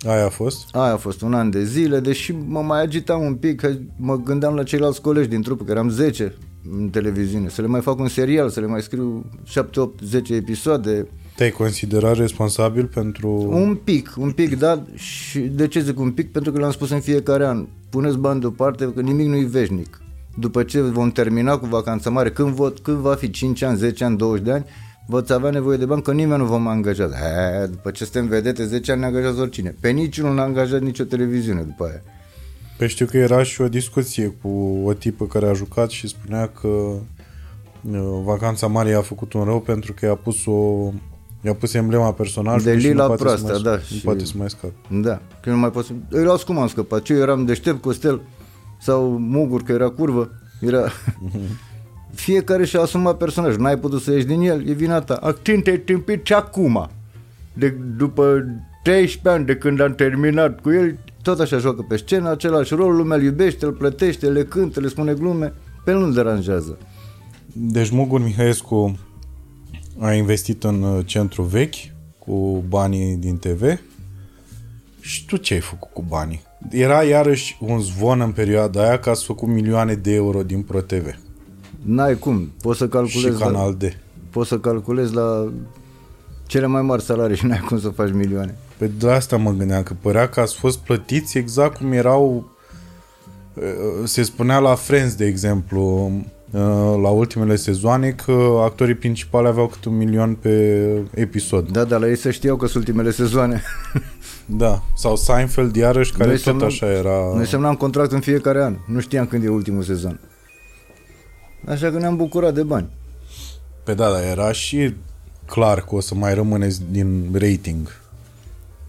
[0.06, 0.68] Aia a fost?
[0.72, 4.16] aia a fost un an de zile, deși mă mai agitam un pic, că mă
[4.16, 6.34] gândeam la ceilalți colegi din trupă, că eram 10
[6.78, 10.34] în televiziune, să le mai fac un serial, să le mai scriu 7, 8, 10
[10.34, 11.06] episoade,
[11.36, 13.48] Te-ai considerat responsabil pentru...
[13.50, 16.32] un pic, un pic, da, și de ce zic un pic?
[16.32, 20.00] Pentru că le-am spus în fiecare an, puneți bani deoparte, că nimic nu e veșnic.
[20.38, 24.04] După ce vom termina cu vacanța mare, când, vă, când va fi 5 ani, 10
[24.04, 24.64] ani, 20 de ani,
[25.16, 27.14] veți avea nevoie de bani, că nimeni nu vă mai angajează.
[27.14, 29.74] He, după ce suntem vedete, 10 ani ne angajează oricine.
[29.80, 32.02] Pe niciunul n-a angajat nicio televiziune după aia.
[32.78, 36.46] Pe știu că era și o discuție cu o tipă care a jucat și spunea
[36.60, 40.90] că uh, vacanța mare i-a făcut un rău pentru că i-a pus o
[41.42, 44.04] i-a pus emblema personajului De și lila nu poate, proastă, să mai, da, nu și-
[44.04, 44.74] poate să mai scape.
[44.88, 45.92] Da, că nu mai pot să...
[46.08, 47.02] Îi las cum am scăpat.
[47.02, 48.20] Ce eu eram deștept, Costel
[48.80, 50.30] sau Mugur, că era curvă.
[50.60, 50.84] Era...
[52.14, 53.60] Fiecare și-a asumat personajul.
[53.60, 55.14] N-ai putut să ieși din el, e vina ta.
[55.14, 56.90] Accent te-ai tâmpit și acum.
[57.52, 58.44] De, după
[58.82, 62.96] 13 ani de când am terminat cu el, tot așa joacă pe scenă, același rol,
[62.96, 65.52] lumea îl iubește, îl plătește, le cântă, le spune glume,
[65.84, 66.78] pe el nu-l deranjează.
[67.52, 68.98] Deci Mugur Mihaescu
[69.98, 71.74] a investit în uh, centru vechi
[72.18, 73.80] cu banii din TV
[75.00, 76.42] și tu ce ai făcut cu banii?
[76.70, 81.18] Era iarăși un zvon în perioada aia că ați făcut milioane de euro din ProTV
[81.82, 83.82] N-ai cum, poți să și calculezi la, Canal D.
[84.30, 85.52] poți să calculezi la
[86.46, 88.58] cele mai mari salarii și n-ai cum să faci milioane.
[88.76, 92.50] Pe de asta mă gândeam, că părea că ați fost plătiți exact cum erau
[93.54, 93.62] uh,
[94.04, 96.12] se spunea la Friends, de exemplu,
[96.50, 96.60] uh,
[97.02, 101.70] la ultimele sezoane, că actorii principali aveau câte un milion pe episod.
[101.70, 103.62] Da, dar la ei să știau că sunt ultimele sezoane.
[104.46, 104.82] Da.
[104.96, 107.32] Sau Seinfeld, iarăși, care Noi tot semnăm- așa era...
[107.34, 108.76] Noi semnam contract în fiecare an.
[108.86, 110.20] Nu știam când e ultimul sezon.
[111.66, 112.88] Așa că ne-am bucurat de bani.
[113.84, 114.94] Pe da, dar era și
[115.46, 117.88] clar că o să mai rămâneți din rating.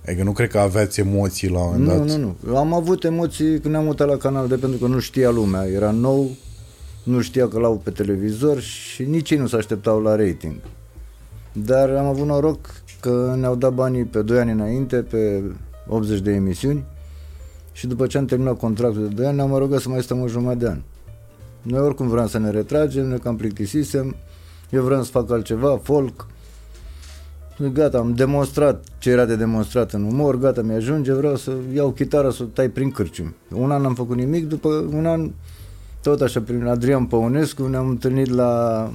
[0.06, 2.18] Adică nu cred că aveați emoții la un moment Nu, dat.
[2.18, 2.58] nu, nu.
[2.58, 5.66] Am avut emoții când ne-am mutat la canal de pentru că nu știa lumea.
[5.68, 6.30] Era nou,
[7.04, 10.56] nu știa că l-au pe televizor și nici ei nu se așteptau la rating.
[11.54, 12.70] Dar am avut noroc
[13.00, 15.42] că ne-au dat banii pe 2 ani înainte, pe
[15.88, 16.84] 80 de emisiuni
[17.72, 20.28] și după ce am terminat contractul de 2 ani, ne-am rugat să mai stăm o
[20.28, 20.82] jumătate de an.
[21.62, 24.16] Noi oricum vreau să ne retragem, ne cam plictisisem,
[24.70, 26.28] eu vreau să fac altceva, folk,
[27.74, 32.32] Gata, am demonstrat ce era de demonstrat în umor, gata, mi-ajunge, vreau să iau chitara
[32.32, 33.36] să o tai prin cârciumi.
[33.54, 35.32] Un an n-am făcut nimic, după un an,
[36.02, 38.90] tot așa, prin Adrian Păunescu, ne-am întâlnit la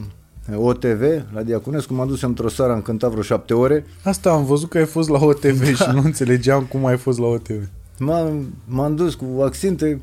[0.57, 1.03] OTV,
[1.35, 4.79] la Diaconescu, m-am dus într-o seară, am cântat vreo șapte ore, Asta am văzut că
[4.79, 5.85] ai fost la OTV Da.
[5.85, 7.69] și nu înțelegeam cum ai fost la OTV.
[7.99, 10.01] m-am, m-am dus cu accinte,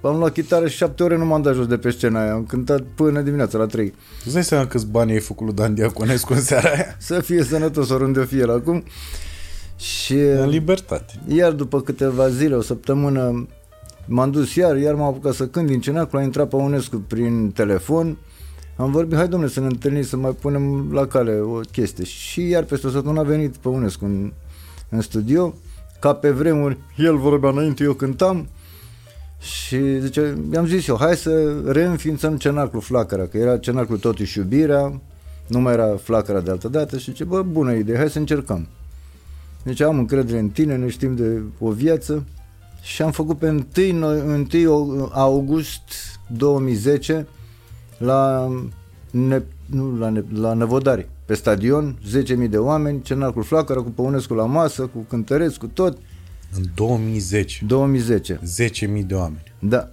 [0.00, 2.44] am luat chitară și șapte ore nu m-am dat jos de pe scena aia, am
[2.44, 3.94] cântat până dimineața la trei.
[4.24, 6.96] Îți dai seama câți bani ai făcut lui Dan Diaconescu în seara aia?
[7.08, 8.82] Să fie sănătos oriunde o fie el acum.
[9.76, 11.12] Și În libertate.
[11.26, 13.48] Iar după câteva zile, o săptămână,
[14.06, 18.16] m-am dus iar, iar m-am apucat să cânt din cenacul, a intrat Păunescu prin telefon,
[18.76, 22.04] am vorbit, hai domnule să ne întâlnim, să mai punem la cale o chestie.
[22.04, 24.32] Și iar peste o săptămână a venit Păunescu în,
[24.88, 25.54] în studio,
[26.00, 28.48] ca pe vremuri, el vorbea înainte, eu cântam,
[29.44, 35.00] și zice, i-am zis eu, hai să reînființăm cenaclul Flacăra, că era cenaclul totuși iubirea,
[35.46, 38.68] nu mai era Flacăra de altă dată și zice, bă, bună idee, hai să încercăm.
[39.62, 42.24] Deci am încredere în tine, ne știm de o viață
[42.82, 45.82] și am făcut pe 1, no- 1 august
[46.36, 47.26] 2010
[47.98, 48.48] la,
[49.10, 54.34] ne, nu, la, ne, la Năvodari, pe stadion, 10.000 de oameni, Cenacul Flacăra cu Păunescu
[54.34, 55.98] la masă, cu cântăreți, cu tot.
[56.56, 57.64] În 2010.
[57.66, 58.40] 2010.
[58.98, 59.42] 10.000 de oameni.
[59.58, 59.88] Da.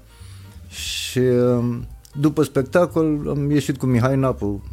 [0.67, 4.63] Și um, după spectacol am ieșit cu Mihai Napu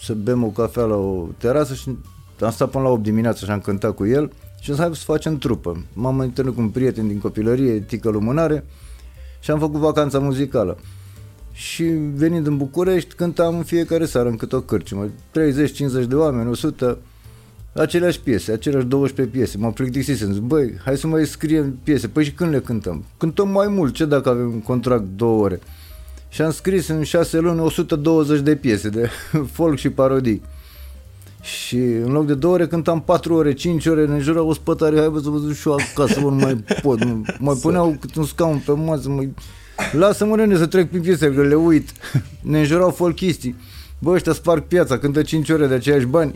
[0.00, 1.96] să bem o cafea la o terasă și
[2.40, 4.94] am stat până la 8 dimineața și am cântat cu el și am zis, hai
[4.94, 5.86] să facem trupă.
[5.92, 8.64] M-am întâlnit cu un prieten din copilărie, Tică Lumânare,
[9.40, 10.78] și am făcut vacanța muzicală.
[11.52, 11.82] Și
[12.14, 15.06] venind în București, cântam în fiecare seară în câte o cârciumă.
[15.06, 15.10] 30-50
[16.08, 16.98] de oameni, 100,
[17.72, 19.58] aceleași piese, aceleași 12 piese.
[19.58, 22.08] Mă plictisisem, zic, băi, hai să mai scriem piese.
[22.08, 23.04] Păi și când le cântăm?
[23.16, 25.60] Cântăm mai mult, ce dacă avem un contract două ore?
[26.28, 29.08] Și am scris în 6 luni 120 de piese de
[29.56, 30.42] folk și parodii.
[31.42, 34.98] Și în loc de două ore cântam 4 ore, 5 ore, ne jurau o spătare,
[34.98, 37.04] hai bă să vă duc și eu acasă, bă, nu mai pot.
[37.04, 37.24] Nu.
[37.38, 39.34] Mai puneau cât un scaun pe masă, mai...
[39.92, 41.88] Lasă-mă, nene, să trec prin piese, că le uit.
[42.40, 43.56] Ne înjurau folchistii.
[43.98, 46.32] Bă, ăștia sparg piața, cântă 5 ore de aceiași bani.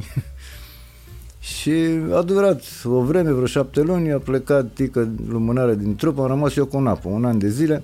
[1.43, 1.73] Și
[2.13, 6.57] a durat o vreme, vreo șapte luni, a plecat tică lumânare din trupă, am rămas
[6.57, 7.83] eu cu un apă, un an de zile.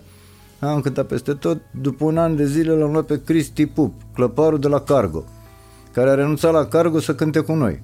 [0.58, 1.60] Am cântat peste tot.
[1.80, 5.24] După un an de zile l-am luat pe Cristi Pup, clăparul de la Cargo
[5.98, 7.80] care a renunțat la cargo să cânte cu noi.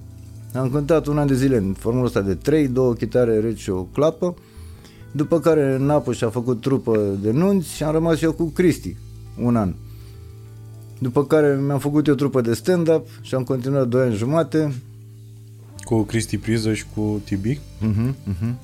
[0.55, 3.70] Am cântat un an de zile în formula asta de trei, două chitare reci și
[3.70, 4.34] o clapă,
[5.12, 8.96] după care Napo și-a făcut trupă de nunți și am rămas eu cu Cristi
[9.42, 9.74] un an.
[10.98, 14.74] După care mi-am făcut eu trupă de stand-up și am continuat doi ani jumate.
[15.85, 17.59] Cu Cristi Priză și cu Tibi?
[17.59, 18.55] Uh-huh, uh-huh.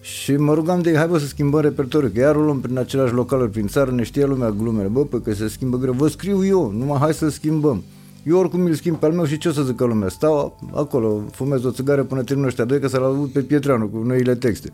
[0.00, 2.78] Și mă rugam de ei, hai bă să schimbăm repertoriul, că iar o luăm prin
[2.78, 6.08] același localuri prin țară, ne știe lumea glumele, bă, pe că se schimbă greu, vă
[6.08, 7.82] scriu eu, numai hai să schimbăm.
[8.22, 10.08] Eu oricum îl schimb pe al meu și ce o să zică lumea?
[10.08, 13.98] Stau acolo, fumez o țigară până termin ăștia doi, că să-l aud pe Pietreanu cu
[13.98, 14.70] noile texte.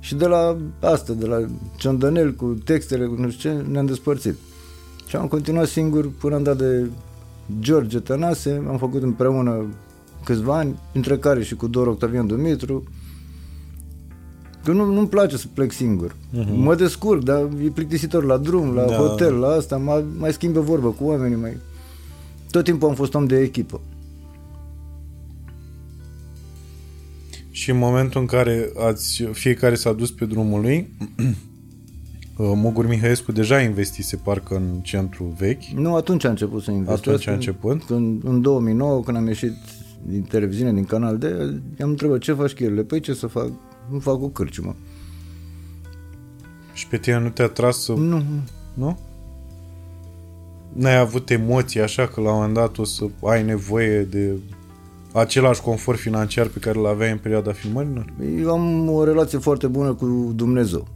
[0.00, 1.46] Și de la asta, de la
[1.76, 4.34] Ciondănel cu textele, cu nu știu ce, ne-am despărțit.
[5.06, 6.86] Și am continuat singur până am dat de
[7.60, 9.66] George Tănase, am făcut împreună
[10.24, 12.82] câțiva ani, între care și cu Dor Octavian Dumitru,
[14.64, 16.10] Că nu, nu-mi place să plec singur.
[16.12, 16.54] Uh-huh.
[16.54, 18.94] Mă descurc, dar e plictisitor la drum, la da.
[18.94, 21.56] hotel, la asta, mai, mai schimbă vorbă cu oamenii, mai...
[22.50, 23.80] Tot timpul am fost om de echipă.
[27.50, 30.88] Și în momentul în care ați, fiecare s-a dus pe drumul lui,
[32.36, 35.64] Mogur Mihaescu deja investise parcă în centru vechi.
[35.64, 37.06] Nu, atunci a început să investesc.
[37.06, 37.84] Atunci a început?
[37.84, 39.52] Când, în 2009, când am ieșit
[40.02, 41.28] din televiziune, din canal de,
[41.82, 42.82] am întrebat ce faci chierile?
[42.82, 43.50] Păi ce să fac?
[43.90, 44.76] nu fac o cârciumă.
[46.72, 47.92] Și pe tine nu te-a tras să...
[47.92, 48.22] Nu.
[48.74, 48.98] Nu?
[50.72, 54.32] N-ai avut emoții așa că la un moment dat o să ai nevoie de
[55.12, 58.12] același confort financiar pe care îl aveai în perioada filmărilor?
[58.40, 60.88] Eu am o relație foarte bună cu Dumnezeu.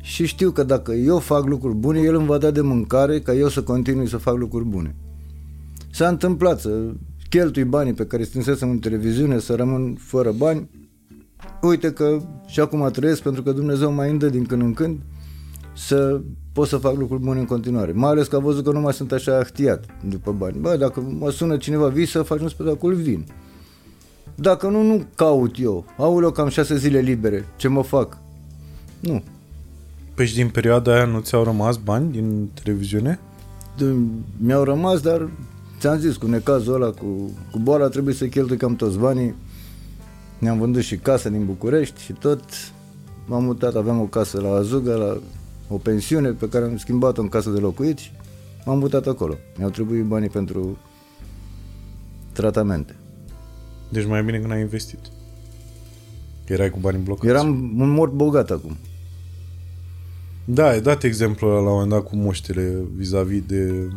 [0.00, 3.34] Și știu că dacă eu fac lucruri bune, El îmi va da de mâncare ca
[3.34, 4.94] eu să continui să fac lucruri bune.
[5.90, 6.92] S-a întâmplat să
[7.28, 10.68] cheltui banii pe care strânsesem în televiziune, să rămân fără bani,
[11.62, 14.98] uite că și acum trăiesc pentru că Dumnezeu mai îndă din când în când
[15.72, 16.20] să
[16.52, 17.92] pot să fac lucruri bune în continuare.
[17.92, 20.58] Mai ales că a văzut că nu mai sunt așa ahtiat după bani.
[20.60, 23.26] Bă, dacă mă sună cineva, vii să faci un spectacol, vin.
[24.34, 25.84] Dacă nu, nu caut eu.
[25.96, 27.44] Aoleu, cam șase zile libere.
[27.56, 28.18] Ce mă fac?
[29.00, 29.22] Nu.
[30.20, 33.20] Păi și din perioada aia nu ți-au rămas bani din televiziune?
[34.36, 35.30] Mi-au rămas, dar
[35.78, 39.34] ți-am zis, cu necazul ăla, cu, cu boala, trebuie să cheltui cam toți banii
[40.38, 42.42] ne-am vândut și casă din București și tot
[43.26, 45.20] m-am mutat, aveam o casă la Azuga, la
[45.68, 48.10] o pensiune pe care am schimbat-o în casă de locuit și
[48.64, 49.34] m-am mutat acolo.
[49.56, 50.78] Mi-au trebuit banii pentru
[52.32, 52.96] tratamente.
[53.88, 55.00] Deci mai bine când ai investit.
[56.46, 57.28] Erai cu bani blocați.
[57.28, 57.48] Eram
[57.78, 58.76] un mort bogat acum.
[60.44, 63.88] Da, ai dat exemplu la un moment dat cu muștele vis-a-vis de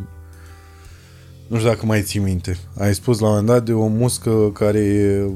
[1.46, 2.58] nu știu dacă mai ții minte.
[2.78, 5.26] Ai spus la un moment dat de o muscă care e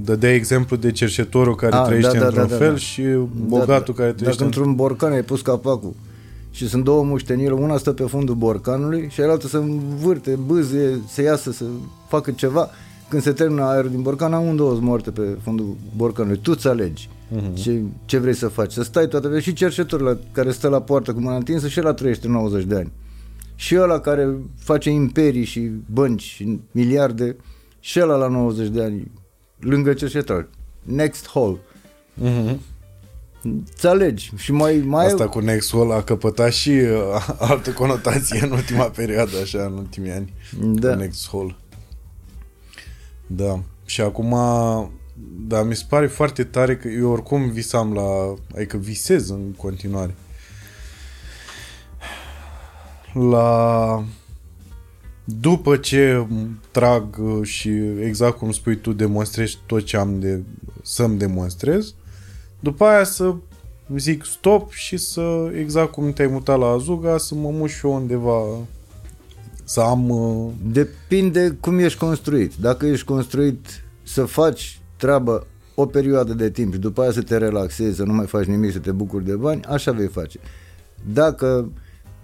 [0.00, 2.76] Dădea exemplu de cerșetorul care A, ah, trăiește da, da, într-un da, da, fel da.
[2.76, 3.02] și
[3.46, 4.24] bogatul da, care trăiește...
[4.24, 5.94] Dacă într-un borcan ai pus capacul
[6.50, 11.22] și sunt două muștenile, una stă pe fundul borcanului și cealaltă să învârte, bâzie, să
[11.22, 11.64] iasă, să
[12.08, 12.70] facă ceva.
[13.14, 16.38] Când se termină aerul din borcan, amândouă moarte pe fundul borcanului.
[16.38, 17.54] Tu ți alegi uh-huh.
[17.54, 18.72] ce, ce vrei să faci.
[18.72, 19.42] Să stai toată viața.
[19.42, 22.74] Și cerșetorul la, care stă la poartă cu mâna întinsă și ăla trăiește 90 de
[22.74, 22.92] ani.
[23.54, 27.36] Și ăla care face imperii și bănci și miliarde,
[27.80, 29.10] și ăla la 90 de ani
[29.58, 30.48] lângă cerșetor.
[30.82, 31.58] Next hall.
[32.22, 32.56] Mm-hmm.
[33.74, 35.06] Ți alegi și mai, mai...
[35.06, 39.72] Asta cu next hall a căpătat și uh, altă conotație în ultima perioadă, așa, în
[39.72, 40.32] ultimii ani.
[40.60, 40.90] Da.
[40.90, 41.56] Cu next hall.
[43.26, 43.60] Da.
[43.84, 44.36] Și acum,
[45.46, 50.14] da, mi se pare foarte tare că eu oricum visam la, adică visez în continuare
[53.14, 54.04] la
[55.24, 56.26] după ce
[56.70, 57.68] trag uh, și
[58.00, 60.42] exact cum spui tu demonstrezi tot ce am de
[60.82, 61.94] să-mi demonstrez,
[62.60, 63.34] după aia să
[63.96, 67.94] zic stop și să, exact cum te-ai mutat la Azuga, să mă mut și eu
[67.94, 68.42] undeva
[69.64, 70.08] să am...
[70.10, 72.52] uh, Depinde cum ești construit.
[72.60, 73.66] Dacă ești construit
[74.02, 78.12] să faci treabă o perioadă de timp și după aia să te relaxezi, să nu
[78.12, 80.38] mai faci nimic, să te bucuri de bani, așa vei face.
[81.12, 81.70] Dacă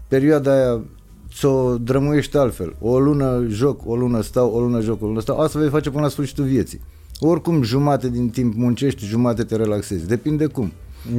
[0.08, 0.80] perioada aia
[1.34, 5.38] ți-o drămuiești altfel, o lună joc, o lună stau, o lună joc, o lună stau,
[5.40, 6.80] asta vei face până la sfârșitul vieții.
[7.20, 10.06] Oricum jumate din timp muncești, jumate te relaxezi.
[10.06, 10.72] Depinde cum.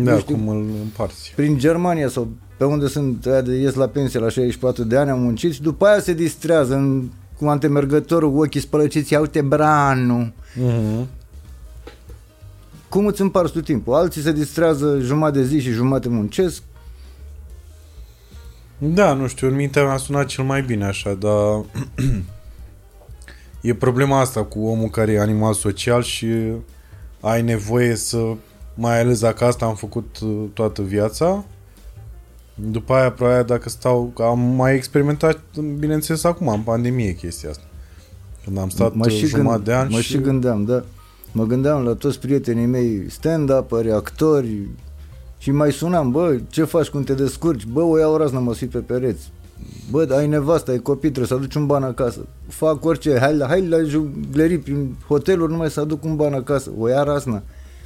[0.03, 1.33] Da, Nu știu, cum îl împarți.
[1.35, 2.27] prin Germania sau
[2.61, 5.61] pe unde sunt ăia de ies la pensie la 64 de ani am muncit și
[5.61, 10.33] după aia se distrează în, cu antemergătorul, cu ochii spălăciți, ia uite branul.
[10.53, 11.05] Mm-hmm.
[12.89, 13.93] Cum îți împarți tu timpul?
[13.93, 16.61] Alții se distrează jumătate de zi și jumătate muncesc.
[18.77, 21.65] Da, nu știu, în mintea mea a sunat cel mai bine așa, dar
[23.61, 26.27] e problema asta cu omul care e animal social și
[27.19, 28.33] ai nevoie să,
[28.73, 31.45] mai ales dacă asta am făcut uh, toată viața,
[32.69, 35.39] după aia, probabil, dacă stau, am mai experimentat,
[35.79, 37.63] bineînțeles, acum, în pandemie, chestia asta.
[38.43, 40.11] Când am stat mă uh, și, jumătate gând, de ani mă și...
[40.11, 40.83] și gândeam, da.
[41.31, 44.67] Mă gândeam la toți prietenii mei stand-up, actori
[45.37, 47.65] și mai sunam, bă, ce faci, cum te descurci?
[47.65, 49.31] Bă, o iau raznă, mă sui pe pereți.
[49.91, 52.25] Bă, ai nevastă, ai copii, trebuie să aduci un ban acasă.
[52.47, 56.71] Fac orice, hai la, hai la juglerii prin hoteluri, numai să aduc un ban acasă.
[56.77, 57.43] O ia raznă,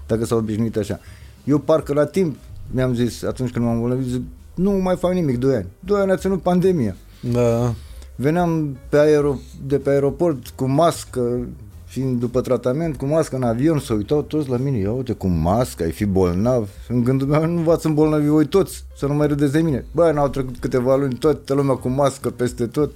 [0.07, 0.99] dacă s-au obișnuit așa.
[1.43, 2.35] Eu parcă la timp
[2.71, 4.21] mi-am zis, atunci când m-am îmbolnăvit, zic,
[4.55, 5.67] nu mai fac nimic, doi ani.
[5.79, 6.95] Doi ani a ținut pandemia.
[7.31, 7.73] Da,
[8.15, 11.47] Veneam pe aero, de pe aeroport cu mască,
[11.85, 15.27] fiind după tratament, cu mască în avion, să uitau toți la mine, ia uite, cu
[15.27, 16.69] mască, ai fi bolnav.
[16.87, 19.85] În gândul meu, nu v-ați îmbolnăvi voi toți, să nu mai râdeți de mine.
[19.91, 22.95] Bă, n-au trecut câteva luni, toată lumea cu mască peste tot.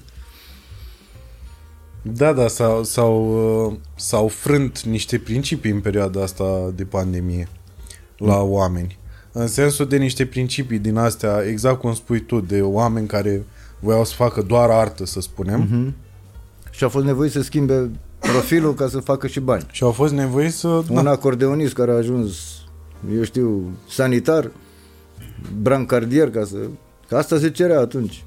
[2.02, 7.48] Da, da, s-au, s-au, uh, s-au frânt niște principii în perioada asta de pandemie
[8.18, 8.99] la oameni.
[9.32, 13.46] În sensul de niște principii din astea, exact cum spui tu, de oameni care
[13.80, 15.94] voiau să facă doar artă, să spunem, Mhm.
[16.72, 17.90] Și a fost nevoie să schimbe
[18.20, 19.66] profilul ca să facă și bani.
[19.72, 20.68] și au fost nevoiți să...
[20.68, 22.36] Un Da, acordeonist care a ajuns,
[23.16, 24.52] eu știu, sanitar,
[25.62, 26.56] brancardier, ca să...
[27.08, 28.24] Că asta se cerea atunci.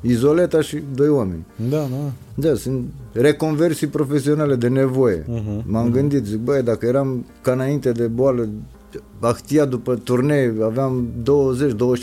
[0.00, 1.46] Izoleta și doi oameni.
[1.56, 2.10] da, da.
[2.48, 5.24] Da, sunt reconversii profesionale de nevoie.
[5.28, 8.48] Mhm, M-am gândit, zic, băi, dacă eram ca înainte de boală,
[9.20, 11.08] Ahtia după turnee, aveam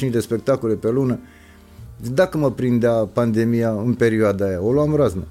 [0.07, 1.19] 20-25 de spectacole pe lună,
[2.03, 5.23] zic, dacă mă prindea pandemia în perioada aia, o luam raznă.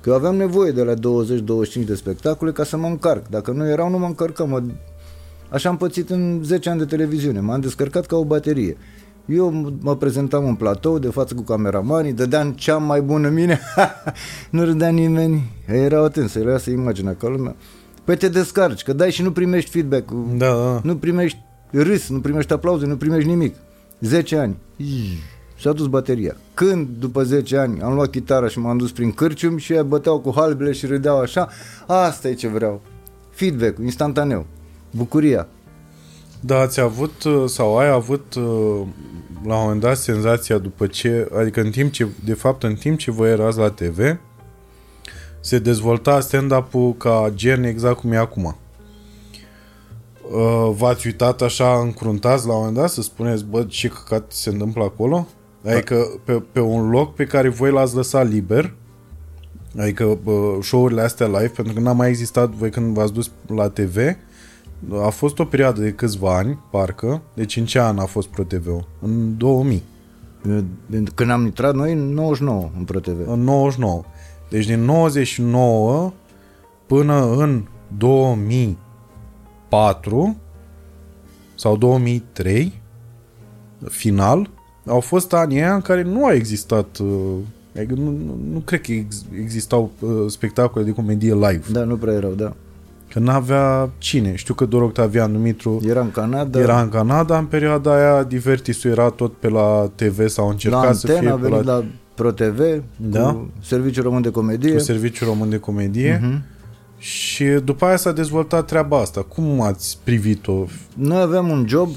[0.00, 0.98] Că aveam nevoie de la 20-25
[1.84, 3.28] de spectacole ca să mă încarc.
[3.28, 4.48] Dacă nu erau, nu mă încărcam.
[4.48, 4.62] Mă...
[5.48, 7.40] Așa am pățit în 10 ani de televiziune.
[7.40, 8.76] M-am descărcat ca o baterie.
[9.26, 13.60] Eu m- mă prezentam în platou de față cu cameramanii, dădeam cea mai bună mine,
[14.50, 17.56] nu râdea nimeni, erau atenți, să să imaginea ca lumea.
[18.04, 20.80] Păi te descarci, că dai și nu primești feedback, Da, da.
[20.82, 21.38] nu primești
[21.70, 23.54] râs, nu primești aplauze, nu primești nimic.
[24.00, 24.56] 10 ani.
[25.60, 26.36] S-a dus bateria.
[26.54, 30.18] Când, după 10 ani, am luat chitara și m-am dus prin cârcium și ei băteau
[30.20, 31.48] cu halbele și râdeau așa,
[31.86, 32.80] asta e ce vreau.
[33.30, 34.46] Feedback, instantaneu.
[34.90, 35.48] Bucuria.
[36.40, 38.42] Da, ați avut uh, sau ai avut uh,
[39.46, 42.98] la un moment dat senzația după ce, adică în timp ce, de fapt în timp
[42.98, 43.98] ce voi erați la TV,
[45.42, 48.56] se dezvolta stand-up-ul ca gen exact cum e acum.
[50.32, 54.50] Uh, V-ați uitat așa încruntați la un moment dat să spuneți, bă, ce căcat se
[54.50, 55.26] întâmplă acolo?
[55.66, 58.74] Adică pe, pe un loc pe care voi l-ați lăsat liber,
[59.78, 63.68] adică bă, show-urile astea live, pentru că n-a mai existat voi când v-ați dus la
[63.68, 63.96] TV,
[65.02, 67.22] a fost o perioadă de câțiva ani, parcă.
[67.34, 68.88] Deci în ce an a fost ProTV-ul?
[69.00, 69.82] În 2000.
[71.14, 73.28] Când am intrat noi, în 99 în ProTV.
[73.28, 74.02] În 99.
[74.52, 76.12] Deci din 99
[76.86, 77.62] până în
[77.96, 80.36] 2004
[81.54, 82.80] sau 2003
[83.88, 84.50] final
[84.86, 87.08] au fost anii aia în care nu a existat uh,
[87.76, 91.62] adică nu, nu, nu cred că ex, existau uh, spectacole de comedie live.
[91.70, 92.52] Da, nu prea erau, da.
[93.08, 94.34] Că n-avea cine.
[94.34, 96.60] Știu că doar Octavian Dumitru Era în Canada.
[96.60, 100.94] Era în Canada în perioada aia, Divertisul era tot pe la TV sau la încercat
[100.94, 101.84] să fie antenă, a pe venit la, la
[102.22, 103.22] ProTV Da.
[103.32, 104.72] cu Serviciul Român de Comedie.
[104.72, 106.42] cu Serviciul Român de Comedie Mhm.
[106.98, 109.22] și după aia s-a dezvoltat treaba asta.
[109.22, 110.64] Cum ați privit-o?
[110.96, 111.88] Noi aveam un job,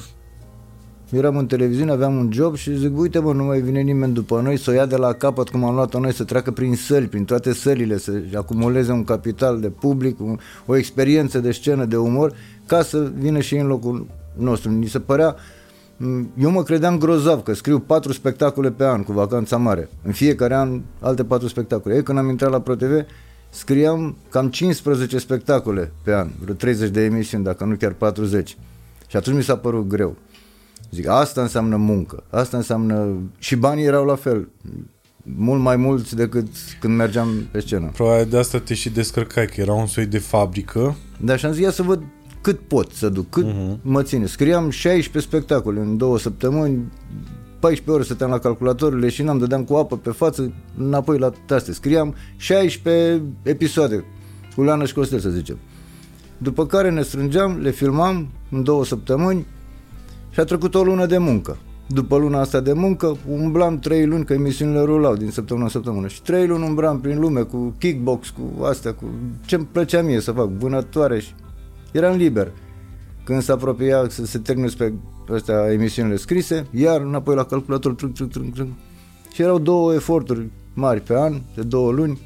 [1.12, 4.42] eram în televiziune, aveam un job și zic, uite mă, nu mai vine nimeni după
[4.42, 7.06] noi să o ia de la capăt cum am luat-o noi, să treacă prin săli,
[7.08, 11.96] prin toate sălile, să acumuleze un capital de public, un, o experiență de scenă, de
[11.98, 12.34] umor,
[12.66, 14.08] ca să vină și în locul
[14.38, 14.72] nostru.
[14.72, 15.42] Ni se părea Mm,
[16.38, 19.90] Eu mă credeam grozav că scriu patru spectacole pe an cu vacanța mare.
[20.04, 21.96] În fiecare an alte patru spectacole.
[21.96, 23.06] Ei, când am intrat la ProTV,
[23.50, 28.58] scriam cam 15 spectacole pe an, vreo 30 de emisiuni, dacă nu chiar 40.
[29.08, 30.16] Și atunci mi s-a părut greu.
[30.92, 33.18] Zic, asta înseamnă muncă, asta înseamnă...
[33.38, 34.48] Și banii erau la fel,
[35.24, 36.48] mult mai mulți decât
[36.80, 37.90] când mergeam pe scenă.
[37.94, 40.96] Probabil de asta te și descărcai, că era un soi de fabrică.
[41.20, 42.04] Dar și am zis, ia să văd
[42.46, 43.82] cât pot să duc, cât uh-huh.
[43.82, 44.26] mă ține.
[44.26, 46.92] Scriam 16 spectacole în două săptămâni,
[47.60, 51.74] 14 ore stăteam la calculator, leșinam, dădeam cu apă pe față, înapoi la taste.
[51.74, 54.04] Scriam 16 episoade,
[54.56, 55.58] cu Leana și Școstel, să zicem.
[56.38, 59.46] După care ne strângeam, le filmam în două săptămâni
[60.30, 61.58] și a trecut o lună de muncă.
[61.88, 66.08] După luna asta de muncă, umblam trei luni, că emisiunile rulau din săptămână în săptămână.
[66.08, 69.06] Și trei luni umbram prin lume cu kickbox, cu astea, cu
[69.46, 71.34] ce-mi plăcea mie să fac, vânătoare și
[71.96, 72.52] eram liber.
[73.24, 74.94] Când se apropia să se termine pe
[75.34, 78.70] astea emisiunile scrise, iar înapoi la calculator, trâng, trâng, trâng, trâng.
[79.34, 82.20] Și erau două eforturi mari pe an, de două luni,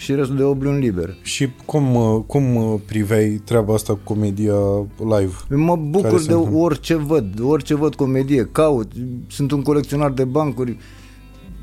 [0.00, 1.16] și restul de 8 luni liber.
[1.22, 4.54] Și cum, uh, cum uh, priveai treaba asta cu comedia
[4.98, 5.34] live?
[5.48, 6.58] Mă Care bucur se de întâmplă?
[6.58, 8.92] orice văd, orice văd comedie, caut,
[9.26, 10.76] sunt un colecționar de bancuri,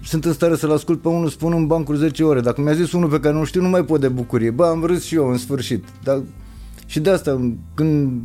[0.07, 2.39] sunt în stare să-l ascult pe unul, spun în bancuri 10 ore.
[2.39, 4.49] Dacă mi-a zis unul pe care nu știu, nu mai pot de bucurie.
[4.49, 5.83] Bă, am râs și eu în sfârșit.
[6.03, 6.21] Dar
[6.85, 8.21] și de asta, când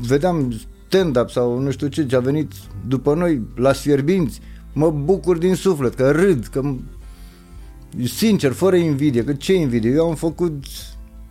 [0.00, 0.54] vedeam
[0.86, 2.52] stand-up sau nu știu ce, ce a venit
[2.88, 4.40] după noi la Sfierbinți,
[4.72, 6.74] mă bucur din suflet, că râd, că
[8.04, 9.90] sincer, fără invidie, că ce invidie?
[9.90, 10.64] Eu am făcut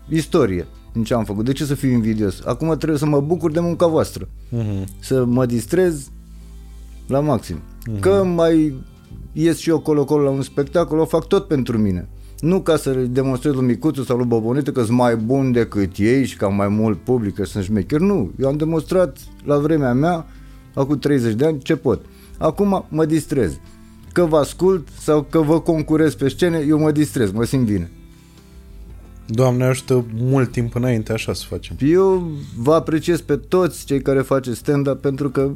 [0.09, 1.45] istorie din ce am făcut.
[1.45, 2.41] De ce să fiu invidios?
[2.45, 4.29] Acum trebuie să mă bucur de munca voastră.
[4.49, 4.87] Mhm.
[4.99, 6.09] Să mă distrez
[7.07, 7.57] la maxim.
[7.99, 8.75] Că mai
[9.37, 12.09] ies și eu colo-colo la un spectacol, o fac tot pentru mine.
[12.39, 16.25] Nu ca să demonstrez lui Micuțu sau lui Bobonită că sunt mai bun decât ei
[16.25, 17.99] și că am mai mult public, că sunt șmecher.
[17.99, 20.25] Nu, eu am demonstrat la vremea mea,
[20.73, 22.05] acum 30 de ani, ce pot.
[22.37, 23.59] Acum mă distrez.
[24.11, 27.91] Că vă ascult sau că vă concurez pe scene, eu mă distrez, mă simt bine.
[29.27, 31.75] Doamne ajută mult timp înainte, așa să facem.
[31.79, 35.51] Eu vă apreciez pe toți cei care faceți stand-up pentru că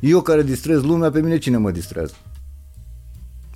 [0.00, 2.14] eu care distrez lumea, pe mine cine mă distrează?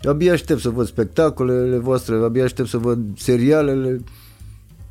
[0.04, 4.00] Abia aștept să văd spectacolele voastre, abia aștept să văd serialele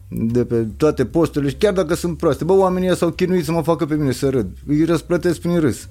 [0.07, 2.43] de pe toate posturile și chiar dacă sunt proaste.
[2.43, 4.47] Bă, oamenii ăia s-au chinuit să mă facă pe mine să râd.
[4.67, 5.89] Îi răsplătesc prin râs.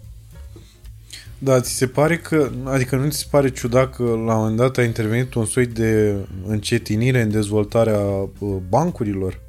[1.38, 4.56] Da, ți se pare că, adică nu ți se pare ciudat că la un moment
[4.56, 6.16] dat a intervenit un soi de
[6.46, 9.40] încetinire în dezvoltarea uh, bancurilor?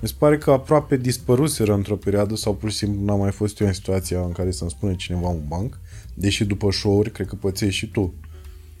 [0.00, 3.60] Mi se pare că aproape dispăruseră într-o perioadă sau pur și simplu n-a mai fost
[3.60, 5.78] eu în situația în care să-mi spune cineva un banc,
[6.14, 8.14] deși după show-uri, cred că pățești și tu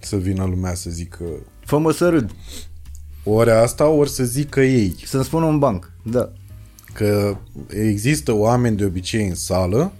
[0.00, 1.24] să vină lumea să zică
[1.64, 2.30] Fă-mă să râd.
[3.24, 4.94] ori asta, ori să zică ei.
[5.04, 5.92] Să-mi spună un banc.
[6.02, 6.32] Da.
[6.92, 7.36] că
[7.68, 9.92] există oameni de obicei în sală,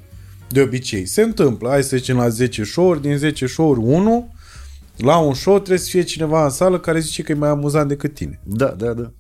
[0.49, 4.33] de obicei se întâmplă, hai să zicem la 10 show-uri, din 10 show-uri 1,
[4.97, 7.89] la un show trebuie să fie cineva în sală care zice că e mai amuzant
[7.89, 8.41] decât tine.
[8.45, 9.13] Da, da, da.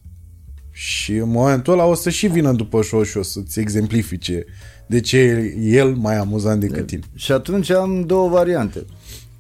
[0.70, 4.44] Și în momentul ăla o să și vină după show și o să-ți exemplifice
[4.86, 7.02] de ce e el mai amuzant decât tine.
[7.15, 8.85] Și atunci am două variante.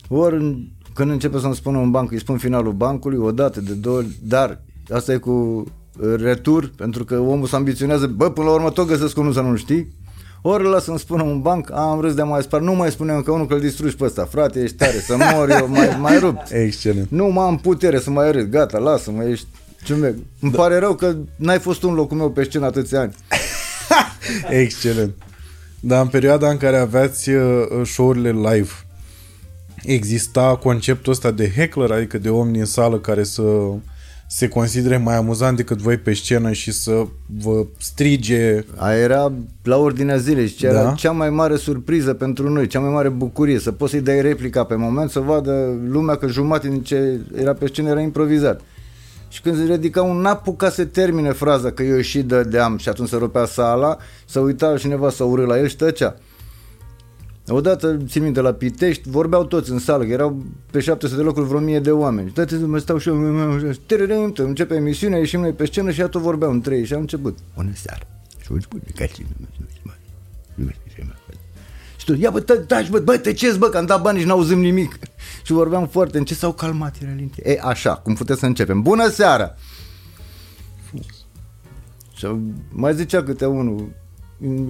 [0.08, 3.72] Ori în- când începe să-mi spună un banc, îi spun finalul bancului, o dată, de
[3.72, 8.46] două ori, dar asta e cu uh, retur, pentru că omul se ambiționează, bă, până
[8.46, 9.98] la urmă tot găsesc unul să nu știi.
[10.42, 13.30] Ori ăla să-mi spună un banc, am râs de mai spart, nu mai spune încă
[13.30, 16.50] unul că îl distrugi pe ăsta, frate, ești tare, să mor eu, mai, mai rupt.
[16.64, 17.10] Excelent.
[17.10, 19.46] Nu mai am putere să mai râd, gata, lasă-mă, ești
[19.84, 20.14] ciumec.
[20.40, 23.14] Îmi pare rău că n-ai fost tu în locul meu pe scenă atâția ani.
[24.62, 25.14] Excelent.
[25.80, 27.42] Dar în perioada în care aveați uh,
[27.84, 28.70] show-urile live,
[29.84, 33.42] exista conceptul ăsta de heckler, adică de om din sală care să
[34.32, 37.06] se considere mai amuzant decât voi pe scenă și să
[37.42, 39.32] vă strige Aia era
[39.62, 40.92] la ordinea zilei și era Da.
[40.92, 44.64] cea mai mare surpriză pentru noi, cea mai mare bucurie, să poți să-i dai replica
[44.64, 48.60] pe moment, să vadă lumea că jumătate din ce era pe scenă era improvizat.
[49.28, 53.08] Și când se ridica un apuca să termine fraza că eu și dădeam și atunci
[53.08, 53.96] se rupea sala,
[54.26, 56.16] să uita cineva să urâ la el și tăcea.
[57.52, 61.46] Odată, țin minte, la Pitești, vorbeau toți în sală, că erau pe 700 de locuri
[61.46, 62.30] vreo 1000 de oameni.
[62.30, 63.16] Toate mă stau și eu,
[63.86, 67.38] tererem, începe emisiunea, ieșim noi pe scenă și tot vorbeau în trei și am început.
[67.54, 68.06] Bună seara!
[68.40, 69.26] Și am început, ca cine,
[71.96, 74.26] și tu, ia bă, tă- taci bă, bă, tăceți bă, că am dat bani și
[74.26, 74.98] n-auzim nimic.
[75.42, 77.50] Și vorbeam foarte încet, s-au calmat, era liniște.
[77.50, 78.82] E, așa, cum puteți să începem.
[78.82, 79.54] Bună seara!
[82.16, 82.26] Și
[82.68, 83.92] mai zicea câte unul, îmi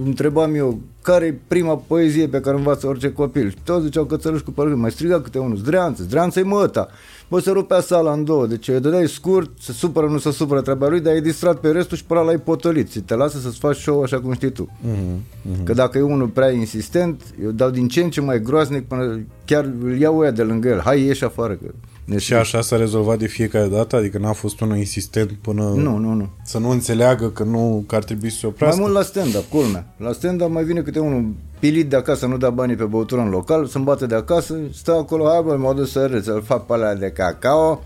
[0.05, 3.49] întrebam eu care e prima poezie pe care o învață orice copil.
[3.49, 4.75] Și toți ziceau cățăluși cu părând.
[4.77, 6.87] Mai striga câte unul, zdreanță, zdreanță-i măta.
[7.29, 10.61] Bă, se rupea sala în două, deci îi dădeai scurt, se supără, nu se supără
[10.61, 12.91] treaba lui, dar e distrat pe restul și pe ăla l-ai potolit.
[12.91, 14.69] Și te lasă să-ți faci show așa cum știi tu.
[14.69, 15.63] Mm-hmm.
[15.63, 19.19] Că dacă e unul prea insistent, eu dau din ce în ce mai groaznic până
[19.45, 20.79] chiar îl iau ăia de lângă el.
[20.79, 21.71] Hai, ieși afară, că
[22.05, 23.95] ne Și așa s-a rezolvat de fiecare dată?
[23.95, 26.29] Adică n-a fost unul insistent până Nu, nu, nu.
[26.43, 28.81] să nu înțeleagă că nu că ar trebui să se Mai oprească?
[28.81, 29.93] mult la stand-up, culmea.
[29.97, 33.29] La stand-up mai vine câte unul pilit de acasă, nu da banii pe băutură în
[33.29, 36.65] local, să-mi bate de acasă, stă acolo, hai bă, mă duc să râd, să-l fac
[36.65, 37.83] pe alea de cacao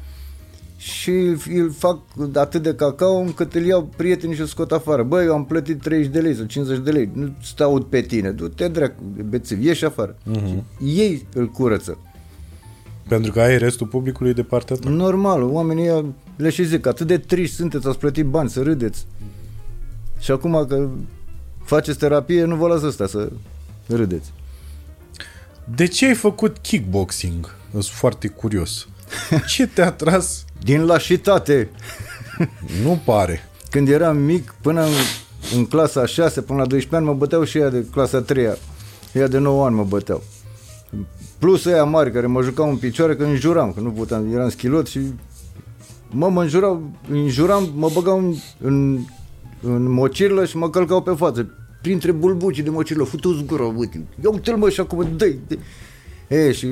[0.78, 1.10] și
[1.54, 2.00] îl fac
[2.34, 5.04] atât de cacao încât îl iau prietenii și o scot afară.
[5.04, 8.30] Băi, eu am plătit 30 de lei sau 50 de lei, nu stau pe tine,
[8.32, 8.96] du-te dracu,
[9.30, 10.16] bețiv, ieși afară.
[10.32, 10.64] Uh-huh.
[10.86, 11.98] Ei îl curăță.
[13.08, 14.90] Pentru că ai restul publicului de partea ta.
[14.90, 16.06] Normal, oamenii ăia
[16.36, 19.06] le și zic, atât de triști sunteți, ați plătit bani să râdeți.
[20.20, 20.88] Și acum că
[21.64, 23.32] faceți terapie, nu vă las ăsta să
[23.88, 24.32] râdeți.
[25.76, 27.56] De ce ai făcut kickboxing?
[27.72, 28.88] Sunt foarte curios.
[29.48, 30.46] Ce te-a tras?
[30.64, 31.70] Din lașitate,
[32.84, 33.50] Nu pare.
[33.70, 34.92] când eram mic, până în,
[35.56, 38.50] în clasa 6, până la 12 ani, mă băteau și ea de clasa 3
[39.14, 40.24] Ea de 9 ani mă băteau.
[41.46, 44.88] Plus ăia mari care mă jucau în picioare că înjuram, că nu puteam, eram schilot
[44.88, 45.00] și
[46.10, 49.00] mă, mă înjurau, înjuram, mă băgau în, în,
[49.62, 51.50] în mocirlă și mă călcau pe față.
[51.82, 55.34] Printre bulbucii de mocirlă, futu-ți gura, uite, ia uite-l mă și acum, dă
[56.28, 56.68] E, și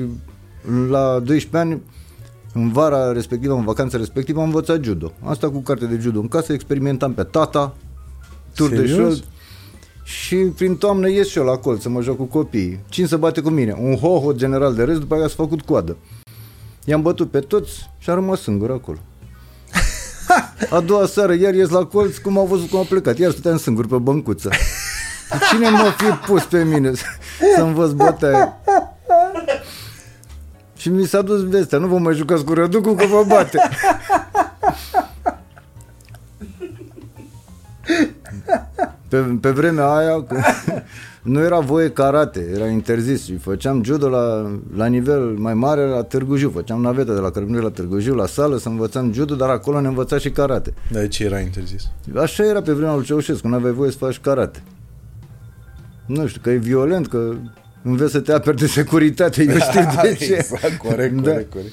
[0.88, 1.82] la 12 ani,
[2.52, 5.12] în vara respectivă, în vacanța respectivă, am învățat judo.
[5.22, 7.76] Asta cu carte de judo în casă, experimentam pe tata,
[8.54, 8.96] tur de Serios?
[8.96, 9.24] șold.
[10.04, 12.80] Și prin toamnă ies și eu la colț să mă joc cu copiii.
[12.88, 13.76] Cine să bate cu mine?
[13.80, 15.96] Un hoho general de râs, după aceea s-a făcut coadă.
[16.84, 18.98] I-am bătut pe toți și am rămas singur acolo.
[20.76, 23.18] A doua seară iar ies la colț, cum au văzut cum a plecat.
[23.18, 24.50] Iar stăteam singur pe băncuță.
[25.50, 27.04] Cine m-a fi pus pe mine să,
[27.56, 28.60] să învăț bătaia?
[30.76, 33.58] Și mi s-a dus vestea, nu vă mai jucați cu Răducu că vă bate.
[39.14, 40.36] Pe, pe vremea aia că
[41.32, 46.02] nu era voie karate, era interzis și făceam judo la, la nivel mai mare la
[46.02, 49.34] Târgu Jiu, făceam naveta de la Cărbunești la Târgu Jiu, la sală să învățăm judo,
[49.34, 50.74] dar acolo ne învăța și karate.
[50.90, 51.90] Dar de ce era interzis?
[52.16, 54.62] Așa era pe vremea lui Ceaușescu, nu aveai voie să faci karate.
[56.06, 57.32] Nu știu, că e violent, că
[57.82, 60.34] înveți să te aperi de securitate, eu știu de ce.
[60.34, 61.30] exact, corect, Da.
[61.30, 61.72] corect, corect.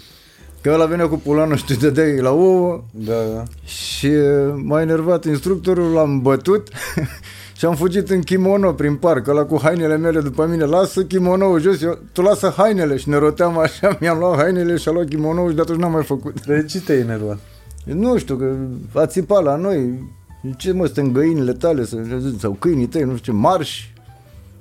[0.62, 3.44] Că ăla venea cu pulanul și te dădeai la ouă Da, da.
[3.66, 6.68] și uh, m-a enervat instructorul, l-am bătut
[7.58, 11.60] și am fugit în kimono prin parc, ăla cu hainele mele după mine, lasă kimono
[11.60, 15.08] jos, eu, tu lasă hainele și ne roteam așa, mi-am luat hainele și a luat
[15.08, 16.46] kimono și de atunci n-am mai făcut.
[16.46, 17.40] De ce te-ai enervat?
[17.86, 18.56] Nu știu, că
[18.94, 20.10] a țipat la noi,
[20.58, 21.98] ce mă, suntem găinile tale să,
[22.40, 23.94] sau câinii tăi, nu știu ce, marși.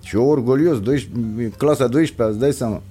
[0.03, 2.83] Și eu orgolios, 12, clasa 12, îți dai seama.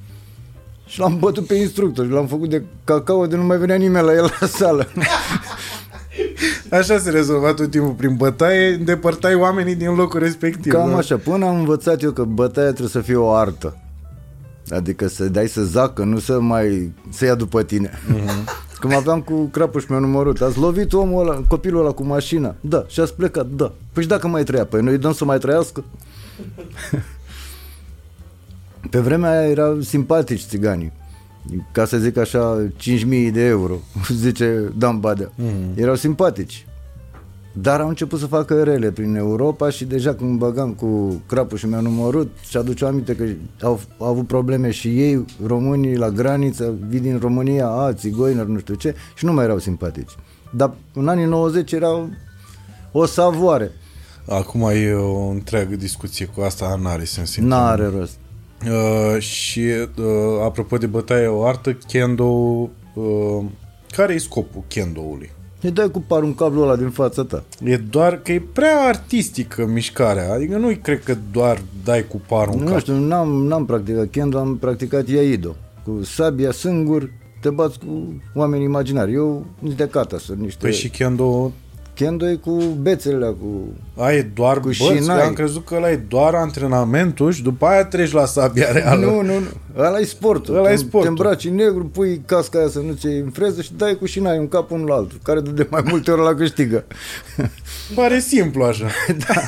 [0.89, 4.05] Și l-am bătut pe instructor și l-am făcut de cacao de nu mai venea nimeni
[4.05, 4.87] la el la sală.
[6.71, 10.73] Așa se rezolva tot timpul prin bătaie, îndepărtai oamenii din locul respectiv.
[10.73, 10.97] Cam da?
[10.97, 13.77] așa, până am învățat eu că bătaia trebuie să fie o artă.
[14.69, 17.89] Adică să dai să zacă, nu să mai să ia după tine.
[17.89, 18.77] Uh-huh.
[18.79, 20.41] Cum aveam cu crapuș meu numărut.
[20.41, 22.55] Ați lovit omul ăla, copilul ăla cu mașina.
[22.61, 23.71] Da, și ați plecat, da.
[23.93, 24.65] Păi și dacă mai trăia?
[24.65, 25.83] Păi noi îi dăm să mai trăiască?
[28.89, 30.91] Pe vremea aia erau simpatici țiganii.
[31.71, 33.75] Ca să zic așa, 5.000 de euro,
[34.23, 35.31] zice Dan Badea.
[35.35, 35.71] Mm.
[35.75, 36.65] Erau simpatici.
[37.53, 41.65] Dar au început să facă rele prin Europa și deja când băgam cu crapul și
[41.65, 43.23] mi-a numărut și aduce aminte că
[43.61, 48.59] au, au avut probleme și ei, românii la graniță, vin din România, a, țigoineri, nu
[48.59, 50.11] știu ce, și nu mai erau simpatici.
[50.49, 52.09] Dar în anii 90 erau
[52.91, 53.71] o savoare.
[54.27, 57.31] Acum e o întreagă discuție cu asta, n-are sens.
[57.31, 57.59] să intrăm.
[57.59, 58.17] N-are rost.
[58.65, 60.06] Uh, și uh,
[60.44, 62.26] apropo de bătaie o artă, kendo,
[62.94, 63.44] uh,
[63.91, 65.30] care e scopul kendo-ului?
[65.61, 67.44] Îi dai cu par un cablu ăla din fața ta.
[67.64, 72.53] E doar că e prea artistică mișcarea, adică nu cred că doar dai cu parul
[72.57, 72.80] în Nu cap.
[72.80, 75.56] știu, n-am, n-am practicat kendo, am practicat iaido.
[75.84, 77.11] Cu sabia singur,
[77.41, 79.14] te bați cu oameni imaginari.
[79.14, 80.60] Eu nici de cata sunt niște...
[80.61, 81.52] Păi și kendo
[81.99, 82.51] Kendo e cu
[82.81, 83.67] bețele alea, cu...
[83.97, 85.19] A, e doar Cu băți, șinai.
[85.19, 89.05] eu am crezut că ăla e doar antrenamentul și după aia treci la sabia reală.
[89.05, 89.47] Nu, nu, nu.
[89.77, 90.55] Ăla e sportul.
[90.55, 91.01] Ăla e Te- sportul.
[91.01, 94.05] Te îmbraci în negru, pui casca aia să nu ți în freză și dai cu
[94.05, 96.84] șinai un cap unul la altul, care de mai multe ori la câștigă.
[97.95, 98.85] Pare simplu așa.
[99.27, 99.41] Da.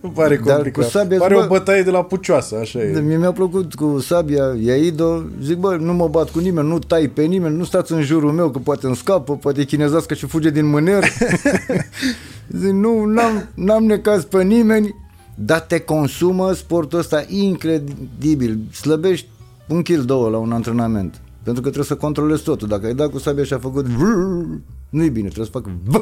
[0.00, 0.84] Nu pare Dar complicat.
[0.84, 3.00] cu sabia, pare bă- o bătaie de la pucioasă, așa e.
[3.00, 7.08] Mie mi-a plăcut cu sabia Iaido, zic bă, nu mă bat cu nimeni, nu tai
[7.08, 10.26] pe nimeni, nu stați în jurul meu că poate îmi scapă, poate e chinezească și
[10.26, 11.04] fuge din mâner.
[12.60, 14.94] zic, nu, n-am, n-am necaz pe nimeni,
[15.34, 18.58] dar te consumă sportul ăsta incredibil.
[18.72, 19.28] Slăbești
[19.68, 21.20] un kil, două la un antrenament.
[21.42, 22.68] Pentru că trebuie să controlezi totul.
[22.68, 24.44] Dacă ai dat cu sabia și a făcut vrr,
[24.90, 26.00] nu-i bine, trebuie să facă vrr,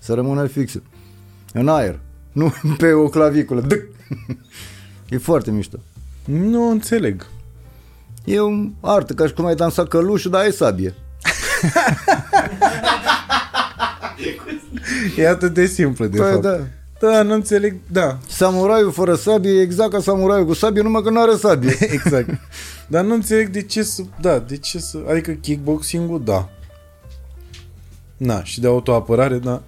[0.00, 0.82] să rămână fixă.
[1.52, 1.98] În aer,
[2.36, 3.60] nu pe o claviculă.
[3.60, 3.82] Dâc.
[5.08, 5.76] E foarte mișto.
[6.24, 7.26] Nu înțeleg.
[8.24, 8.48] E o
[8.80, 10.94] artă, ca și cum ai dansat călușul, dar ai sabie.
[15.16, 16.42] E atât de simplu, de Păi fapt.
[16.42, 16.58] da.
[17.00, 21.10] Da, nu înțeleg, da, Samuraiul fără sabie e exact ca samuraiul cu sabie, numai că
[21.10, 21.76] nu are sabie.
[21.80, 22.28] exact.
[22.86, 26.48] Dar nu înțeleg de ce să, da, de ce să, adică kickboxing-ul, da.
[28.16, 29.62] Na, și de autoapărare, da.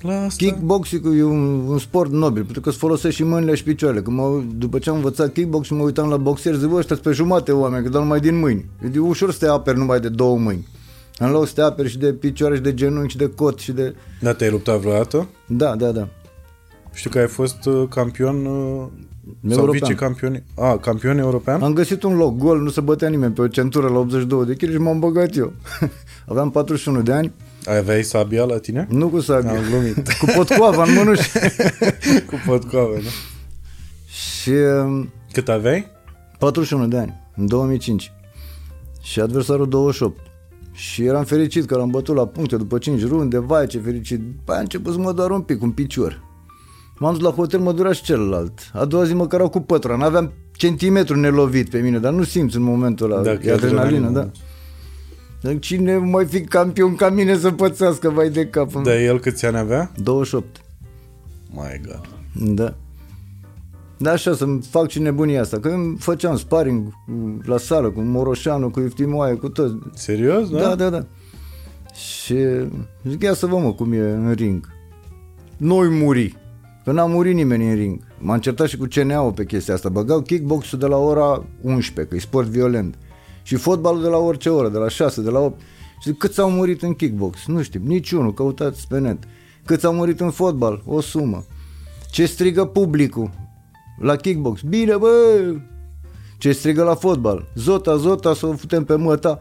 [0.00, 0.44] La asta...
[0.44, 4.02] Kickboxing e un, un sport nobil, pentru că îți folosești și mâinile și picioarele.
[4.02, 7.10] Când mă, după ce am învățat kickbox mă uitam la boxeri, zic, bă, ăștia pe
[7.10, 8.70] jumate oameni, că dau numai din mâini.
[8.94, 10.66] E ușor să te aperi numai de două mâini.
[11.18, 13.72] În loc să te aperi și de picioare și de genunchi și de cot și
[13.72, 13.94] de...
[14.20, 15.28] Da, te-ai luptat vreodată?
[15.46, 16.08] Da, da, da.
[16.92, 18.86] Știu că ai fost uh, campion uh,
[19.48, 19.78] sau European.
[19.80, 20.42] vicecampion.
[20.56, 21.62] A, campion european?
[21.62, 24.54] Am găsit un loc gol, nu se bătea nimeni pe o centură la 82 de
[24.54, 25.52] kg și m-am băgat eu.
[26.30, 27.32] Aveam 41 de ani,
[27.76, 28.86] Aveai sabia la tine?
[28.90, 30.12] nu cu sabie, Am glumit.
[30.12, 31.30] cu potcoava în mânuși.
[32.30, 33.08] Cu potcoave, da?
[34.10, 34.50] și
[34.84, 35.86] um, Cât aveai?
[36.38, 38.12] 41 de ani, în 2005.
[39.02, 40.20] Și adversarul 28.
[40.72, 44.20] Și eram fericit că l-am bătut la puncte după 5 runde, vai ce fericit.
[44.44, 46.22] Păi a început să mă doar un pic, un picior.
[46.98, 48.70] M-am dus la hotel, mă dura și celălalt.
[48.72, 52.56] A doua zi mă cărau cu pătura, n-aveam centimetru nelovit pe mine, dar nu simți
[52.56, 53.22] în momentul ăla.
[53.22, 54.30] Da, e că e adrenalină, adrenalină, da.
[55.40, 58.72] Dar Cine mai fi campion ca mine să pățească, vai de cap.
[58.82, 59.92] Da, el câți ani avea?
[60.02, 60.60] 28.
[61.50, 62.00] My God.
[62.54, 62.74] Da.
[63.96, 65.58] Da, așa, să-mi fac și nebunia asta.
[65.58, 69.74] Că îmi făceam sparring cu- la sală cu Moroșanu, cu Iftimoaie, cu toți.
[69.94, 70.58] Serios, da?
[70.60, 71.04] Da, da, da.
[71.94, 72.34] Și
[73.08, 74.68] zic, ia să vă mă cum e în ring.
[75.56, 76.36] Noi muri.
[76.84, 78.00] Că n-a murit nimeni în ring.
[78.18, 79.88] M-am certat și cu CNA-ul pe chestia asta.
[79.88, 82.94] Băgau kickbox-ul de la ora 11, că e sport violent.
[83.48, 85.60] Și fotbalul de la orice oră, de la 6, de la 8.
[86.00, 87.46] Și zic, câți au murit în kickbox?
[87.46, 89.18] Nu știu, niciunul, căutați pe net.
[89.64, 90.82] Câți au murit în fotbal?
[90.86, 91.44] O sumă.
[92.10, 93.30] Ce strigă publicul
[94.00, 94.60] la kickbox?
[94.60, 95.54] Bine, bă!
[96.38, 97.48] Ce strigă la fotbal?
[97.54, 99.38] Zota, zota, să o futem pe măta.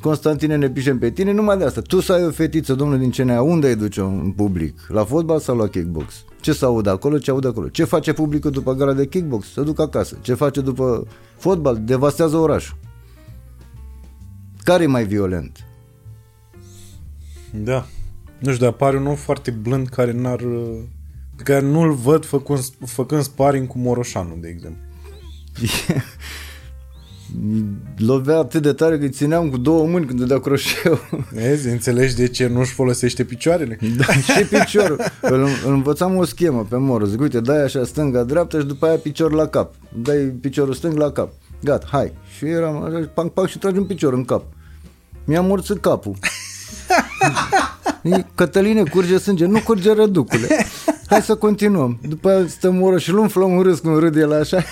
[0.00, 1.80] Constantine, ne pișem pe tine, numai de asta.
[1.80, 4.78] Tu să ai o fetiță, domnule din CNA, unde îi duce în public?
[4.88, 6.14] La fotbal sau la kickbox?
[6.40, 7.68] Ce să aud acolo, ce aud acolo?
[7.68, 9.52] Ce face publicul după gara de kickbox?
[9.52, 10.18] Să duc acasă.
[10.20, 11.80] Ce face după fotbal?
[11.84, 12.76] Devastează orașul.
[14.66, 15.64] Care e mai violent?
[17.50, 17.86] Da.
[18.38, 20.40] Nu știu, dar pare un om foarte blând care n-ar...
[20.40, 20.78] uh,
[21.36, 24.80] Pe care nu-l văd făcând, făcând sparring cu Moroșanu, de exemplu.
[27.96, 30.98] Lovea atât de tare că îi țineam cu două mâini când dădea croșeu.
[31.30, 31.68] Vezi?
[31.68, 33.78] Înțelegi de ce nu-și folosește picioarele?
[33.96, 35.00] Da, și piciorul.
[35.20, 37.04] Îl, îl învățam o schemă pe moră.
[37.04, 39.74] Zic, uite, dai așa stânga, dreapta și după aia picior la cap.
[40.02, 41.32] Dai piciorul stâng la cap.
[41.62, 42.12] Gata, hai.
[42.36, 44.44] Și eram așa, pac, pac și tragi un picior în cap.
[45.26, 46.14] Mi-a morțit capul.
[48.02, 49.46] E, Cătăline, curge sânge.
[49.46, 50.66] Nu curge răducule.
[51.06, 51.98] Hai să continuăm.
[52.08, 54.64] După aia stăm o oră și îl umflăm în râs cum râde el așa.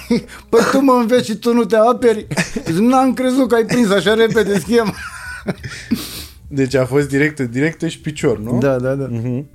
[0.48, 2.26] Păi tu mă înveți și tu nu te aperi?
[2.70, 4.94] Zic, N-am crezut că ai prins așa repede schema.
[6.48, 8.58] Deci a fost directă, directă și picior, nu?
[8.58, 9.06] Da, da, da.
[9.10, 9.46] Mhm.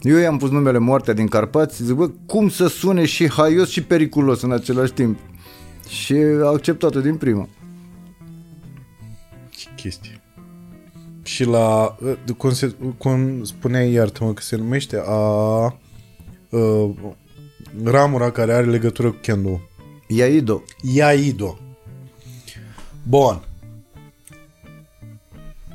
[0.00, 3.82] Eu i-am pus numele Moartea din Carpați Zic, bă, cum să sune și haios și
[3.82, 5.18] periculos în același timp
[5.88, 7.48] Și a acceptat-o din prima
[9.82, 10.20] Ce chestie.
[11.22, 15.78] Și la, uh, cum, se, cum spuneai, iartă-mă, că se numește, a,
[16.50, 16.90] uh,
[17.84, 19.60] ramura care are legătură cu kendo.
[20.08, 20.62] Iaido
[20.94, 21.58] Iaido.
[23.08, 23.44] Bun.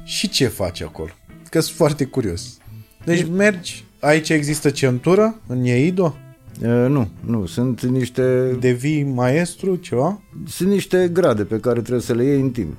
[0.03, 1.09] Și ce faci acolo?
[1.49, 2.57] Că sunt foarte curios.
[3.05, 6.15] Deci mergi, aici există centură în Iaido?
[6.61, 10.21] e, Nu, nu, sunt niște Devii maestru, ceva?
[10.47, 12.75] Sunt niște grade pe care trebuie să le iei în timp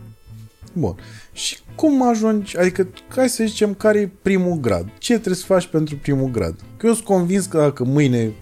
[0.73, 0.95] Bun.
[1.33, 4.89] Și cum ajungi, adică hai să zicem care e primul grad.
[4.99, 6.55] Ce trebuie să faci pentru primul grad?
[6.77, 8.33] Că eu sunt convins că dacă mâine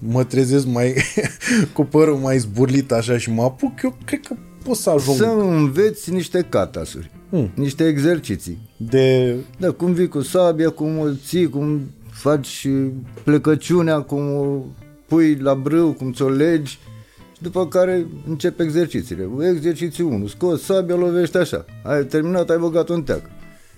[0.00, 0.94] mă trezesc mai
[1.74, 4.34] cu părul mai zburlit așa și mă apuc, eu cred că
[4.64, 7.50] pot să ajung Să înveți niște catasuri Hmm.
[7.54, 9.36] Niște exerciții de...
[9.58, 11.80] Da, cum vii cu sabia, cum o ții, cum
[12.10, 12.68] faci
[13.24, 14.60] plecăciunea, cum o
[15.06, 16.78] pui la brâu, cum ți-o legi și
[17.44, 19.28] după care încep exercițiile.
[19.54, 21.64] Exercițiul 1, scoți sabia, lovești așa.
[21.82, 23.22] Ai terminat, ai băgat un teac.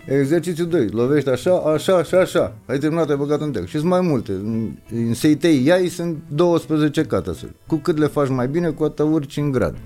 [0.09, 2.57] Exercițiul 2, lovești așa, așa și așa.
[2.67, 3.67] Ai terminat, ai băgat un teac.
[3.67, 4.33] Și sunt mai multe.
[4.33, 4.71] În-
[5.07, 7.53] În seitei iai sunt 12 catasuri.
[7.67, 9.77] Cu cât le faci mai bine, cu atât urci în grad.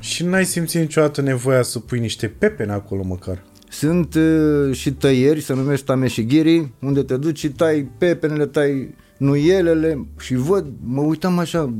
[0.00, 3.44] Și n-ai simțit niciodată nevoia să pui niște pepene acolo măcar.
[3.70, 10.06] Sunt uh, și tăieri, se numește tameșighirii, unde te duci și tai pepenele, tai nuielele
[10.20, 11.74] și văd, mă uitam așa,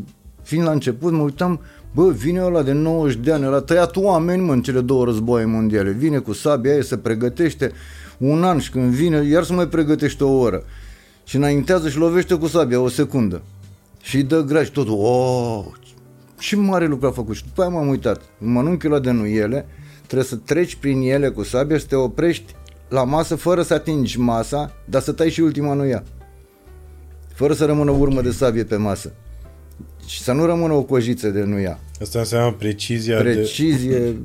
[0.49, 1.61] fiind la început, mă uitam,
[1.95, 5.05] bă, vine ăla de 90 de ani, ăla a tăiat oameni, mă, în cele două
[5.05, 7.73] războaie mondiale, vine cu sabia aia, se pregătește
[8.19, 10.63] un an și când vine, iar să mai pregătește o oră.
[11.25, 13.43] Și înaintează și lovește cu sabia o secundă.
[14.03, 14.99] Și îi dă graj totul.
[14.99, 15.65] Oh,
[16.39, 17.35] ce mare lucru a făcut.
[17.35, 18.21] Și după aia m-am uitat.
[18.41, 19.67] În mănunchiul ăla de nuiele,
[20.07, 22.55] trebuie să treci prin ele cu sabia și să te oprești
[22.89, 26.05] la masă fără să atingi masa, dar să tai și ultima nuia.
[27.35, 29.13] Fără să rămână urmă de sabie pe masă.
[30.09, 31.79] Și să nu rămână o cojiță de nuia.
[32.03, 33.31] Asta înseamnă precizia de...
[33.31, 34.17] Precizie,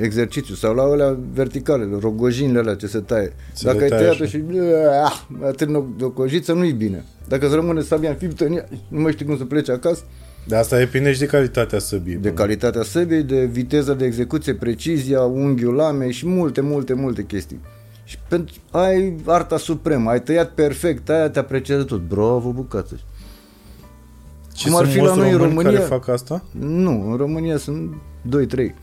[0.00, 3.32] exercițiu sau la alea verticale, rogojinile alea ce se taie.
[3.52, 4.26] Se Dacă le ai taie tăiat așa.
[4.26, 4.42] și
[5.04, 7.04] ah, atârnă de o cojiță, nu-i bine.
[7.28, 10.02] Dacă îți rămâne sabia înfiptă în ea, nu mai știi cum să pleci acasă,
[10.46, 12.14] De asta depinde și de calitatea săbii.
[12.14, 17.60] de calitatea săbii, de viteza de execuție, precizia, unghiul lamei și multe, multe, multe chestii.
[18.04, 22.00] Și pentru ai arta supremă, ai tăiat perfect, aia te apreciază tot.
[22.00, 23.00] Bravo, bucată.
[24.56, 25.78] Și cum ar sunt fi la mulți noi în români România?
[25.78, 26.44] care fac asta?
[26.58, 27.94] Nu, în România sunt
[28.28, 28.74] 2-3.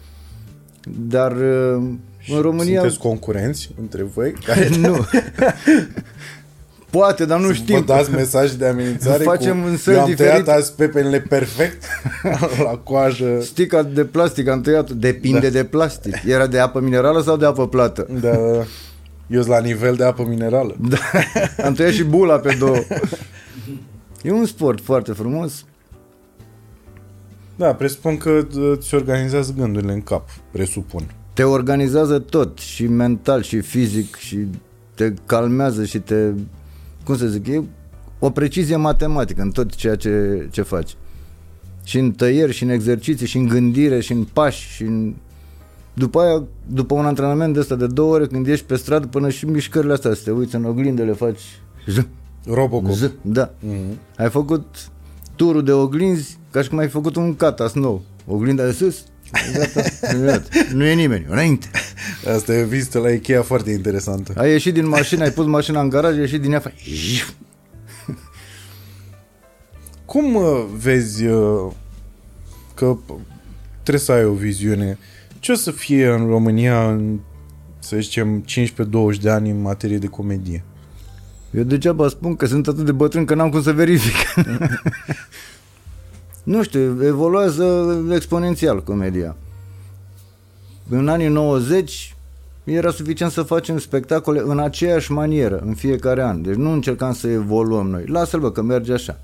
[1.07, 1.83] Dar uh,
[2.27, 2.79] în România...
[2.79, 4.31] Sunteți concurenți între voi?
[4.45, 5.05] Care nu.
[6.89, 7.83] Poate, dar nu Vă știm.
[7.85, 11.83] dați mesaj de amenințare Facem cu, în săli Eu am tăiat diferite." azi pepenele perfect
[12.65, 13.37] la coajă.
[13.41, 17.67] Stica de plastic am tăiat Depinde de plastic Era de apă minerală sau de apă
[17.67, 18.07] plată?
[18.21, 18.37] Da,
[19.27, 20.75] eu sunt la nivel de apă minerală.
[20.89, 20.97] Da.
[21.65, 22.75] Am tăiat și bula pe două
[24.23, 25.65] E un sport foarte frumos
[27.55, 31.11] Da, presupun că uh, ți organizează gândurile în cap, presupun.
[31.33, 34.47] Te organizează tot Și mental și fizic Și
[34.95, 36.31] te calmează și te
[37.03, 37.63] Cum să zic E
[38.19, 40.95] o precizie matematică În tot ceea ce, ce faci
[41.83, 45.13] Și în tăieri, și în exerciții Și în gândire, și în pași Și în
[45.93, 49.29] după aia, după un antrenament de ăsta de două ore, când ești pe stradă, până
[49.29, 51.39] și mișcările astea, să te uiți în oglindă, le faci
[51.87, 51.97] z,
[52.45, 52.91] Robocop.
[52.91, 53.53] z, da.
[53.59, 53.99] Mhm.
[54.17, 54.65] Ai făcut
[55.35, 58.01] turul de oglinzi ca și cum ai făcut un catas nou.
[58.27, 59.03] Oglinda de sus,
[59.53, 59.81] gata,
[60.25, 60.47] gata.
[60.73, 61.69] nu e nimeni, înainte.
[62.35, 64.33] Asta e o vizită la Ikea foarte interesantă.
[64.37, 67.25] Ai ieșit din mașină, ai pus mașina în garaj, ai ieșit din ea, faci...
[70.05, 71.71] Cum uh, vezi uh,
[72.73, 72.97] că
[73.81, 74.97] trebuie să ai o viziune?
[75.39, 77.19] Ce o să fie în România în,
[77.79, 78.45] să zicem,
[79.17, 80.63] 15-20 de ani în materie de comedie?
[81.55, 84.45] Eu degeaba spun că sunt atât de bătrân că n-am cum să verific.
[86.53, 89.35] nu știu, evoluează exponențial comedia.
[90.89, 92.15] În anii 90
[92.63, 96.41] era suficient să facem spectacole în aceeași manieră, în fiecare an.
[96.41, 98.05] Deci nu încercam să evoluăm noi.
[98.05, 99.19] Lasă-l bă, că merge așa.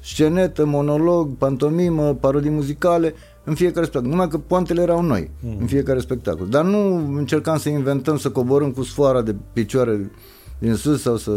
[0.00, 3.14] Scenetă, monolog, pantomimă, parodii muzicale,
[3.44, 4.10] în fiecare spectacol.
[4.10, 5.56] Numai că poantele erau noi, mm.
[5.60, 6.48] în fiecare spectacol.
[6.48, 10.10] Dar nu încercam să inventăm, să coborâm cu sfoara de picioare
[10.58, 11.32] din sus sau să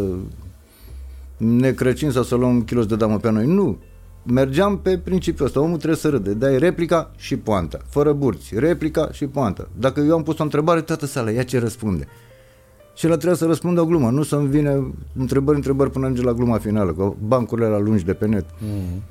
[1.36, 3.46] ne crăcim sau să luăm kilos de damă pe noi.
[3.46, 3.78] Nu.
[4.22, 5.60] Mergeam pe principiul ăsta.
[5.60, 6.34] Omul trebuie să râde.
[6.34, 7.78] Dai replica și poanta.
[7.88, 8.58] Fără burți.
[8.58, 9.68] Replica și poanta.
[9.78, 12.06] Dacă eu am pus o întrebare, toată sala, ia ce răspunde.
[12.94, 16.32] Și el trebuia să răspundă o glumă, nu să-mi vină întrebări, întrebări până ajunge la
[16.32, 18.44] gluma finală, cu bancurile la lungi de pe net.
[18.58, 19.02] Mm.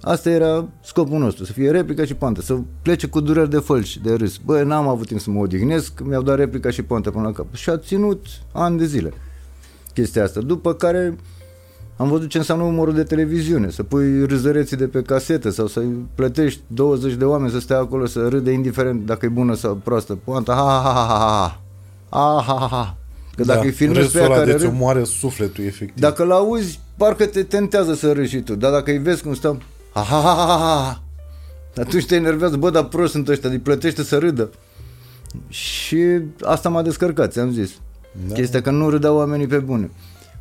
[0.00, 3.98] Asta era scopul nostru, să fie replica și poantă, să plece cu dureri de fălci,
[3.98, 4.36] de râs.
[4.36, 7.54] Bă, n-am avut timp să mă odihnesc, mi-au dat replica și poantă până la cap.
[7.54, 9.12] Și a ținut ani de zile
[9.94, 10.40] chestia asta.
[10.40, 11.16] După care
[11.96, 15.82] am văzut ce înseamnă umorul de televiziune, să pui râzăreții de pe casetă sau să
[16.14, 20.18] plătești 20 de oameni să stea acolo să râde indiferent dacă e bună sau proastă.
[20.24, 21.60] Poanta, ha, ha, ha, ha,
[22.10, 22.96] ha, ha, ha, ha, ha.
[23.36, 25.64] Că dacă da, îi filmezi pe râsul ea ăla care de ți râd, omoară sufletul,
[25.64, 26.00] efectiv.
[26.00, 29.34] dacă îl auzi, parcă te tentează să râzi și tu, dar dacă îi vezi cum
[29.34, 29.58] stau,
[29.92, 31.02] ha, ha, ha, ha, ha, ha,
[31.80, 34.50] atunci te enervează, bă, dar prost sunt ăștia, îi plătește să râdă.
[35.48, 37.70] Și asta m-a descărcat, ți-am zis.
[38.28, 38.34] Da.
[38.34, 39.90] Chestia că nu râdeau oamenii pe bune.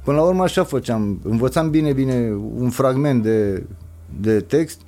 [0.03, 3.63] Până la urmă așa făceam, învățam bine, bine un fragment de,
[4.19, 4.79] de text,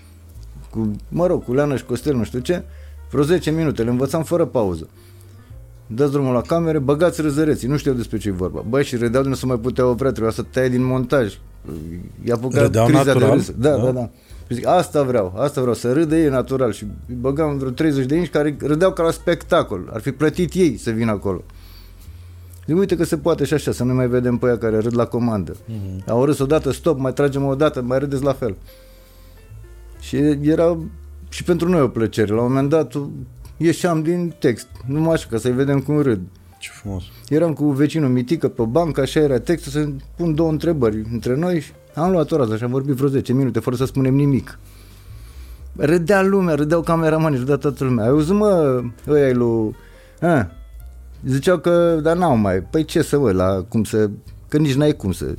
[0.70, 2.64] cu, mă rog, cu Leana și Costel, nu știu ce,
[3.12, 4.88] vreo 10 minute, le învățam fără pauză.
[5.88, 8.64] Dați drumul la camere, băgați răzăreții, nu știu despre ce e vorba.
[8.70, 11.40] Băi, și râdeau de nu se mai putea oprea, trebuia să taie din montaj.
[12.24, 13.30] I-a făcut Râdeau criza natural?
[13.30, 13.52] de râs.
[13.58, 13.84] Da, Da.
[13.84, 14.10] da, da.
[14.48, 16.72] Și zic, asta vreau, asta vreau, să râdă ei natural.
[16.74, 19.90] Și îi băgam vreo 30 de inși care râdeau ca la spectacol.
[19.94, 21.44] Ar fi plătit ei să vină acolo.
[22.66, 24.96] Zic, uite că se poate și așa, să nu mai vedem pe aia care râd
[24.96, 25.56] la comandă.
[25.56, 26.08] Mm-hmm.
[26.08, 28.56] Au râs odată, stop, mai tragem o dată, mai râdeți la fel.
[30.00, 30.78] Și era
[31.30, 32.34] și pentru noi o plăcere.
[32.34, 32.94] La un moment dat
[33.58, 36.20] ieșeam din text, numai așa, ca să-i vedem cum râd.
[36.58, 37.04] Ce frumos.
[37.30, 41.60] Eram cu vecinul Mitică pe bancă, așa era textul, să pun două întrebări între noi
[41.60, 44.60] și am luat o rază și am vorbit vreo 10 minute fără să spunem nimic.
[45.76, 48.04] Râdea lumea, râdeau cameramanii, râdea toată lumea.
[48.04, 49.76] Ai auzit, mă, ăia lui...
[50.22, 50.52] A,
[51.26, 54.10] Ziceau că, dar n-au mai, păi ce să vă, la cum să,
[54.48, 55.34] că nici n-ai cum să,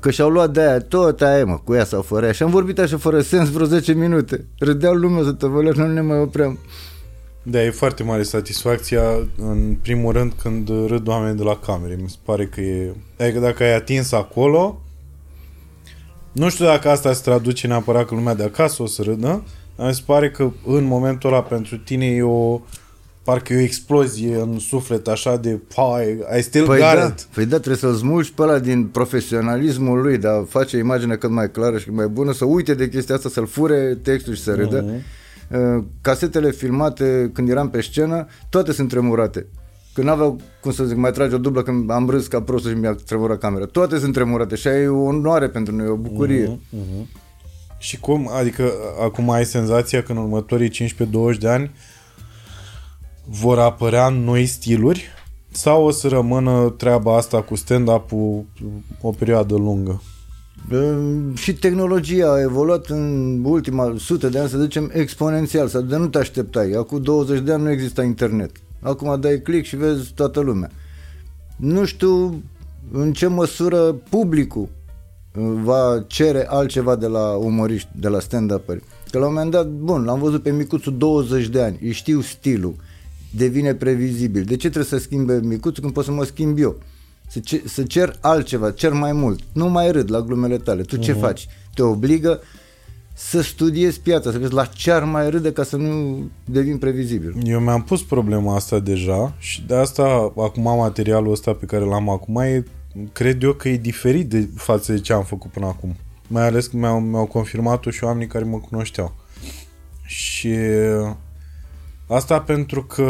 [0.00, 2.32] că și-au luat de aia, tot aia, mă, cu ea sau fără ea.
[2.32, 4.44] Și am vorbit așa fără sens vreo 10 minute.
[4.58, 6.58] Râdeau lumea să te văleau, nu ne mai opream.
[7.42, 9.02] Da, e foarte mare satisfacția,
[9.38, 11.98] în primul rând, când râd oamenii de la camere.
[12.02, 12.94] Mi se pare că e...
[13.18, 14.80] Adică dacă ai atins acolo,
[16.32, 19.42] nu știu dacă asta se traduce neapărat că lumea de acasă o să râdă,
[19.76, 22.60] dar mi se pare că în momentul ăla pentru tine e o
[23.26, 27.26] parcă e o explozie în suflet așa de pai, I still Păi got da, it.
[27.34, 31.50] păi da, trebuie să-l smulgi pe ăla din profesionalismul lui, dar face imaginea cât mai
[31.50, 34.54] clară și cât mai bună, să uite de chestia asta, să-l fure textul și să
[34.54, 34.84] râdă.
[35.50, 39.46] Uh, Casetele filmate când eram pe scenă, toate sunt tremurate.
[39.94, 42.76] Când n-aveau, cum să zic, mai trage o dublă când am râs ca prostul și
[42.76, 43.64] mi-a tremurat camera.
[43.64, 46.58] Toate sunt tremurate și aia e o onoare pentru noi, o bucurie.
[47.78, 48.72] Și cum, adică
[49.04, 51.70] acum ai senzația că în următorii 15-20 de ani
[53.28, 55.04] vor apărea noi stiluri
[55.50, 58.44] sau o să rămână treaba asta cu stand-up-ul
[59.00, 60.02] o perioadă lungă?
[60.72, 60.98] Uh,
[61.34, 66.08] Și tehnologia a evoluat în ultima sută de ani, să zicem, exponențial, sau de nu
[66.08, 66.70] te așteptai.
[66.70, 68.50] Acum 20 de ani nu exista internet.
[68.80, 70.70] Acum dai click și vezi toată lumea.
[71.56, 72.42] Nu știu
[72.92, 74.68] în ce măsură publicul
[75.36, 78.82] uh, va cere altceva de la umoriști, de la stand-uperi.
[79.10, 82.20] Că la un moment dat, bun, l-am văzut pe micuțul 20 de ani, îi știu
[82.20, 82.74] stilul,
[83.36, 84.42] devine previzibil.
[84.42, 86.78] De ce trebuie să schimbe micuțul când pot să mă schimb eu?
[87.28, 89.40] Să, ce, să cer altceva, cer mai mult.
[89.52, 90.82] Nu mai râd la glumele tale.
[90.82, 91.48] Tu ce faci?
[91.74, 92.40] Te obligă
[93.14, 97.36] să studiezi piața, să vezi la ce ar mai râde ca să nu devin previzibil.
[97.44, 102.08] Eu mi-am pus problema asta deja și de asta acum materialul ăsta pe care l-am
[102.08, 102.64] acum e,
[103.12, 105.96] cred eu că e diferit de față de ce am făcut până acum.
[106.28, 109.14] Mai ales că mi-au, mi-au confirmat-o și oamenii care mă cunoșteau.
[110.04, 110.54] Și
[112.08, 113.02] asta pentru că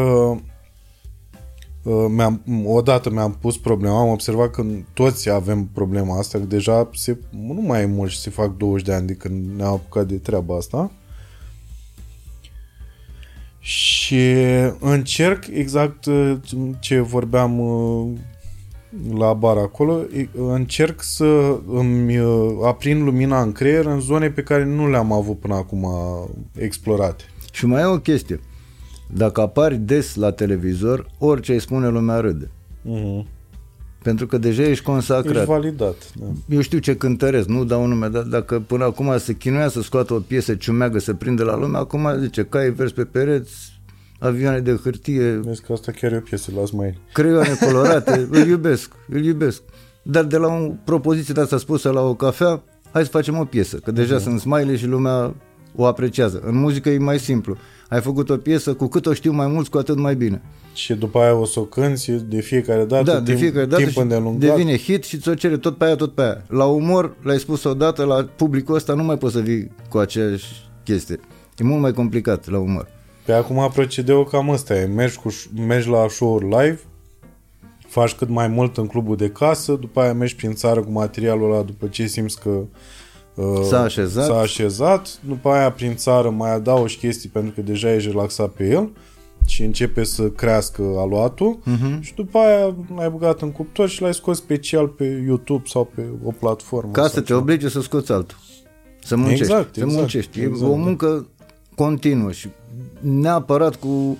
[1.83, 6.91] uh, mi-am, odată mi-am pus problema, am observat că toți avem problema asta, că deja
[6.93, 10.07] se, nu mai e mult și se fac 20 de ani de când ne-am apucat
[10.07, 10.91] de treaba asta.
[13.59, 14.35] Și
[14.81, 16.37] încerc exact uh,
[16.81, 18.09] ce vorbeam uh,
[19.15, 24.43] la bar acolo, e- încerc să îmi uh, aprind lumina în creier în zone pe
[24.43, 25.87] care nu le-am avut până acum
[26.59, 27.25] explorate.
[27.53, 28.41] Și mai e o chestie.
[29.15, 32.51] Dacă apari des la televizor, orice îi spune lumea râde.
[32.85, 33.35] Uh-huh.
[34.03, 35.35] Pentru că deja ești consacrat.
[35.35, 36.13] Ești validat.
[36.15, 36.27] Da.
[36.49, 40.15] Eu știu ce cântăresc, nu dau nume, dar dacă până acum se chinuia să scoată
[40.15, 43.81] o piesă ciumeagă să prinde la lume, acum zice cai vers pe pereți,
[44.19, 46.99] avioane de hârtie, Vezi că asta chiar e o piesă la Smail.
[47.13, 49.63] creioane colorate, îl iubesc, îl iubesc.
[50.03, 52.63] Dar de la o propoziție de asta spusă la o cafea,
[52.93, 54.23] hai să facem o piesă, că deja uh-huh.
[54.23, 55.35] sunt smiley și lumea
[55.77, 56.43] o apreciază.
[56.45, 57.57] În muzică e mai simplu.
[57.89, 60.43] Ai făcut o piesă, cu cât o știu mai mulți, cu atât mai bine.
[60.75, 63.83] Și după aia o să o cânti de fiecare dată, Da, de timp, fiecare dată
[63.83, 64.41] timp și îndelungat.
[64.41, 66.45] devine hit și ți-o cere tot pe aia, tot pe aia.
[66.49, 70.47] La umor, l-ai spus odată, la publicul ăsta nu mai poți să vii cu aceeași
[70.85, 71.21] chestie.
[71.59, 72.89] E mult mai complicat la umor.
[73.25, 74.85] Pe acum procedeul cam ăsta e.
[74.85, 75.29] Mergi, cu,
[75.67, 76.81] mergi la show-uri live,
[77.89, 81.53] faci cât mai mult în clubul de casă, după aia mergi prin țară cu materialul
[81.53, 82.65] ăla după ce simți că uh,
[83.69, 84.25] S-a așezat.
[84.25, 88.69] s-a așezat, după aia prin țară mai adaugi chestii pentru că deja ești relaxat pe
[88.69, 88.91] el
[89.47, 92.01] și începe să crească aluatul uh-huh.
[92.01, 96.03] și după aia l-ai băgat în cuptor și l-ai scos special pe YouTube sau pe
[96.25, 96.91] o platformă.
[96.91, 97.39] Ca sau să te ceva.
[97.39, 98.37] oblige să scoți altul.
[99.05, 99.43] Să muncești.
[99.43, 100.41] Exact, să exact, muncești.
[100.41, 100.77] exact, e o da.
[100.77, 101.27] muncă
[101.75, 102.49] continuă și
[103.01, 104.19] neapărat cu,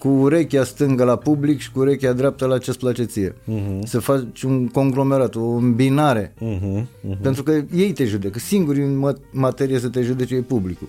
[0.00, 3.30] cu urechea stângă la public și cu urechea dreaptă la ce-ți place ție.
[3.30, 3.78] Uh-huh.
[3.84, 6.34] Să faci un conglomerat, o îmbinare.
[6.38, 7.20] Mhm, mhm.
[7.20, 8.38] Pentru că ei te judecă.
[8.38, 10.88] Singurii în mă- materie să te judece e publicul.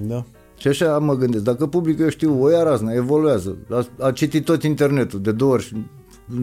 [0.00, 0.24] Da.
[0.56, 4.44] Și așa mă gândesc, dacă publicul, eu știu, o ia razna, evoluează, a, a citit
[4.44, 5.76] tot internetul de două ori,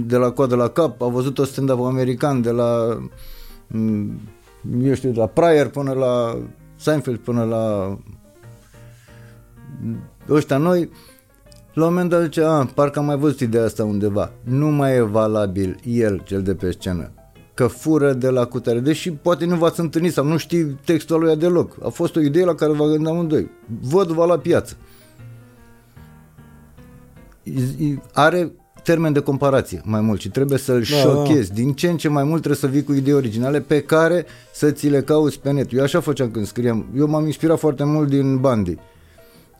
[0.07, 2.99] de la coadă la cap, a văzut tot stand-up american, de la,
[3.67, 4.19] m,
[4.81, 6.37] eu știu, de la Pryor până la
[6.75, 7.97] Seinfeld, până la
[10.29, 10.89] ăștia noi,
[11.75, 14.31] la un moment dat zice, a, parcă am mai văzut ideea asta undeva.
[14.43, 17.09] Nu mai e valabil el, cel de pe scenă.
[17.53, 18.79] Că fură de la cutare.
[18.79, 21.77] Deși poate nu v-ați întâlnit sau nu știți textul lui deloc.
[21.83, 23.49] A fost o idee la care vă gândeam amândoi.
[23.81, 24.75] Văd-vă la piață.
[27.43, 28.51] I- i- Are
[28.83, 31.53] termen de comparație mai mult și trebuie să-l Da, șochezi.
[31.53, 34.71] Din ce în ce mai mult trebuie să vii cu idei originale pe care să
[34.71, 35.73] ți le cauți pe net.
[35.73, 36.85] Eu așa făceam când scriam.
[36.97, 38.77] Eu m-am inspirat foarte mult din Bandi.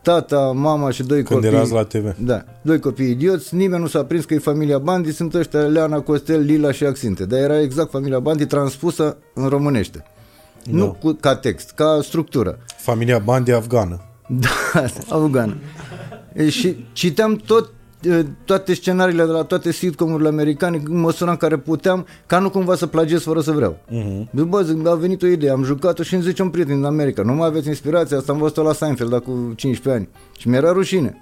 [0.05, 1.55] Tata, mama și doi Când copii.
[1.55, 2.15] erați la TV.
[2.17, 5.99] Da, doi copii idioți, nimeni nu s-a prins că e familia Bandi, sunt ăștia Leana,
[5.99, 7.25] Costel, Lila și Axinte.
[7.25, 10.03] Dar era exact familia Bandi transpusă în românește.
[10.63, 10.71] Da.
[10.77, 12.57] Nu cu, ca text, ca structură.
[12.77, 14.01] Familia Bandi afgană.
[14.39, 15.57] Da, afgan.
[16.33, 17.74] E, și citeam tot uh,
[18.45, 22.75] toate scenariile de la toate sitcomurile americane în măsura în care puteam, ca nu cumva
[22.75, 23.77] să plagiez fără să vreau.
[23.87, 24.45] Uh-huh.
[24.47, 27.21] Bă, zic, a venit o idee, am jucat-o și îmi zice un prieten din America,
[27.21, 30.09] nu mai aveți inspirație, asta am văzut-o la Seinfeld acum 15 ani.
[30.37, 31.21] Și mi-era rușine.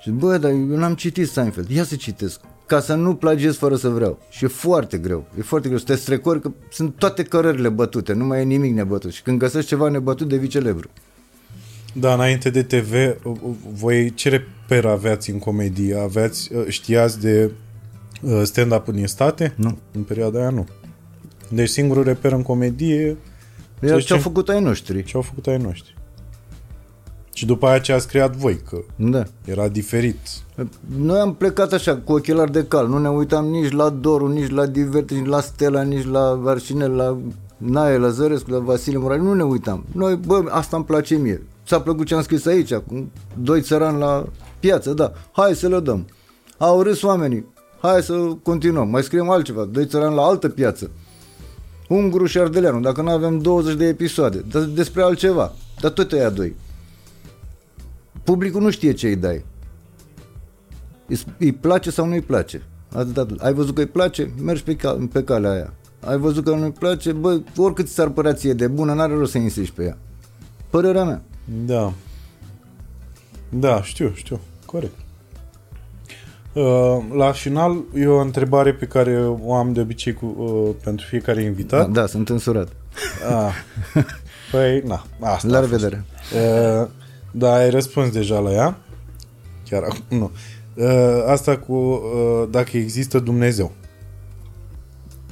[0.00, 3.76] Și bă, dar eu n-am citit Seinfeld, ia să citesc ca să nu plagiez fără
[3.76, 4.18] să vreau.
[4.30, 5.24] Și e foarte greu.
[5.38, 8.74] E foarte greu să te strecori că sunt toate cărările bătute, nu mai e nimic
[8.74, 9.12] nebătut.
[9.12, 10.88] Și când găsești ceva nebătut, devii celebru.
[11.94, 12.92] Da, înainte de TV,
[13.72, 15.96] voi ce reper aveați în comedie?
[15.96, 17.50] Aveați, știați de
[18.22, 19.52] uh, stand-up în state?
[19.56, 19.78] Nu.
[19.92, 20.66] În perioada aia nu.
[21.48, 23.16] Deci singurul reper în comedie...
[23.80, 25.04] Era ce au făcut ai noștri.
[25.04, 25.96] Ce au făcut ai noștri.
[27.32, 29.22] Și după aia ce ați creat voi, că Da.
[29.44, 30.18] era diferit.
[30.96, 32.88] Noi am plecat așa, cu ochelari de cal.
[32.88, 36.90] Nu ne uitam nici la Doru, nici la Divert, nici la Stella, nici la Arșinel,
[36.90, 37.18] la
[37.56, 39.18] Nae, la Zărescu, la Vasile Morai.
[39.18, 39.84] Nu ne uitam.
[39.92, 41.42] Noi, bă, asta îmi place mie.
[41.68, 44.26] Ți-a plăcut ce am scris aici, cu doi țărani la
[44.60, 45.12] piață, da.
[45.32, 46.06] Hai să le dăm.
[46.58, 47.46] Au râs oamenii.
[47.80, 48.88] Hai să continuăm.
[48.88, 49.64] Mai scriem altceva.
[49.64, 50.90] Doi țărani la altă piață.
[51.88, 55.52] Unguru și Ardeleanu, dacă nu avem 20 de episoade, dar despre altceva.
[55.80, 56.56] Dar tot aia doi.
[58.24, 59.44] Publicul nu știe ce îi dai.
[61.06, 62.62] Îi- Îi place sau nu îi place.
[62.94, 63.40] Atât, atât.
[63.40, 64.30] Ai văzut că îi place?
[64.42, 65.72] Mergi pe, cal, pe calea aia.
[66.06, 67.12] Ai văzut că nu-i place?
[67.12, 69.98] Bă, oricât ți s-ar părea ție de bună, n-are rost să insisti pe ea.
[70.70, 71.22] Părerea mea.
[71.66, 71.92] Da.
[73.48, 74.40] Da, știu, știu.
[74.66, 74.94] Corect.
[76.52, 81.06] Uh, la final, e o întrebare pe care o am de obicei cu, uh, pentru
[81.06, 81.90] fiecare Da, invitat.
[81.90, 82.68] da sunt însurat.
[83.28, 83.52] Ah.
[84.52, 85.70] Păi, na, asta La a fost.
[85.72, 86.04] revedere.
[86.82, 86.88] Uh,
[87.30, 88.78] da, ai răspuns deja la ea.
[89.68, 90.30] Chiar acum, nu.
[90.74, 93.72] Uh, asta cu uh, dacă există Dumnezeu.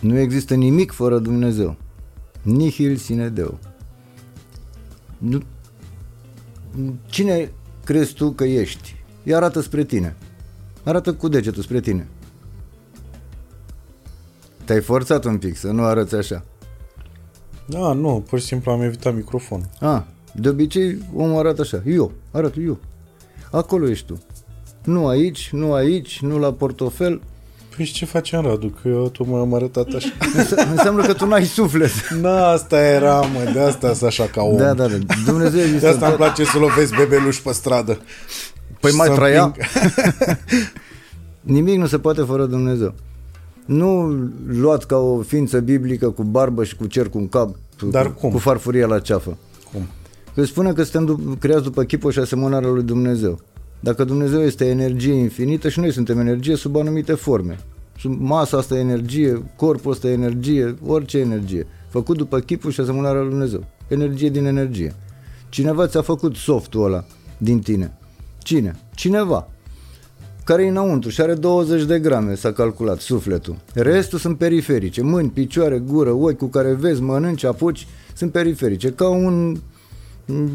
[0.01, 1.77] Nu există nimic fără Dumnezeu.
[2.43, 3.59] Nihil sine Deo.
[5.19, 5.43] Nu...
[7.07, 7.53] Cine
[7.85, 8.95] crezi tu că ești?
[9.25, 10.17] Îi arată spre tine.
[10.85, 12.09] Arată cu degetul spre tine.
[14.65, 16.45] Te-ai forțat un pic să nu arăți așa.
[17.67, 19.69] Da, nu, pur și simplu am evitat microfonul.
[19.81, 21.83] A, de obicei omul arată așa.
[21.87, 22.79] Eu, arăt eu.
[23.51, 24.23] Acolo ești tu.
[24.85, 27.23] Nu aici, nu aici, nu la portofel.
[27.77, 28.67] Păi și ce facem, Radu?
[28.83, 30.09] Că eu tot m-am arătat așa.
[30.37, 31.91] Înse- Înseamnă că tu n-ai suflet.
[32.21, 34.57] Na, asta era, mă, de asta sunt așa ca om.
[34.57, 34.97] Da, da, da.
[35.27, 35.89] Dumnezeu De există.
[35.89, 37.99] asta îmi place să lovesc bebeluși pe stradă.
[38.81, 39.43] Păi Și mai să trăia?
[39.45, 39.65] împing.
[41.57, 42.95] Nimic nu se poate fără Dumnezeu.
[43.65, 44.15] Nu
[44.47, 47.55] luați ca o ființă biblică cu barbă și cu cerc în cap,
[47.91, 48.31] Dar cu, cum?
[48.31, 49.37] cu farfuria la ceafă.
[49.73, 49.87] Cum?
[50.35, 53.39] Că spune că suntem du- creați după chipul și asemănarea lui Dumnezeu.
[53.87, 57.59] Dacă Dumnezeu este energie infinită și noi suntem energie sub anumite forme.
[57.99, 61.67] Sub masa asta e energie, corpul ăsta e energie, orice energie.
[61.89, 63.65] Făcut după chipul și asemănarea lui Dumnezeu.
[63.89, 64.95] Energie din energie.
[65.49, 67.05] Cineva ți-a făcut softul ăla
[67.39, 67.99] din tine.
[68.39, 68.77] Cine?
[68.95, 69.49] Cineva
[70.45, 73.57] care e înăuntru și are 20 de grame, s-a calculat, sufletul.
[73.75, 79.09] Restul sunt periferice, mâini, picioare, gură, ochi cu care vezi, mănânci, apuci, sunt periferice, ca
[79.09, 79.57] un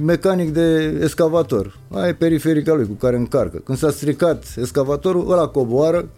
[0.01, 1.77] mecanic de escavator.
[1.89, 3.57] Aia e periferica lui cu care încarcă.
[3.57, 6.09] Când s-a stricat escavatorul, ăla coboară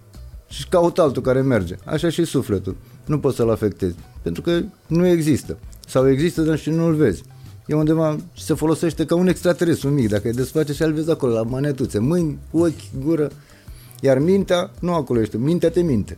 [0.48, 1.76] și caută altul care merge.
[1.86, 2.76] Așa și sufletul.
[3.06, 5.58] Nu poți să-l afectezi, pentru că nu există.
[5.88, 7.24] Sau există, dar și nu-l vezi.
[7.66, 11.12] E undeva și se folosește ca un extraterestru mic, dacă îi desface și îl vezi
[11.12, 13.32] acolo, la manetuțe, mâini, ochi, gură.
[14.02, 16.18] Iar mintea, nu acolo ești, mintea te minte.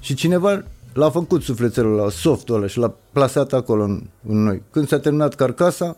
[0.00, 0.64] Și cineva
[0.96, 4.62] l-a făcut sufletelul ăla, softul ăla și l-a plasat acolo în, în noi.
[4.70, 5.96] Când s-a terminat carcasa,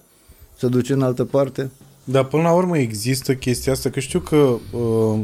[0.56, 1.70] se duce în altă parte.
[2.04, 4.36] Dar până la urmă există chestia asta, că știu că...
[4.36, 5.20] Uh,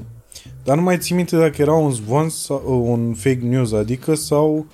[0.65, 4.15] dar nu mai țin minte dacă era un zvon sau uh, un fake news, adică
[4.15, 4.67] sau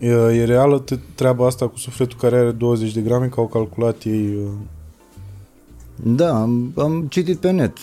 [0.00, 3.46] uh, e reală t- treaba asta cu sufletul care are 20 de grame, că au
[3.46, 4.34] calculat ei...
[4.34, 4.50] Uh,
[6.02, 7.78] Da, am, am citit pe net.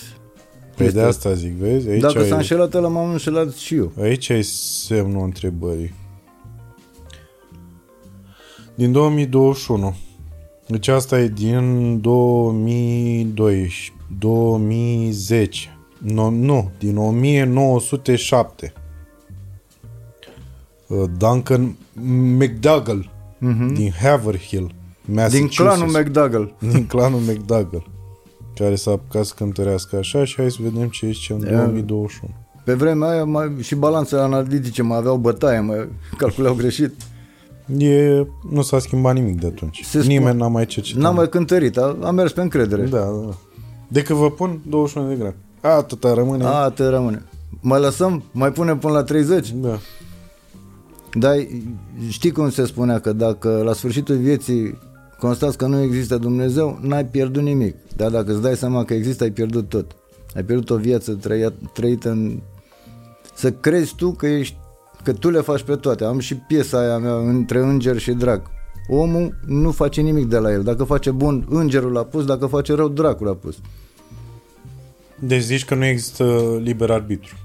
[0.77, 1.89] Păi de asta zic, vezi?
[1.89, 3.91] Aici Dacă ai, s-a înșelat ăla, m-am înșelat și eu.
[4.01, 5.93] aici ai semnul întrebării.
[8.75, 9.95] Din 2021.
[10.67, 15.77] Deci asta e din 2012, 2010.
[15.97, 18.73] No, nu, din 1907.
[20.87, 21.75] Uh, Duncan
[22.37, 23.73] McDougall uh-huh.
[23.73, 24.71] din Haverhill,
[25.05, 25.55] Din Massachusetts.
[25.55, 26.53] clanul McDougall.
[26.59, 27.95] din clanul McDougall
[28.59, 31.51] care s-a apucat să cântărească așa și hai să vedem ce zice în Ia.
[31.55, 32.33] 2021.
[32.63, 36.93] Pe vremea aia mai, și balanțele analitice mai aveau bătaie, mai calculau greșit.
[37.77, 39.81] E, nu s-a schimbat nimic de atunci.
[39.85, 41.01] Se spun- Nimeni n-a mai cercetat.
[41.01, 42.81] N-am mai cântărit, a, a mers pe încredere.
[42.83, 43.35] Da, da, da.
[43.87, 45.35] Decât vă pun 21 de grame.
[45.61, 46.43] Atâta rămâne.
[46.45, 47.23] A, te rămâne.
[47.61, 48.23] Mai lăsăm?
[48.31, 49.51] Mai punem până la 30?
[49.51, 49.79] Da.
[51.13, 51.35] Dar
[52.09, 54.77] știi cum se spunea că dacă la sfârșitul vieții
[55.19, 57.75] constați că nu există Dumnezeu, n-ai pierdut nimic.
[57.95, 59.95] Dar dacă îți dai seama că există, ai pierdut tot.
[60.35, 62.39] Ai pierdut o viață trăia, trăită în...
[63.35, 64.57] Să crezi tu că ești
[65.03, 66.03] că tu le faci pe toate.
[66.03, 68.49] Am și piesa aia mea între înger și drac.
[68.87, 70.63] Omul nu face nimic de la el.
[70.63, 73.57] Dacă face bun, îngerul l-a pus, dacă face rău, dracul l-a pus.
[75.19, 77.35] Deci zici că nu există liber arbitru.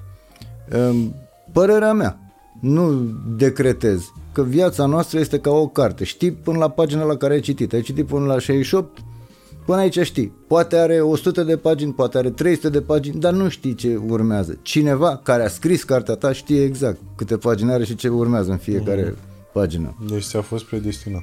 [0.68, 1.14] Ehm,
[1.52, 2.18] Părerea mea,
[2.60, 2.92] nu
[3.36, 6.04] decretez, că viața noastră este ca o carte.
[6.04, 7.72] Știi până la pagina la care ai citit.
[7.72, 8.98] Ai citit până la 68,
[9.66, 10.32] până aici știi.
[10.46, 14.58] Poate are 100 de pagini, poate are 300 de pagini, dar nu știi ce urmează.
[14.62, 18.56] Cineva care a scris cartea ta știe exact câte pagini are și ce urmează în
[18.56, 19.16] fiecare mm.
[19.52, 19.96] pagină.
[20.08, 21.22] Deci ți-a fost predestinat.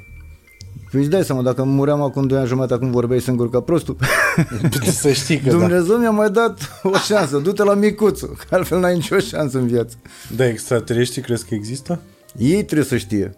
[0.92, 3.98] Păi îți dai seama, dacă muream acum 2 ani jumătate, acum vorbeai singur ca prostul.
[4.62, 5.58] Puteți să știi că da.
[5.58, 9.68] Dumnezeu mi-a mai dat o șansă, du-te la micuțu, că altfel n-ai nicio șansă în
[9.68, 9.96] viață.
[10.36, 12.02] Da, extraterestri crezi că există?
[12.38, 13.36] Ei trebuie să știe,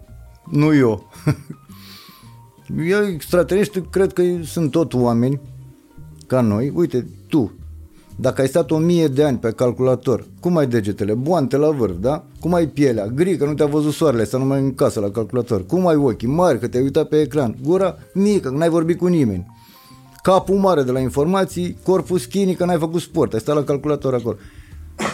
[0.52, 1.10] nu eu.
[2.88, 5.40] Eu extraterestri cred că sunt tot oameni
[6.28, 6.72] ca noi.
[6.76, 7.52] Uite, tu,
[8.16, 11.14] dacă ai stat o mie de ani pe calculator, cum ai degetele?
[11.14, 12.24] Boante la vârf, da?
[12.40, 13.08] Cum ai pielea?
[13.08, 15.66] Gri, că nu te-a văzut soarele, să nu mai în casă la calculator.
[15.66, 17.56] Cum ai ochii mari, că te-ai uitat pe ecran?
[17.64, 19.46] Gura mică, că n-ai vorbit cu nimeni.
[20.24, 24.14] Capul mare de la informații, corpul skinny, că n-ai făcut sport, ai stat la calculator
[24.14, 24.36] acolo.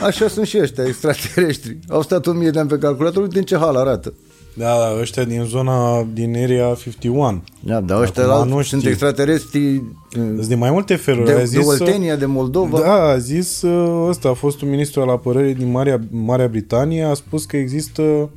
[0.03, 1.77] Așa sunt și ăștia extraterestri.
[1.89, 4.13] Au stat o mie de ani pe calculator, uite în ce hal arată.
[4.53, 7.43] Da, da, ăștia din zona din Area 51.
[7.59, 8.91] Da, dar ăștia Acum la, nu sunt știu.
[8.93, 9.83] extraterestri
[10.13, 11.25] Sunt din mai multe feluri.
[11.25, 12.79] de, a de zis, Oltenia, de Moldova.
[12.79, 17.03] Da, a zis uh, ăsta, a fost un ministru al apărării din Marea, Marea Britanie,
[17.03, 18.29] a spus că există uh,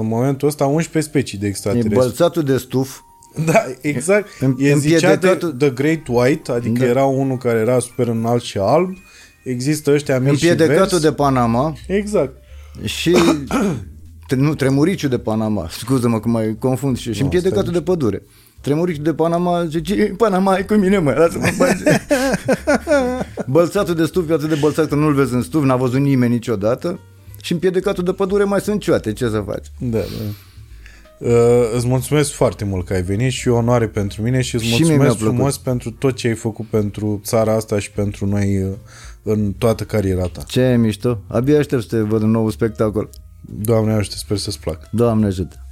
[0.00, 1.94] în momentul ăsta 11 specii de E extraterestri.
[1.94, 2.98] bălțatul de stuf.
[3.46, 4.28] Da, exact.
[4.40, 6.90] În- e zicea de împiedicatul- The Great White, adică Da.
[6.90, 8.88] era unul care era super înalt și alb.
[9.44, 11.02] Există ăștia mici și Împiedicatul verzi.
[11.04, 12.32] de Panama Exact.
[12.84, 13.16] și
[14.28, 18.22] tre- nu, tremuriciul de Panama, scuză-mă că mai confund și, și împiedicatul de pădure.
[18.60, 22.06] Tremuriciul de Panama zice, "Ce, Panama e cu mine, mă, lasă-mă în pace."
[23.46, 26.32] Bălțatul de stuf e atât de bălțat că nu-l vezi în stuf, n-a văzut nimeni
[26.32, 26.98] niciodată.
[27.42, 29.66] Și împiedicatul de pădure mai sunt cioate, ce să faci?
[29.78, 30.04] Da, da.
[31.18, 34.54] Uh, îți mulțumesc foarte mult că ai venit și e o onoare pentru mine și
[34.54, 35.34] îți Și mie mi-a mulțumesc plăcut.
[35.36, 38.68] frumos pentru tot ce ai făcut pentru țara asta și pentru noi uh,
[39.24, 40.42] în toată cariera ta.
[40.46, 43.08] Ce mișto, abia aștept să te văd un nou spectacol.
[43.40, 44.88] Doamne ajută, sper să-ți placă.
[44.90, 45.63] Doamne ajută.